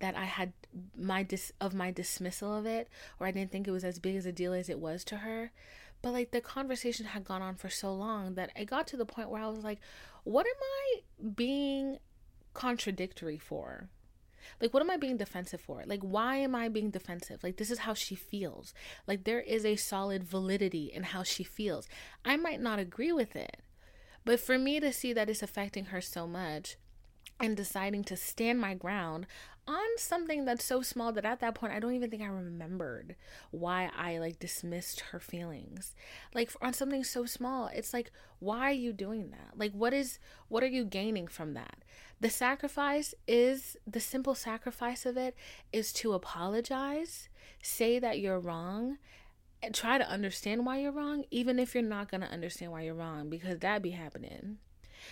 that 0.00 0.14
I 0.14 0.24
had 0.24 0.52
my 0.96 1.22
dis 1.22 1.52
of 1.60 1.74
my 1.74 1.90
dismissal 1.90 2.56
of 2.56 2.66
it, 2.66 2.88
or 3.18 3.26
I 3.26 3.30
didn't 3.30 3.50
think 3.50 3.66
it 3.66 3.72
was 3.72 3.84
as 3.84 3.98
big 3.98 4.16
as 4.16 4.26
a 4.26 4.32
deal 4.32 4.52
as 4.52 4.68
it 4.68 4.78
was 4.78 5.04
to 5.04 5.18
her. 5.18 5.52
But 6.02 6.12
like 6.12 6.30
the 6.30 6.40
conversation 6.40 7.06
had 7.06 7.24
gone 7.24 7.42
on 7.42 7.56
for 7.56 7.68
so 7.68 7.92
long 7.92 8.34
that 8.34 8.50
it 8.56 8.66
got 8.66 8.86
to 8.88 8.96
the 8.96 9.04
point 9.04 9.30
where 9.30 9.42
I 9.42 9.48
was 9.48 9.64
like, 9.64 9.80
what 10.24 10.46
am 10.46 10.52
I 10.62 11.30
being 11.34 11.98
contradictory 12.54 13.38
for? 13.38 13.88
Like, 14.60 14.72
what 14.72 14.82
am 14.82 14.90
I 14.90 14.96
being 14.96 15.16
defensive 15.16 15.60
for? 15.60 15.82
Like, 15.86 16.00
why 16.00 16.36
am 16.36 16.54
I 16.54 16.68
being 16.68 16.90
defensive? 16.90 17.42
Like, 17.42 17.56
this 17.56 17.70
is 17.70 17.80
how 17.80 17.94
she 17.94 18.14
feels. 18.14 18.74
Like, 19.06 19.24
there 19.24 19.40
is 19.40 19.64
a 19.64 19.76
solid 19.76 20.24
validity 20.24 20.90
in 20.92 21.02
how 21.04 21.22
she 21.22 21.44
feels. 21.44 21.86
I 22.24 22.36
might 22.36 22.60
not 22.60 22.78
agree 22.78 23.12
with 23.12 23.36
it, 23.36 23.58
but 24.24 24.40
for 24.40 24.58
me 24.58 24.80
to 24.80 24.92
see 24.92 25.12
that 25.12 25.28
it's 25.28 25.42
affecting 25.42 25.86
her 25.86 26.00
so 26.00 26.26
much 26.26 26.76
and 27.40 27.56
deciding 27.56 28.04
to 28.04 28.16
stand 28.16 28.60
my 28.60 28.74
ground 28.74 29.26
on 29.68 29.98
something 29.98 30.46
that's 30.46 30.64
so 30.64 30.80
small 30.80 31.12
that 31.12 31.26
at 31.26 31.40
that 31.40 31.54
point 31.54 31.74
I 31.74 31.78
don't 31.78 31.94
even 31.94 32.10
think 32.10 32.22
I 32.22 32.26
remembered 32.26 33.14
why 33.50 33.90
I 33.96 34.18
like 34.18 34.38
dismissed 34.38 35.00
her 35.12 35.20
feelings. 35.20 35.94
Like 36.34 36.50
on 36.62 36.72
something 36.72 37.04
so 37.04 37.26
small, 37.26 37.68
it's 37.68 37.92
like 37.92 38.10
why 38.38 38.60
are 38.60 38.72
you 38.72 38.92
doing 38.92 39.30
that? 39.30 39.58
Like 39.58 39.72
what 39.72 39.92
is 39.92 40.18
what 40.48 40.62
are 40.62 40.68
you 40.68 40.84
gaining 40.84 41.28
from 41.28 41.52
that? 41.54 41.84
The 42.20 42.30
sacrifice 42.30 43.14
is 43.28 43.76
the 43.86 44.00
simple 44.00 44.34
sacrifice 44.34 45.04
of 45.04 45.16
it 45.16 45.36
is 45.72 45.92
to 45.94 46.14
apologize, 46.14 47.28
say 47.62 47.98
that 47.98 48.18
you're 48.18 48.40
wrong, 48.40 48.96
and 49.62 49.74
try 49.74 49.98
to 49.98 50.08
understand 50.08 50.64
why 50.64 50.78
you're 50.78 50.92
wrong 50.92 51.24
even 51.30 51.58
if 51.58 51.74
you're 51.74 51.82
not 51.82 52.10
going 52.10 52.20
to 52.22 52.28
understand 52.28 52.72
why 52.72 52.82
you're 52.82 52.94
wrong 52.94 53.28
because 53.28 53.58
that 53.58 53.82
be 53.82 53.90
happening. 53.90 54.58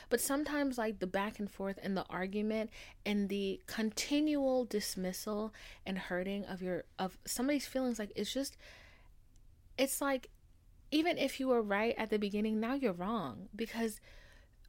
But 0.09 0.20
sometimes, 0.20 0.79
like 0.79 0.99
the 0.99 1.07
back 1.07 1.38
and 1.38 1.51
forth 1.51 1.79
and 1.83 1.96
the 1.96 2.05
argument 2.11 2.70
and 3.05 3.29
the 3.29 3.61
continual 3.66 4.64
dismissal 4.64 5.53
and 5.85 5.99
hurting 5.99 6.44
of 6.44 6.62
your 6.62 6.85
of 6.99 7.18
somebody's 7.27 7.66
feelings, 7.66 7.99
like 7.99 8.12
it's 8.14 8.33
just, 8.33 8.57
it's 9.79 10.01
like, 10.01 10.29
even 10.90 11.18
if 11.18 11.40
you 11.40 11.49
were 11.49 11.62
right 11.62 11.94
at 11.99 12.11
the 12.11 12.18
beginning, 12.18 12.61
now 12.61 12.75
you're 12.75 12.92
wrong 12.92 13.49
because 13.55 14.01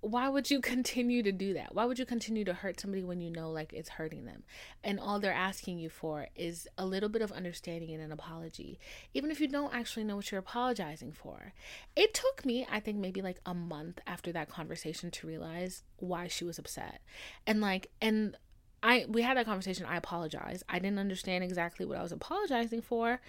why 0.08 0.30
would 0.30 0.50
you 0.50 0.62
continue 0.74 1.24
to 1.24 1.32
do 1.32 1.54
that? 1.54 1.76
Why 1.76 1.86
would 1.86 2.00
you 2.00 2.06
continue 2.06 2.44
to 2.46 2.54
hurt 2.54 2.80
somebody 2.80 3.04
when 3.04 3.22
you 3.22 3.30
know 3.30 3.52
like 3.52 3.74
it's 3.74 3.90
hurting 3.90 4.26
them? 4.26 4.44
And 4.84 5.00
all 5.00 5.20
they're 5.20 5.34
asking 5.34 5.80
you 5.80 5.90
for 5.90 6.28
is 6.36 6.68
a 6.78 6.86
little 6.86 7.10
bit 7.10 7.22
of 7.22 7.32
understanding 7.32 7.92
and 7.92 8.02
an 8.02 8.12
apology, 8.12 8.80
even 9.14 9.32
if 9.32 9.40
you 9.40 9.48
don't 9.48 9.74
actually 9.74 10.04
know 10.04 10.16
what 10.16 10.32
you're 10.32 10.40
apologizing 10.40 11.12
for. 11.12 11.54
It 11.96 12.14
took 12.14 12.46
me, 12.46 12.68
I 12.72 12.80
think, 12.80 12.98
maybe 12.98 13.22
like 13.22 13.40
a 13.46 13.54
month 13.54 14.00
after 14.08 14.32
that 14.32 14.50
conversation 14.50 15.12
to 15.12 15.28
realize 15.28 15.84
why 15.98 16.28
she 16.28 16.44
was 16.44 16.60
upset. 16.60 17.02
And 17.46 17.62
like, 17.62 17.90
and 18.02 18.38
I, 18.84 19.06
we 19.10 19.22
had 19.22 19.38
that 19.38 19.46
conversation. 19.46 19.86
I 19.86 19.98
apologize. 19.98 20.64
I 20.70 20.80
didn't 20.80 21.00
understand 21.00 21.44
exactly 21.44 21.86
what 21.86 21.98
I 21.98 22.04
was 22.04 22.12
apologizing 22.12 22.82
for. 22.82 23.20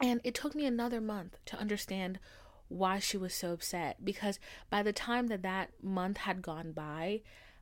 And 0.00 0.20
it 0.24 0.34
took 0.34 0.54
me 0.54 0.66
another 0.66 1.00
month 1.00 1.38
to 1.46 1.56
understand 1.56 2.18
why 2.68 2.98
she 2.98 3.16
was 3.16 3.34
so 3.34 3.52
upset 3.52 4.04
because 4.04 4.38
by 4.70 4.82
the 4.82 4.92
time 4.92 5.28
that 5.28 5.42
that 5.42 5.70
month 5.82 6.18
had 6.18 6.42
gone 6.42 6.72
by, 6.72 7.20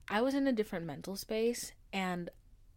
I 0.08 0.20
was 0.20 0.34
in 0.34 0.46
a 0.46 0.52
different 0.52 0.86
mental 0.86 1.16
space 1.16 1.72
and 1.92 2.30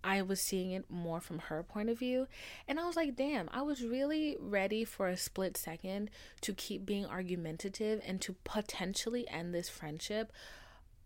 I 0.03 0.21
was 0.21 0.39
seeing 0.39 0.71
it 0.71 0.85
more 0.89 1.19
from 1.19 1.39
her 1.39 1.63
point 1.63 1.89
of 1.89 1.97
view. 1.97 2.27
And 2.67 2.79
I 2.79 2.85
was 2.85 2.95
like, 2.95 3.15
damn, 3.15 3.49
I 3.51 3.63
was 3.63 3.83
really 3.83 4.38
ready 4.39 4.85
for 4.85 5.07
a 5.07 5.17
split 5.17 5.57
second 5.57 6.11
to 6.41 6.53
keep 6.53 6.85
being 6.85 7.07
argumentative 7.07 8.01
and 8.05 8.21
to 8.21 8.35
potentially 8.43 9.27
end 9.27 9.53
this 9.53 9.67
friendship 9.67 10.31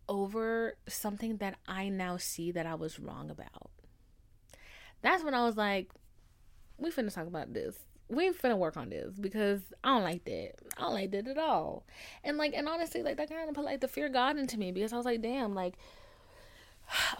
over 0.09 0.75
something 0.87 1.37
that 1.37 1.55
I 1.65 1.87
now 1.87 2.17
see 2.17 2.51
that 2.51 2.65
I 2.65 2.75
was 2.75 2.99
wrong 2.99 3.29
about. 3.29 3.71
That's 5.01 5.23
when 5.23 5.33
I 5.33 5.45
was 5.45 5.55
like, 5.55 5.91
we 6.77 6.91
finna 6.91 7.13
talk 7.13 7.27
about 7.27 7.53
this 7.53 7.77
we 8.09 8.31
finna 8.31 8.57
work 8.57 8.75
on 8.75 8.89
this 8.89 9.13
because 9.19 9.61
I 9.83 9.89
don't 9.89 10.03
like 10.03 10.25
that. 10.25 10.53
I 10.77 10.81
don't 10.81 10.93
like 10.93 11.11
that 11.11 11.27
at 11.27 11.37
all. 11.37 11.85
And 12.23 12.37
like, 12.37 12.53
and 12.55 12.67
honestly, 12.67 13.03
like 13.03 13.17
that 13.17 13.29
kind 13.29 13.47
of 13.47 13.55
put 13.55 13.65
like 13.65 13.81
the 13.81 13.87
fear 13.87 14.07
of 14.07 14.13
God 14.13 14.37
into 14.37 14.57
me 14.57 14.71
because 14.71 14.91
I 14.91 14.97
was 14.97 15.05
like, 15.05 15.21
damn, 15.21 15.53
like, 15.53 15.75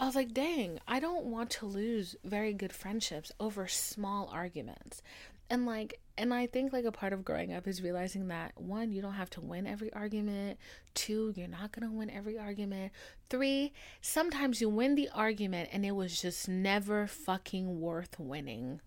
I 0.00 0.06
was 0.06 0.16
like, 0.16 0.34
dang, 0.34 0.80
I 0.88 0.98
don't 0.98 1.26
want 1.26 1.50
to 1.50 1.66
lose 1.66 2.16
very 2.24 2.52
good 2.52 2.72
friendships 2.72 3.30
over 3.38 3.68
small 3.68 4.28
arguments. 4.32 5.00
And 5.48 5.64
like, 5.64 6.00
and 6.18 6.34
I 6.34 6.46
think 6.46 6.72
like 6.72 6.84
a 6.84 6.92
part 6.92 7.12
of 7.12 7.24
growing 7.24 7.52
up 7.52 7.66
is 7.66 7.82
realizing 7.82 8.28
that 8.28 8.52
one, 8.60 8.92
you 8.92 9.00
don't 9.00 9.14
have 9.14 9.30
to 9.30 9.40
win 9.40 9.66
every 9.66 9.92
argument. 9.92 10.58
Two, 10.94 11.32
you're 11.36 11.48
not 11.48 11.72
gonna 11.72 11.92
win 11.92 12.10
every 12.10 12.36
argument. 12.36 12.92
Three, 13.28 13.72
sometimes 14.00 14.60
you 14.60 14.68
win 14.68 14.96
the 14.96 15.08
argument 15.14 15.70
and 15.72 15.86
it 15.86 15.92
was 15.92 16.20
just 16.20 16.48
never 16.48 17.06
fucking 17.06 17.80
worth 17.80 18.18
winning. 18.18 18.80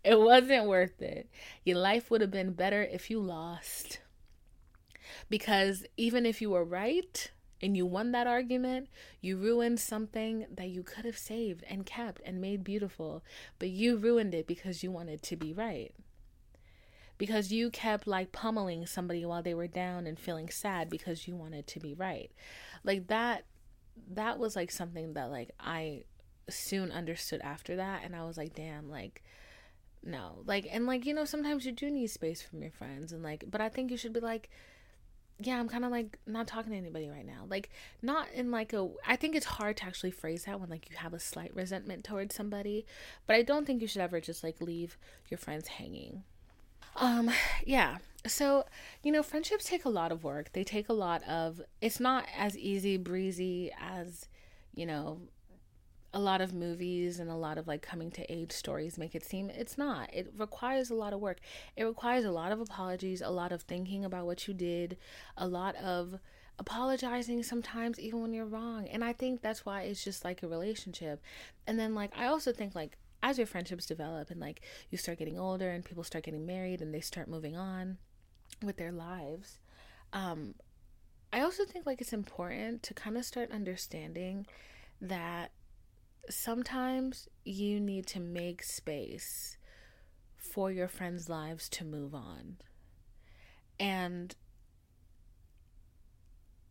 it 0.04 0.18
wasn't 0.18 0.66
worth 0.66 1.02
it. 1.02 1.28
Your 1.64 1.78
life 1.78 2.10
would 2.10 2.20
have 2.20 2.30
been 2.30 2.52
better 2.52 2.82
if 2.82 3.10
you 3.10 3.20
lost. 3.20 4.00
Because 5.28 5.84
even 5.96 6.24
if 6.24 6.40
you 6.40 6.50
were 6.50 6.64
right 6.64 7.30
and 7.62 7.76
you 7.76 7.84
won 7.84 8.12
that 8.12 8.26
argument, 8.26 8.88
you 9.20 9.36
ruined 9.36 9.80
something 9.80 10.46
that 10.50 10.68
you 10.68 10.82
could 10.82 11.04
have 11.04 11.18
saved 11.18 11.64
and 11.68 11.84
kept 11.84 12.20
and 12.24 12.40
made 12.40 12.64
beautiful, 12.64 13.22
but 13.58 13.68
you 13.68 13.96
ruined 13.96 14.34
it 14.34 14.46
because 14.46 14.82
you 14.82 14.90
wanted 14.90 15.22
to 15.22 15.36
be 15.36 15.52
right. 15.52 15.92
Because 17.18 17.52
you 17.52 17.70
kept 17.70 18.06
like 18.06 18.32
pummeling 18.32 18.86
somebody 18.86 19.26
while 19.26 19.42
they 19.42 19.52
were 19.52 19.66
down 19.66 20.06
and 20.06 20.18
feeling 20.18 20.48
sad 20.48 20.88
because 20.88 21.28
you 21.28 21.36
wanted 21.36 21.66
to 21.66 21.80
be 21.80 21.92
right. 21.92 22.30
Like 22.82 23.08
that 23.08 23.44
that 24.12 24.38
was 24.38 24.56
like 24.56 24.70
something 24.70 25.12
that 25.12 25.30
like 25.30 25.50
I 25.60 26.04
soon 26.48 26.90
understood 26.90 27.42
after 27.42 27.76
that 27.76 28.02
and 28.04 28.16
I 28.16 28.24
was 28.24 28.38
like, 28.38 28.54
damn, 28.54 28.88
like 28.88 29.22
no 30.02 30.38
like 30.46 30.66
and 30.70 30.86
like 30.86 31.04
you 31.04 31.12
know 31.12 31.24
sometimes 31.24 31.66
you 31.66 31.72
do 31.72 31.90
need 31.90 32.08
space 32.08 32.40
from 32.40 32.62
your 32.62 32.70
friends 32.70 33.12
and 33.12 33.22
like 33.22 33.44
but 33.50 33.60
i 33.60 33.68
think 33.68 33.90
you 33.90 33.96
should 33.96 34.12
be 34.12 34.20
like 34.20 34.48
yeah 35.42 35.58
i'm 35.58 35.68
kind 35.68 35.84
of 35.84 35.90
like 35.90 36.18
not 36.26 36.46
talking 36.46 36.72
to 36.72 36.78
anybody 36.78 37.08
right 37.08 37.26
now. 37.26 37.44
Like 37.48 37.70
not 38.02 38.28
in 38.34 38.50
like 38.50 38.72
a 38.72 38.88
i 39.06 39.16
think 39.16 39.34
it's 39.34 39.46
hard 39.46 39.76
to 39.78 39.84
actually 39.84 40.10
phrase 40.10 40.44
that 40.44 40.60
when 40.60 40.68
like 40.68 40.90
you 40.90 40.96
have 40.96 41.14
a 41.14 41.20
slight 41.20 41.54
resentment 41.54 42.04
towards 42.04 42.34
somebody 42.34 42.84
but 43.26 43.36
i 43.36 43.42
don't 43.42 43.66
think 43.66 43.80
you 43.80 43.88
should 43.88 44.02
ever 44.02 44.20
just 44.20 44.44
like 44.44 44.60
leave 44.60 44.98
your 45.28 45.38
friends 45.38 45.68
hanging. 45.68 46.24
Um 46.96 47.30
yeah 47.64 47.98
so 48.26 48.64
you 49.02 49.12
know 49.12 49.22
friendships 49.22 49.64
take 49.64 49.84
a 49.84 49.90
lot 49.90 50.12
of 50.12 50.24
work. 50.24 50.52
They 50.52 50.64
take 50.64 50.88
a 50.88 50.94
lot 50.94 51.22
of 51.24 51.60
it's 51.80 52.00
not 52.00 52.26
as 52.36 52.56
easy 52.58 52.96
breezy 52.96 53.72
as 53.80 54.28
you 54.74 54.86
know 54.86 55.20
a 56.12 56.18
lot 56.18 56.40
of 56.40 56.52
movies 56.52 57.20
and 57.20 57.30
a 57.30 57.36
lot 57.36 57.56
of 57.56 57.68
like 57.68 57.82
coming 57.82 58.10
to 58.10 58.32
age 58.32 58.50
stories 58.50 58.98
make 58.98 59.14
it 59.14 59.24
seem 59.24 59.48
it's 59.50 59.78
not. 59.78 60.12
It 60.12 60.32
requires 60.36 60.90
a 60.90 60.94
lot 60.94 61.12
of 61.12 61.20
work. 61.20 61.38
It 61.76 61.84
requires 61.84 62.24
a 62.24 62.32
lot 62.32 62.52
of 62.52 62.60
apologies, 62.60 63.20
a 63.20 63.30
lot 63.30 63.52
of 63.52 63.62
thinking 63.62 64.04
about 64.04 64.26
what 64.26 64.48
you 64.48 64.54
did, 64.54 64.96
a 65.36 65.46
lot 65.46 65.76
of 65.76 66.18
apologizing 66.58 67.42
sometimes 67.42 67.98
even 67.98 68.20
when 68.20 68.32
you're 68.32 68.44
wrong. 68.44 68.88
And 68.88 69.04
I 69.04 69.12
think 69.12 69.40
that's 69.40 69.64
why 69.64 69.82
it's 69.82 70.02
just 70.02 70.24
like 70.24 70.42
a 70.42 70.48
relationship. 70.48 71.22
And 71.66 71.78
then 71.78 71.94
like 71.94 72.12
I 72.16 72.26
also 72.26 72.52
think 72.52 72.74
like 72.74 72.96
as 73.22 73.38
your 73.38 73.46
friendships 73.46 73.86
develop 73.86 74.30
and 74.30 74.40
like 74.40 74.62
you 74.90 74.98
start 74.98 75.18
getting 75.18 75.38
older 75.38 75.70
and 75.70 75.84
people 75.84 76.02
start 76.02 76.24
getting 76.24 76.46
married 76.46 76.82
and 76.82 76.92
they 76.92 77.00
start 77.00 77.28
moving 77.28 77.56
on 77.56 77.98
with 78.62 78.76
their 78.76 78.92
lives, 78.92 79.58
um 80.12 80.54
I 81.32 81.42
also 81.42 81.64
think 81.64 81.86
like 81.86 82.00
it's 82.00 82.12
important 82.12 82.82
to 82.84 82.94
kind 82.94 83.16
of 83.16 83.24
start 83.24 83.52
understanding 83.52 84.46
that 85.00 85.52
sometimes 86.28 87.28
you 87.44 87.80
need 87.80 88.06
to 88.08 88.20
make 88.20 88.62
space 88.62 89.56
for 90.36 90.70
your 90.70 90.88
friends' 90.88 91.28
lives 91.28 91.68
to 91.70 91.84
move 91.84 92.14
on. 92.14 92.56
And 93.78 94.34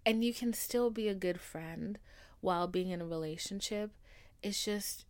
and 0.06 0.24
you 0.24 0.34
can 0.34 0.54
still 0.54 0.90
be 0.90 1.08
a 1.08 1.14
good 1.14 1.40
friend 1.40 2.00
while 2.42 2.68
being 2.68 2.90
in 2.90 3.02
a 3.02 3.06
relationship. 3.06 3.92
It's 4.42 4.64
just 4.64 5.06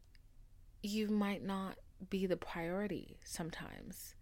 you 0.81 1.07
might 1.07 1.43
not 1.43 1.77
be 2.09 2.25
the 2.25 2.37
priority 2.37 3.17
sometimes. 3.23 4.15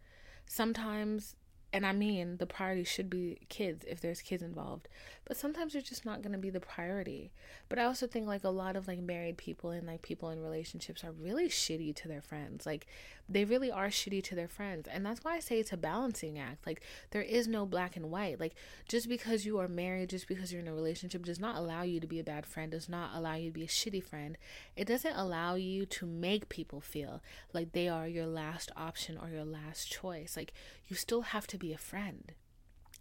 Sometimes 0.45 1.35
and 1.73 1.85
I 1.85 1.91
mean, 1.91 2.37
the 2.37 2.45
priority 2.45 2.85
should 2.85 3.09
be 3.09 3.39
kids 3.49 3.85
if 3.87 3.99
there's 3.99 4.21
kids 4.21 4.41
involved. 4.41 4.87
But 5.25 5.35
sometimes 5.35 5.73
they're 5.73 5.81
just 5.81 6.05
not 6.05 6.21
going 6.21 6.31
to 6.31 6.37
be 6.37 6.49
the 6.49 6.61
priority. 6.61 7.31
But 7.67 7.77
I 7.77 7.83
also 7.83 8.07
think 8.07 8.25
like 8.25 8.45
a 8.45 8.49
lot 8.49 8.77
of 8.77 8.87
like 8.87 8.99
married 8.99 9.37
people 9.37 9.71
and 9.71 9.85
like 9.85 10.01
people 10.01 10.29
in 10.29 10.41
relationships 10.41 11.03
are 11.03 11.11
really 11.11 11.49
shitty 11.49 11.93
to 11.97 12.07
their 12.07 12.21
friends. 12.21 12.65
Like 12.65 12.87
they 13.29 13.45
really 13.45 13.71
are 13.71 13.87
shitty 13.87 14.23
to 14.23 14.35
their 14.35 14.47
friends. 14.47 14.87
And 14.87 15.05
that's 15.05 15.23
why 15.23 15.35
I 15.35 15.39
say 15.39 15.59
it's 15.59 15.73
a 15.73 15.77
balancing 15.77 16.39
act. 16.39 16.65
Like 16.65 16.81
there 17.11 17.21
is 17.21 17.47
no 17.47 17.65
black 17.65 17.95
and 17.95 18.09
white. 18.09 18.39
Like 18.39 18.55
just 18.87 19.09
because 19.09 19.45
you 19.45 19.59
are 19.59 19.67
married, 19.67 20.09
just 20.09 20.27
because 20.27 20.51
you're 20.51 20.61
in 20.61 20.67
a 20.67 20.73
relationship 20.73 21.25
does 21.25 21.39
not 21.39 21.57
allow 21.57 21.81
you 21.81 21.99
to 21.99 22.07
be 22.07 22.19
a 22.19 22.23
bad 22.23 22.45
friend, 22.45 22.71
does 22.71 22.89
not 22.89 23.11
allow 23.13 23.35
you 23.35 23.49
to 23.49 23.53
be 23.53 23.63
a 23.63 23.67
shitty 23.67 24.03
friend. 24.03 24.37
It 24.75 24.87
doesn't 24.87 25.15
allow 25.15 25.55
you 25.55 25.85
to 25.85 26.05
make 26.05 26.49
people 26.49 26.81
feel 26.81 27.21
like 27.53 27.71
they 27.71 27.89
are 27.89 28.07
your 28.07 28.27
last 28.27 28.71
option 28.77 29.17
or 29.17 29.29
your 29.29 29.45
last 29.45 29.91
choice. 29.91 30.37
Like 30.37 30.53
you 30.87 30.95
still 30.95 31.21
have 31.21 31.47
to 31.47 31.57
be 31.57 31.73
a 31.73 31.77
friend. 31.77 32.33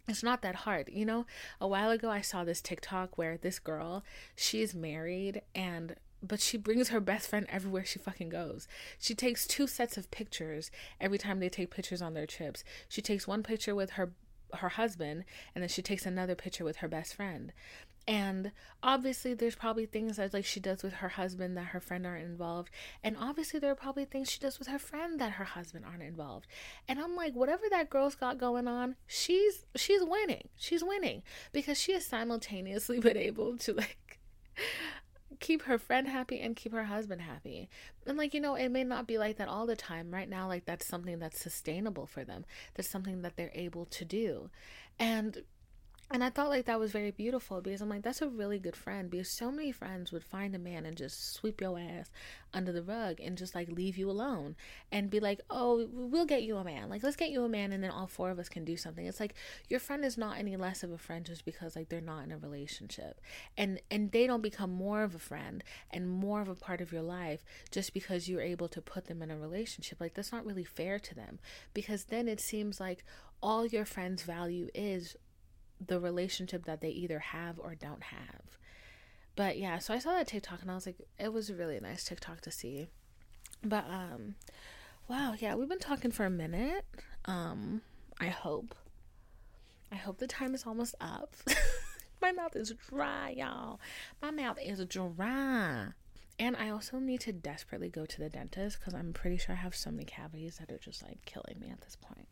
It's 0.09 0.23
not 0.23 0.41
that 0.41 0.55
hard. 0.55 0.89
You 0.91 1.05
know, 1.05 1.25
a 1.59 1.67
while 1.67 1.91
ago 1.91 2.09
I 2.09 2.21
saw 2.21 2.43
this 2.43 2.61
TikTok 2.61 3.17
where 3.17 3.37
this 3.37 3.59
girl, 3.59 4.03
she's 4.35 4.73
married 4.73 5.41
and 5.53 5.95
but 6.27 6.39
she 6.39 6.57
brings 6.57 6.89
her 6.89 6.99
best 6.99 7.29
friend 7.29 7.45
everywhere 7.49 7.85
she 7.85 7.99
fucking 7.99 8.29
goes. 8.29 8.67
She 8.99 9.15
takes 9.15 9.47
two 9.47 9.67
sets 9.67 9.97
of 9.97 10.11
pictures 10.11 10.71
every 10.99 11.17
time 11.17 11.39
they 11.39 11.49
take 11.49 11.71
pictures 11.71 12.01
on 12.01 12.13
their 12.13 12.27
trips. 12.27 12.63
She 12.87 13.01
takes 13.01 13.27
one 13.27 13.43
picture 13.43 13.75
with 13.75 13.91
her 13.91 14.11
her 14.53 14.69
husband 14.69 15.25
and 15.53 15.61
then 15.61 15.67
she 15.67 15.81
takes 15.81 16.05
another 16.05 16.33
picture 16.33 16.63
with 16.63 16.77
her 16.77 16.87
best 16.87 17.13
friend. 17.13 17.51
And 18.07 18.53
obviously 18.81 19.33
there's 19.33 19.55
probably 19.55 19.85
things 19.85 20.15
that 20.15 20.33
like 20.33 20.45
she 20.45 20.61
does 20.61 20.81
with 20.81 20.93
her 20.93 21.09
husband 21.09 21.57
that 21.57 21.67
her 21.67 21.81
friend 21.81 22.05
aren't 22.05 22.23
involved. 22.23 22.69
And 23.03 23.17
obviously 23.19 23.59
there 23.59 23.71
are 23.71 23.75
probably 23.75 24.05
things 24.05 24.31
she 24.31 24.39
does 24.39 24.59
with 24.59 24.69
her 24.69 24.79
friend 24.79 25.19
that 25.19 25.33
her 25.33 25.43
husband 25.43 25.83
aren't 25.85 26.03
involved. 26.03 26.47
And 26.87 26.99
I'm 26.99 27.17
like, 27.17 27.33
whatever 27.35 27.63
that 27.69 27.89
girl's 27.89 28.15
got 28.15 28.37
going 28.37 28.67
on, 28.67 28.95
she's 29.05 29.65
she's 29.75 30.01
winning. 30.03 30.47
She's 30.55 30.83
winning. 30.83 31.23
Because 31.51 31.79
she 31.79 31.91
has 31.93 32.05
simultaneously 32.05 32.99
been 33.01 33.17
able 33.17 33.57
to 33.57 33.73
like 33.73 34.19
keep 35.39 35.63
her 35.63 35.77
friend 35.77 36.07
happy 36.07 36.39
and 36.39 36.55
keep 36.55 36.73
her 36.73 36.85
husband 36.85 37.21
happy. 37.21 37.69
And 38.05 38.17
like, 38.17 38.33
you 38.33 38.41
know, 38.41 38.55
it 38.55 38.69
may 38.69 38.83
not 38.83 39.07
be 39.07 39.17
like 39.17 39.37
that 39.37 39.47
all 39.47 39.65
the 39.65 39.75
time. 39.75 40.13
Right 40.13 40.29
now, 40.29 40.47
like 40.47 40.65
that's 40.65 40.85
something 40.85 41.19
that's 41.19 41.39
sustainable 41.39 42.05
for 42.05 42.23
them. 42.23 42.45
That's 42.75 42.89
something 42.89 43.21
that 43.21 43.35
they're 43.35 43.51
able 43.53 43.85
to 43.85 44.05
do. 44.05 44.49
And 44.99 45.43
and 46.09 46.23
I 46.23 46.29
thought 46.29 46.47
like 46.49 46.65
that 46.65 46.79
was 46.79 46.93
very 46.93 47.11
beautiful 47.11 47.59
because 47.59 47.81
I'm 47.81 47.89
like, 47.89 48.01
that's 48.01 48.21
a 48.21 48.29
really 48.29 48.59
good 48.59 48.77
friend 48.77 49.09
because 49.09 49.29
so 49.29 49.51
many 49.51 49.73
friends 49.73 50.11
would 50.13 50.23
find 50.23 50.55
a 50.55 50.59
man 50.59 50.85
and 50.85 50.95
just 50.95 51.33
sweep 51.33 51.59
your 51.59 51.77
ass 51.77 52.09
under 52.53 52.71
the 52.71 52.81
rug 52.81 53.19
and 53.19 53.37
just 53.37 53.53
like 53.53 53.67
leave 53.69 53.97
you 53.97 54.09
alone 54.09 54.55
and 54.89 55.09
be 55.09 55.19
like, 55.19 55.41
oh, 55.49 55.85
we'll 55.91 56.25
get 56.25 56.43
you 56.43 56.55
a 56.55 56.63
man. 56.63 56.89
Like, 56.89 57.03
let's 57.03 57.17
get 57.17 57.29
you 57.29 57.43
a 57.43 57.49
man 57.49 57.73
and 57.73 57.83
then 57.83 57.91
all 57.91 58.07
four 58.07 58.31
of 58.31 58.39
us 58.39 58.47
can 58.47 58.63
do 58.63 58.77
something. 58.77 59.05
It's 59.05 59.19
like 59.19 59.35
your 59.67 59.81
friend 59.81 60.05
is 60.05 60.17
not 60.17 60.37
any 60.37 60.55
less 60.55 60.81
of 60.81 60.91
a 60.91 60.97
friend 60.97 61.25
just 61.25 61.43
because 61.43 61.75
like 61.75 61.89
they're 61.89 61.99
not 61.99 62.23
in 62.23 62.31
a 62.31 62.37
relationship. 62.37 63.19
And 63.57 63.81
and 63.91 64.09
they 64.13 64.27
don't 64.27 64.41
become 64.41 64.71
more 64.71 65.03
of 65.03 65.13
a 65.13 65.19
friend 65.19 65.61
and 65.91 66.09
more 66.09 66.39
of 66.39 66.47
a 66.47 66.55
part 66.55 66.79
of 66.79 66.93
your 66.93 67.01
life 67.01 67.43
just 67.69 67.93
because 67.93 68.29
you're 68.29 68.41
able 68.41 68.69
to 68.69 68.81
put 68.81 69.07
them 69.07 69.21
in 69.21 69.29
a 69.29 69.37
relationship. 69.37 69.99
Like 69.99 70.13
that's 70.13 70.31
not 70.31 70.45
really 70.45 70.63
fair 70.63 70.99
to 70.99 71.13
them 71.13 71.39
because 71.73 72.05
then 72.05 72.29
it 72.29 72.39
seems 72.39 72.79
like 72.79 73.03
all 73.41 73.65
your 73.65 73.85
friends 73.85 74.23
value 74.23 74.69
is 74.73 75.15
the 75.85 75.99
relationship 75.99 76.65
that 76.65 76.81
they 76.81 76.89
either 76.89 77.19
have 77.19 77.59
or 77.59 77.75
don't 77.75 78.03
have. 78.03 78.57
But 79.35 79.57
yeah, 79.57 79.77
so 79.79 79.93
I 79.93 79.99
saw 79.99 80.13
that 80.13 80.27
TikTok 80.27 80.61
and 80.61 80.71
I 80.71 80.75
was 80.75 80.85
like, 80.85 80.97
it 81.19 81.31
was 81.31 81.49
a 81.49 81.55
really 81.55 81.79
nice 81.79 82.03
TikTok 82.03 82.41
to 82.41 82.51
see. 82.51 82.87
But 83.63 83.85
um 83.89 84.35
wow, 85.07 85.35
yeah, 85.37 85.55
we've 85.55 85.69
been 85.69 85.79
talking 85.79 86.11
for 86.11 86.25
a 86.25 86.29
minute. 86.29 86.85
Um, 87.25 87.81
I 88.19 88.27
hope. 88.27 88.75
I 89.91 89.95
hope 89.95 90.17
the 90.17 90.27
time 90.27 90.53
is 90.53 90.65
almost 90.65 90.95
up. 90.99 91.35
My 92.21 92.31
mouth 92.31 92.55
is 92.55 92.73
dry, 92.89 93.33
y'all. 93.37 93.79
My 94.21 94.31
mouth 94.31 94.57
is 94.61 94.83
dry. 94.85 95.87
And 96.39 96.55
I 96.55 96.69
also 96.69 96.99
need 96.99 97.21
to 97.21 97.33
desperately 97.33 97.89
go 97.89 98.05
to 98.05 98.19
the 98.19 98.29
dentist 98.29 98.79
because 98.79 98.93
I'm 98.93 99.13
pretty 99.13 99.37
sure 99.37 99.53
I 99.55 99.59
have 99.59 99.75
so 99.75 99.91
many 99.91 100.05
cavities 100.05 100.57
that 100.57 100.71
are 100.71 100.77
just 100.77 101.03
like 101.03 101.23
killing 101.25 101.57
me 101.59 101.69
at 101.69 101.81
this 101.81 101.95
point. 101.95 102.27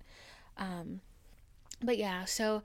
Um, 0.58 1.02
but 1.82 1.98
yeah, 1.98 2.26
so 2.26 2.62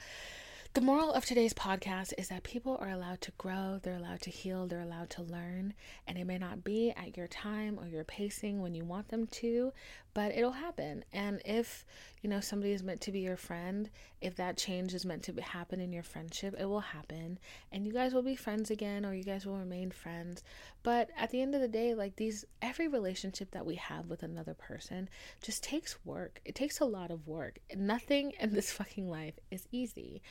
the 0.73 0.81
moral 0.81 1.13
of 1.13 1.25
today's 1.25 1.53
podcast 1.53 2.13
is 2.17 2.29
that 2.29 2.45
people 2.45 2.79
are 2.81 2.91
allowed 2.91 3.21
to 3.23 3.33
grow, 3.33 3.81
they're 3.83 3.97
allowed 3.97 4.21
to 4.21 4.31
heal, 4.31 4.69
they're 4.69 4.81
allowed 4.81 5.11
to 5.11 5.23
learn, 5.23 5.75
and 6.07 6.17
it 6.17 6.29
may 6.29 6.39
not 6.39 6.63
be 6.63 6.93
at 6.93 7.17
your 7.17 7.27
time 7.27 7.77
or 7.77 7.89
your 7.89 8.05
pacing 8.05 8.61
when 8.61 8.73
you 8.73 8.85
want 8.85 9.09
them 9.09 9.27
to, 9.27 9.73
but 10.15 10.31
it'll 10.31 10.53
happen. 10.53 11.05
And 11.13 11.43
if, 11.45 11.85
you 12.23 12.31
know, 12.31 12.39
somebody 12.39 12.71
is 12.71 12.85
meant 12.85 13.01
to 13.01 13.11
be 13.11 13.19
your 13.19 13.37
friend, 13.37 13.91
if 14.21 14.37
that 14.37 14.57
change 14.57 14.95
is 14.95 15.05
meant 15.05 15.25
to 15.25 15.33
happen 15.41 15.81
in 15.81 15.93
your 15.93 16.05
friendship, 16.05 16.55
it 16.57 16.67
will 16.67 16.79
happen. 16.79 17.41
And 17.73 17.85
you 17.85 17.93
guys 17.93 18.15
will 18.15 18.23
be 18.23 18.37
friends 18.37 18.71
again 18.71 19.05
or 19.05 19.13
you 19.13 19.25
guys 19.25 19.45
will 19.45 19.59
remain 19.59 19.91
friends. 19.91 20.45
But 20.83 21.11
at 21.17 21.31
the 21.31 21.43
end 21.43 21.55
of 21.55 21.61
the 21.61 21.69
day, 21.69 21.95
like 21.95 22.17
these, 22.17 22.45
every 22.63 22.89
relationship 22.89 23.51
that 23.53 23.67
we 23.67 23.77
have 23.77 24.07
with 24.07 24.23
another 24.23 24.55
person 24.55 25.09
just 25.43 25.63
takes 25.63 26.05
work. 26.05 26.41
It 26.45 26.55
takes 26.55 26.81
a 26.81 26.85
lot 26.85 27.11
of 27.11 27.27
work. 27.27 27.59
Nothing 27.77 28.33
in 28.41 28.53
this 28.53 28.73
fucking 28.73 29.09
life 29.09 29.35
is 29.51 29.67
easy. 29.71 30.23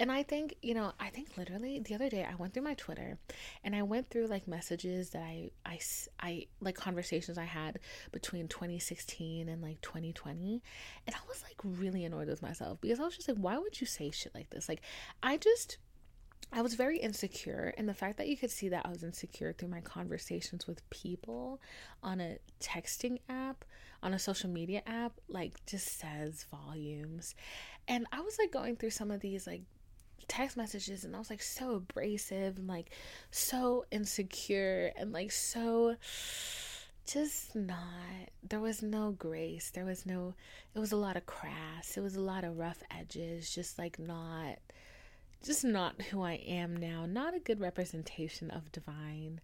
And 0.00 0.10
I 0.10 0.22
think, 0.22 0.56
you 0.62 0.72
know, 0.72 0.92
I 0.98 1.10
think 1.10 1.36
literally 1.36 1.78
the 1.78 1.94
other 1.94 2.08
day 2.08 2.26
I 2.28 2.34
went 2.34 2.54
through 2.54 2.62
my 2.62 2.74
Twitter 2.74 3.18
and 3.62 3.76
I 3.76 3.82
went 3.82 4.08
through 4.08 4.26
like 4.26 4.48
messages 4.48 5.10
that 5.10 5.22
I, 5.22 5.50
I, 5.66 5.78
I 6.18 6.46
like 6.60 6.76
conversations 6.76 7.36
I 7.36 7.44
had 7.44 7.78
between 8.10 8.48
2016 8.48 9.48
and 9.48 9.62
like 9.62 9.80
2020 9.80 10.62
and 11.06 11.16
i 11.16 11.18
was 11.28 11.42
like 11.42 11.56
really 11.64 12.04
annoyed 12.04 12.28
with 12.28 12.42
myself 12.42 12.78
because 12.80 13.00
i 13.00 13.04
was 13.04 13.16
just 13.16 13.28
like 13.28 13.38
why 13.38 13.58
would 13.58 13.80
you 13.80 13.86
say 13.86 14.10
shit 14.10 14.34
like 14.34 14.50
this 14.50 14.68
like 14.68 14.82
i 15.22 15.36
just 15.36 15.78
I 16.54 16.60
was 16.60 16.74
very 16.74 16.98
insecure, 16.98 17.72
and 17.78 17.88
the 17.88 17.94
fact 17.94 18.18
that 18.18 18.28
you 18.28 18.36
could 18.36 18.50
see 18.50 18.68
that 18.68 18.84
I 18.84 18.90
was 18.90 19.02
insecure 19.02 19.54
through 19.54 19.68
my 19.70 19.80
conversations 19.80 20.66
with 20.66 20.88
people 20.90 21.60
on 22.02 22.20
a 22.20 22.36
texting 22.60 23.20
app, 23.28 23.64
on 24.02 24.12
a 24.12 24.18
social 24.18 24.50
media 24.50 24.82
app, 24.86 25.12
like 25.28 25.64
just 25.64 25.98
says 25.98 26.44
volumes. 26.50 27.34
And 27.88 28.06
I 28.12 28.20
was 28.20 28.36
like 28.38 28.52
going 28.52 28.76
through 28.76 28.90
some 28.90 29.10
of 29.10 29.20
these 29.20 29.46
like 29.46 29.62
text 30.28 30.58
messages, 30.58 31.04
and 31.04 31.16
I 31.16 31.18
was 31.18 31.30
like 31.30 31.40
so 31.42 31.76
abrasive 31.76 32.58
and 32.58 32.68
like 32.68 32.90
so 33.30 33.86
insecure 33.90 34.92
and 34.96 35.10
like 35.10 35.32
so 35.32 35.96
just 37.06 37.56
not 37.56 38.28
there 38.48 38.60
was 38.60 38.80
no 38.80 39.10
grace 39.10 39.70
there 39.74 39.84
was 39.84 40.06
no 40.06 40.34
it 40.72 40.78
was 40.78 40.92
a 40.92 40.96
lot 40.96 41.16
of 41.16 41.26
crass 41.26 41.96
it 41.96 42.00
was 42.00 42.14
a 42.14 42.20
lot 42.20 42.44
of 42.44 42.56
rough 42.56 42.80
edges 42.96 43.52
just 43.52 43.76
like 43.76 43.98
not 43.98 44.56
just 45.42 45.64
not 45.64 46.00
who 46.02 46.22
i 46.22 46.34
am 46.34 46.76
now 46.76 47.04
not 47.06 47.34
a 47.34 47.40
good 47.40 47.60
representation 47.60 48.50
of 48.50 48.72
divine. 48.72 49.40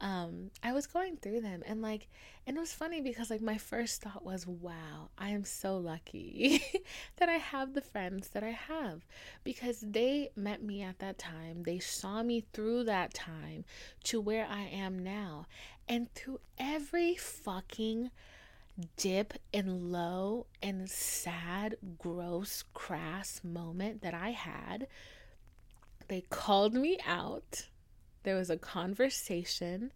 Um 0.00 0.50
i 0.62 0.72
was 0.72 0.86
going 0.86 1.16
through 1.16 1.40
them 1.40 1.62
and 1.66 1.82
like 1.82 2.08
and 2.46 2.56
it 2.56 2.60
was 2.60 2.72
funny 2.72 3.00
because 3.00 3.30
like 3.30 3.40
my 3.40 3.58
first 3.58 4.00
thought 4.02 4.24
was 4.24 4.46
wow 4.46 5.08
i 5.18 5.30
am 5.30 5.44
so 5.44 5.76
lucky 5.76 6.62
that 7.16 7.28
i 7.28 7.34
have 7.34 7.74
the 7.74 7.80
friends 7.80 8.28
that 8.28 8.44
i 8.44 8.50
have. 8.50 9.04
Because 9.42 9.80
they 9.80 10.30
met 10.36 10.62
me 10.62 10.82
at 10.82 11.00
that 11.00 11.18
time. 11.18 11.64
They 11.64 11.78
saw 11.80 12.22
me 12.22 12.44
through 12.52 12.84
that 12.84 13.12
time 13.14 13.64
to 14.04 14.20
where 14.20 14.46
i 14.46 14.62
am 14.62 14.98
now. 14.98 15.46
And 15.88 16.12
through 16.14 16.40
every 16.58 17.16
fucking 17.16 18.10
dip 18.96 19.34
and 19.52 19.90
low 19.90 20.46
and 20.62 20.88
sad 20.88 21.76
gross 21.98 22.62
crass 22.74 23.40
moment 23.42 24.02
that 24.02 24.14
i 24.14 24.30
had 24.30 24.86
they 26.08 26.22
called 26.22 26.74
me 26.74 26.98
out 27.06 27.68
there 28.28 28.36
was 28.36 28.50
a 28.50 28.58
conversation, 28.58 29.92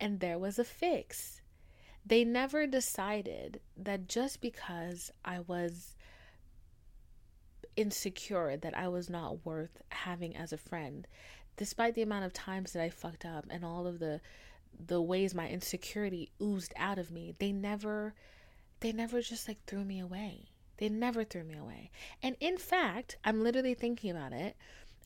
and 0.00 0.20
there 0.20 0.38
was 0.38 0.58
a 0.58 0.64
fix. 0.64 1.42
They 2.04 2.24
never 2.24 2.66
decided 2.66 3.60
that 3.76 4.08
just 4.08 4.40
because 4.40 5.12
I 5.24 5.40
was 5.40 5.94
insecure 7.76 8.56
that 8.56 8.76
I 8.76 8.88
was 8.88 9.08
not 9.08 9.44
worth 9.44 9.82
having 9.90 10.36
as 10.36 10.52
a 10.52 10.58
friend, 10.58 11.06
despite 11.56 11.94
the 11.94 12.02
amount 12.02 12.24
of 12.24 12.32
times 12.32 12.72
that 12.72 12.82
I 12.82 12.90
fucked 12.90 13.24
up 13.24 13.46
and 13.48 13.64
all 13.64 13.86
of 13.86 13.98
the 13.98 14.20
the 14.86 15.00
ways 15.00 15.34
my 15.34 15.48
insecurity 15.48 16.30
oozed 16.42 16.72
out 16.76 16.98
of 16.98 17.10
me, 17.10 17.34
they 17.38 17.52
never 17.52 18.14
they 18.80 18.92
never 18.92 19.20
just 19.20 19.46
like 19.46 19.64
threw 19.66 19.84
me 19.84 20.00
away. 20.00 20.46
They 20.78 20.88
never 20.88 21.24
threw 21.24 21.44
me 21.44 21.56
away. 21.56 21.90
And 22.22 22.36
in 22.40 22.58
fact, 22.58 23.16
I'm 23.24 23.42
literally 23.42 23.74
thinking 23.74 24.10
about 24.10 24.32
it 24.32 24.56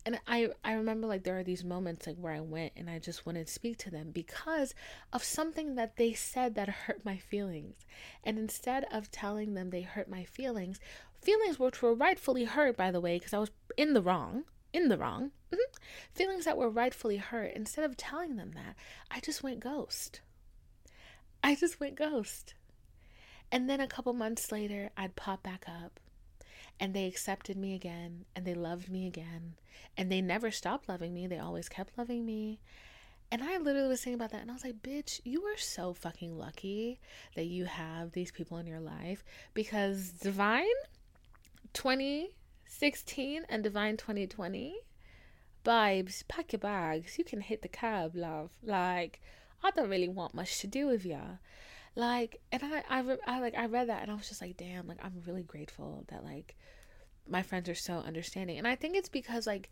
and 0.05 0.21
I 0.27 0.49
I 0.65 0.73
remember 0.73 1.07
like 1.07 1.25
there 1.25 1.39
are 1.39 1.45
these 1.45 1.65
moments 1.65 2.07
like 2.07 2.17
where 2.17 2.33
I 2.33 2.41
went 2.41 2.73
and 2.77 2.91
I 2.91 2.99
just 2.99 3.25
wouldn't 3.25 3.49
speak 3.49 3.79
to 3.79 3.91
them 3.91 4.11
because 4.11 4.75
of 5.13 5.23
something 5.23 5.77
that 5.77 5.97
they 5.97 6.13
said 6.13 6.55
that 6.55 6.69
hurt 6.69 7.05
my 7.05 7.17
feelings. 7.17 7.77
And 8.25 8.39
instead 8.39 8.85
of 8.93 9.11
telling 9.11 9.55
them 9.55 9.71
they 9.71 9.83
hurt 9.83 10.09
my 10.09 10.25
feelings, 10.25 10.81
feelings 11.21 11.59
which 11.59 11.83
were 11.83 11.95
rightfully 11.95 12.45
hurt 12.45 12.77
by 12.77 12.91
the 12.91 13.01
way 13.01 13.17
because 13.17 13.35
I 13.35 13.39
was 13.39 13.51
in 13.77 13.95
the 13.95 14.03
wrong, 14.03 14.45
in 14.73 14.89
the 14.89 14.99
wrong. 14.99 15.31
Mm-hmm, 15.53 15.85
feelings 16.15 16.45
that 16.47 16.57
were 16.57 16.71
rightfully 16.71 17.19
hurt, 17.19 17.53
instead 17.55 17.85
of 17.85 17.97
telling 17.97 18.37
them 18.37 18.53
that, 18.55 18.75
I 19.11 19.21
just 19.21 19.43
went 19.43 19.61
ghost. 19.61 20.23
I 21.45 21.55
just 21.55 21.79
went 21.79 21.95
ghost. 21.95 22.55
And 23.51 23.69
then 23.69 23.81
a 23.81 23.87
couple 23.87 24.15
months 24.15 24.51
later, 24.51 24.91
I'd 24.97 25.15
pop 25.15 25.43
back 25.43 25.67
up 25.69 26.01
and 26.81 26.95
they 26.95 27.07
accepted 27.07 27.57
me 27.57 27.75
again 27.75 28.25
and 28.35 28.45
they 28.45 28.55
loved 28.55 28.91
me 28.91 29.07
again 29.07 29.55
and 29.97 30.11
they 30.11 30.21
never 30.21 30.51
stopped 30.51 30.89
loving 30.89 31.15
me. 31.15 31.27
They 31.27 31.39
always 31.39 31.69
kept 31.69 31.97
loving 31.99 32.25
me. 32.25 32.61
And 33.31 33.43
i 33.43 33.57
literally 33.57 33.89
was 33.89 34.03
thinking 34.03 34.21
about 34.21 34.31
that 34.33 34.43
and 34.43 34.51
i 34.51 34.53
was 34.53 34.63
like 34.63 34.83
bitch 34.83 35.23
you 35.25 35.43
are 35.45 35.57
so 35.57 35.95
fucking 35.95 36.37
lucky 36.37 37.01
that 37.35 37.47
you 37.47 37.65
have 37.65 38.13
these 38.13 38.31
people 38.31 38.59
in 38.59 38.67
your 38.67 38.79
life 38.79 39.25
because 39.55 40.11
divine 40.11 40.67
2016 41.73 43.47
and 43.49 43.65
divine 43.65 43.97
2020 43.97 44.75
vibes 45.65 46.29
pack 46.29 46.53
your 46.53 46.61
bags 46.61 47.17
you 47.17 47.25
can 47.25 47.41
hit 47.41 47.63
the 47.63 47.69
cab 47.69 48.15
love. 48.15 48.51
Like 48.63 49.19
i 49.63 49.71
don't 49.71 49.89
really 49.89 50.09
want 50.09 50.35
much 50.35 50.61
to 50.61 50.67
do 50.67 50.87
with 50.87 51.07
ya 51.07 51.23
like 51.95 52.41
and 52.51 52.63
I, 52.65 52.83
I 52.89 53.17
i 53.27 53.41
like 53.41 53.55
i 53.57 53.67
read 53.67 53.89
that 53.89 54.03
and 54.03 54.11
i 54.11 54.15
was 54.15 54.29
just 54.29 54.41
like 54.41 54.57
damn 54.57 54.87
like 54.87 54.99
i'm 55.03 55.23
really 55.27 55.43
grateful 55.43 56.05
that 56.09 56.25
like 56.25 56.57
my 57.29 57.43
friends 57.43 57.69
are 57.69 57.75
so 57.75 57.99
understanding 57.99 58.59
and 58.59 58.67
i 58.67 58.75
think 58.75 58.97
it's 58.97 59.11
because 59.11 59.47
like 59.47 59.69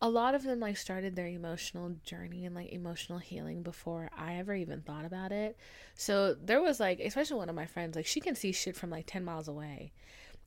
a 0.00 0.08
lot 0.08 0.34
of 0.34 0.44
them 0.44 0.60
like 0.60 0.76
started 0.76 1.16
their 1.16 1.26
emotional 1.26 1.96
journey 2.04 2.44
and 2.44 2.54
like 2.54 2.70
emotional 2.70 3.18
healing 3.18 3.62
before 3.62 4.08
I 4.16 4.36
ever 4.36 4.54
even 4.54 4.80
thought 4.80 5.04
about 5.04 5.32
it. 5.32 5.56
So 5.96 6.34
there 6.34 6.62
was 6.62 6.78
like, 6.78 7.00
especially 7.00 7.36
one 7.36 7.48
of 7.48 7.56
my 7.56 7.66
friends, 7.66 7.96
like 7.96 8.06
she 8.06 8.20
can 8.20 8.36
see 8.36 8.52
shit 8.52 8.76
from 8.76 8.90
like 8.90 9.06
10 9.06 9.24
miles 9.24 9.48
away. 9.48 9.92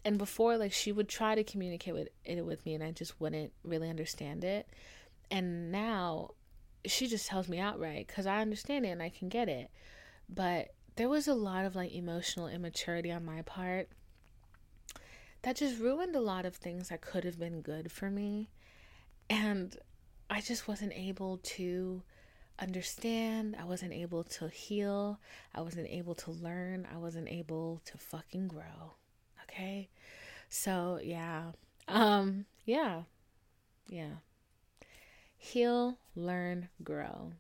And 0.06 0.18
before, 0.18 0.58
like 0.58 0.72
she 0.72 0.92
would 0.92 1.10
try 1.10 1.36
to 1.36 1.44
communicate 1.44 1.94
with 1.94 2.08
it 2.24 2.46
with 2.46 2.66
me 2.66 2.76
and 2.76 2.84
I 2.84 2.92
just 2.92 3.20
wouldn't 3.20 3.52
really 3.64 3.90
understand 3.90 4.46
it. 4.46 4.68
And 5.30 5.72
now 5.72 6.32
she 6.86 7.08
just 7.08 7.28
tells 7.28 7.50
me 7.50 7.60
outright 7.60 8.08
because 8.08 8.26
I 8.26 8.42
understand 8.42 8.86
it 8.86 8.90
and 8.90 9.04
I 9.04 9.10
can 9.10 9.28
get 9.28 9.50
it. 9.50 9.70
But 10.30 10.74
there 11.02 11.10
was 11.10 11.28
a 11.28 11.34
lot 11.34 11.66
of 11.66 11.76
like 11.76 11.92
emotional 11.96 12.48
immaturity 12.48 13.12
on 13.12 13.26
my 13.26 13.42
part 13.42 13.90
that 15.42 15.56
just 15.56 15.80
ruined 15.80 16.16
a 16.16 16.20
lot 16.20 16.46
of 16.46 16.56
things 16.56 16.90
that 16.90 17.02
could 17.02 17.24
have 17.24 17.40
been 17.40 17.60
good 17.60 17.92
for 17.92 18.12
me 18.12 18.52
and 19.28 19.78
I 20.30 20.42
just 20.42 20.68
wasn't 20.68 20.94
able 20.94 21.38
to 21.38 22.04
understand. 22.60 23.56
I 23.60 23.64
wasn't 23.64 23.94
able 23.94 24.24
to 24.26 24.50
heal. 24.50 25.20
I 25.56 25.62
wasn't 25.62 25.88
able 25.90 26.14
to 26.14 26.30
learn. 26.30 26.88
I 26.94 27.00
wasn't 27.00 27.30
able 27.30 27.82
to 27.86 27.98
fucking 27.98 28.50
grow. 28.50 28.94
Okay? 29.46 29.90
So, 30.50 31.00
yeah. 31.02 31.54
Um, 31.88 32.46
yeah. 32.64 33.02
Yeah. 33.90 34.18
Heal, 35.36 35.98
learn, 36.16 36.70
grow. 36.84 37.32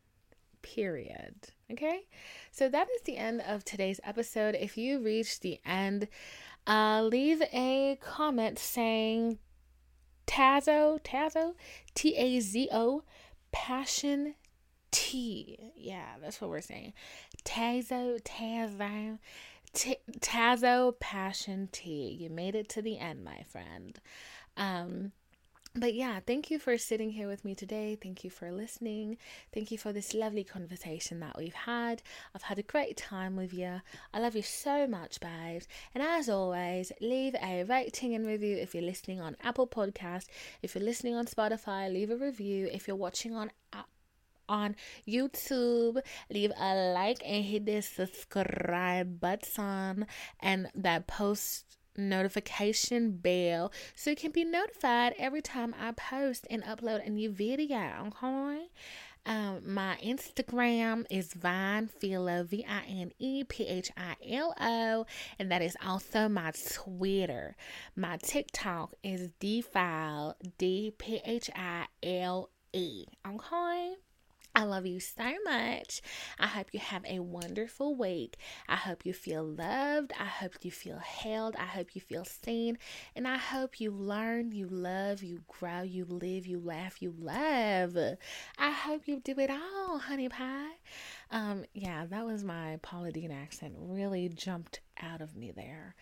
Period. 0.63 1.35
Okay? 1.71 2.01
So 2.51 2.69
that 2.69 2.87
is 2.95 3.01
the 3.03 3.17
end 3.17 3.41
of 3.47 3.63
today's 3.63 3.99
episode. 4.03 4.55
If 4.55 4.77
you 4.77 4.99
reached 4.99 5.41
the 5.41 5.59
end, 5.65 6.07
uh, 6.67 7.01
leave 7.03 7.41
a 7.53 7.97
comment 8.01 8.59
saying 8.59 9.39
Tazo, 10.27 11.01
Tazo, 11.01 11.55
T 11.95 12.15
A 12.15 12.39
Z 12.39 12.69
O, 12.71 13.03
Passion 13.51 14.35
Tea. 14.91 15.71
Yeah, 15.75 16.15
that's 16.21 16.39
what 16.39 16.49
we're 16.49 16.61
saying. 16.61 16.93
Tazo, 17.43 18.21
Tazo, 18.21 19.19
T- 19.73 19.97
Tazo, 20.19 20.99
Passion 20.99 21.69
Tea. 21.71 22.17
You 22.19 22.29
made 22.29 22.55
it 22.55 22.69
to 22.69 22.81
the 22.81 22.97
end, 22.97 23.23
my 23.23 23.43
friend. 23.49 23.99
Um, 24.57 25.11
but 25.73 25.93
yeah, 25.93 26.19
thank 26.25 26.51
you 26.51 26.59
for 26.59 26.77
sitting 26.77 27.11
here 27.11 27.27
with 27.27 27.45
me 27.45 27.55
today. 27.55 27.97
Thank 28.01 28.25
you 28.25 28.29
for 28.29 28.51
listening. 28.51 29.17
Thank 29.53 29.71
you 29.71 29.77
for 29.77 29.93
this 29.93 30.13
lovely 30.13 30.43
conversation 30.43 31.21
that 31.21 31.37
we've 31.37 31.53
had. 31.53 32.01
I've 32.35 32.41
had 32.41 32.59
a 32.59 32.63
great 32.63 32.97
time 32.97 33.37
with 33.37 33.53
you. 33.53 33.81
I 34.13 34.19
love 34.19 34.35
you 34.35 34.41
so 34.41 34.85
much, 34.85 35.21
babes. 35.21 35.69
And 35.95 36.03
as 36.03 36.27
always, 36.27 36.91
leave 36.99 37.35
a 37.41 37.63
rating 37.63 38.13
and 38.13 38.27
review 38.27 38.57
if 38.57 38.75
you're 38.75 38.83
listening 38.83 39.21
on 39.21 39.37
Apple 39.43 39.67
Podcast. 39.67 40.25
If 40.61 40.75
you're 40.75 40.83
listening 40.83 41.15
on 41.15 41.25
Spotify, 41.25 41.91
leave 41.91 42.11
a 42.11 42.17
review. 42.17 42.69
If 42.71 42.87
you're 42.87 42.97
watching 42.97 43.33
on 43.33 43.51
uh, 43.71 43.83
on 44.49 44.75
YouTube. 45.07 46.01
Leave 46.29 46.51
a 46.59 46.93
like 46.93 47.21
and 47.25 47.45
hit 47.45 47.65
the 47.65 47.81
subscribe 47.81 49.21
button 49.21 50.05
and 50.41 50.69
that 50.75 51.07
post 51.07 51.77
notification 52.09 53.11
bell 53.11 53.71
so 53.95 54.09
you 54.09 54.15
can 54.15 54.31
be 54.31 54.43
notified 54.43 55.13
every 55.17 55.41
time 55.41 55.73
I 55.79 55.91
post 55.91 56.47
and 56.49 56.63
upload 56.63 57.05
a 57.05 57.09
new 57.09 57.31
video. 57.31 58.07
Okay. 58.07 58.67
Um, 59.23 59.75
my 59.75 59.97
Instagram 60.03 61.05
is 61.11 61.33
Vine 61.33 61.87
Philo, 61.87 62.43
V 62.43 62.65
I 62.67 62.81
N 62.89 63.11
E 63.19 63.43
P 63.43 63.67
H 63.67 63.91
I 63.95 64.15
L 64.27 64.55
O, 64.59 65.05
and 65.37 65.51
that 65.51 65.61
is 65.61 65.77
also 65.85 66.27
my 66.27 66.51
Twitter. 66.73 67.55
My 67.95 68.17
TikTok 68.17 68.95
is 69.03 69.29
Philo, 69.39 70.33
D 70.57 70.93
P 70.97 71.21
H 71.23 71.51
I 71.55 71.85
L 72.01 72.49
E. 72.73 73.05
Okay. 73.27 73.93
I 74.53 74.63
love 74.63 74.85
you 74.85 74.99
so 74.99 75.31
much. 75.45 76.01
I 76.37 76.47
hope 76.47 76.73
you 76.73 76.79
have 76.81 77.05
a 77.05 77.19
wonderful 77.19 77.95
week. 77.95 78.35
I 78.67 78.75
hope 78.75 79.05
you 79.05 79.13
feel 79.13 79.43
loved. 79.45 80.11
I 80.19 80.25
hope 80.25 80.55
you 80.61 80.71
feel 80.71 80.97
held. 80.97 81.55
I 81.55 81.63
hope 81.63 81.95
you 81.95 82.01
feel 82.01 82.25
seen. 82.25 82.77
And 83.15 83.27
I 83.27 83.37
hope 83.37 83.79
you 83.79 83.91
learn, 83.91 84.51
you 84.51 84.67
love, 84.67 85.23
you 85.23 85.43
grow, 85.47 85.83
you 85.83 86.03
live, 86.03 86.45
you 86.47 86.59
laugh, 86.59 87.01
you 87.01 87.13
love. 87.17 87.95
I 88.57 88.71
hope 88.71 89.07
you 89.07 89.21
do 89.21 89.35
it 89.37 89.49
all, 89.49 89.99
honey 89.99 90.27
pie. 90.27 90.75
Um, 91.31 91.63
yeah, 91.73 92.05
that 92.07 92.25
was 92.25 92.43
my 92.43 92.77
Paula 92.81 93.13
Deen 93.13 93.31
accent. 93.31 93.75
Really 93.77 94.27
jumped 94.27 94.81
out 95.01 95.21
of 95.21 95.35
me 95.35 95.51
there. 95.51 95.95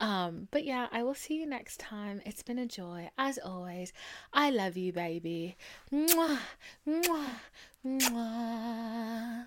Um, 0.00 0.48
but 0.50 0.64
yeah, 0.64 0.88
I 0.92 1.02
will 1.02 1.14
see 1.14 1.38
you 1.38 1.46
next 1.46 1.80
time. 1.80 2.20
It's 2.26 2.42
been 2.42 2.58
a 2.58 2.66
joy. 2.66 3.10
As 3.16 3.38
always, 3.38 3.92
I 4.32 4.50
love 4.50 4.76
you, 4.76 4.92
baby. 4.92 5.56
Mwah, 5.92 6.38
mwah, 6.86 7.30
mwah. 7.86 9.46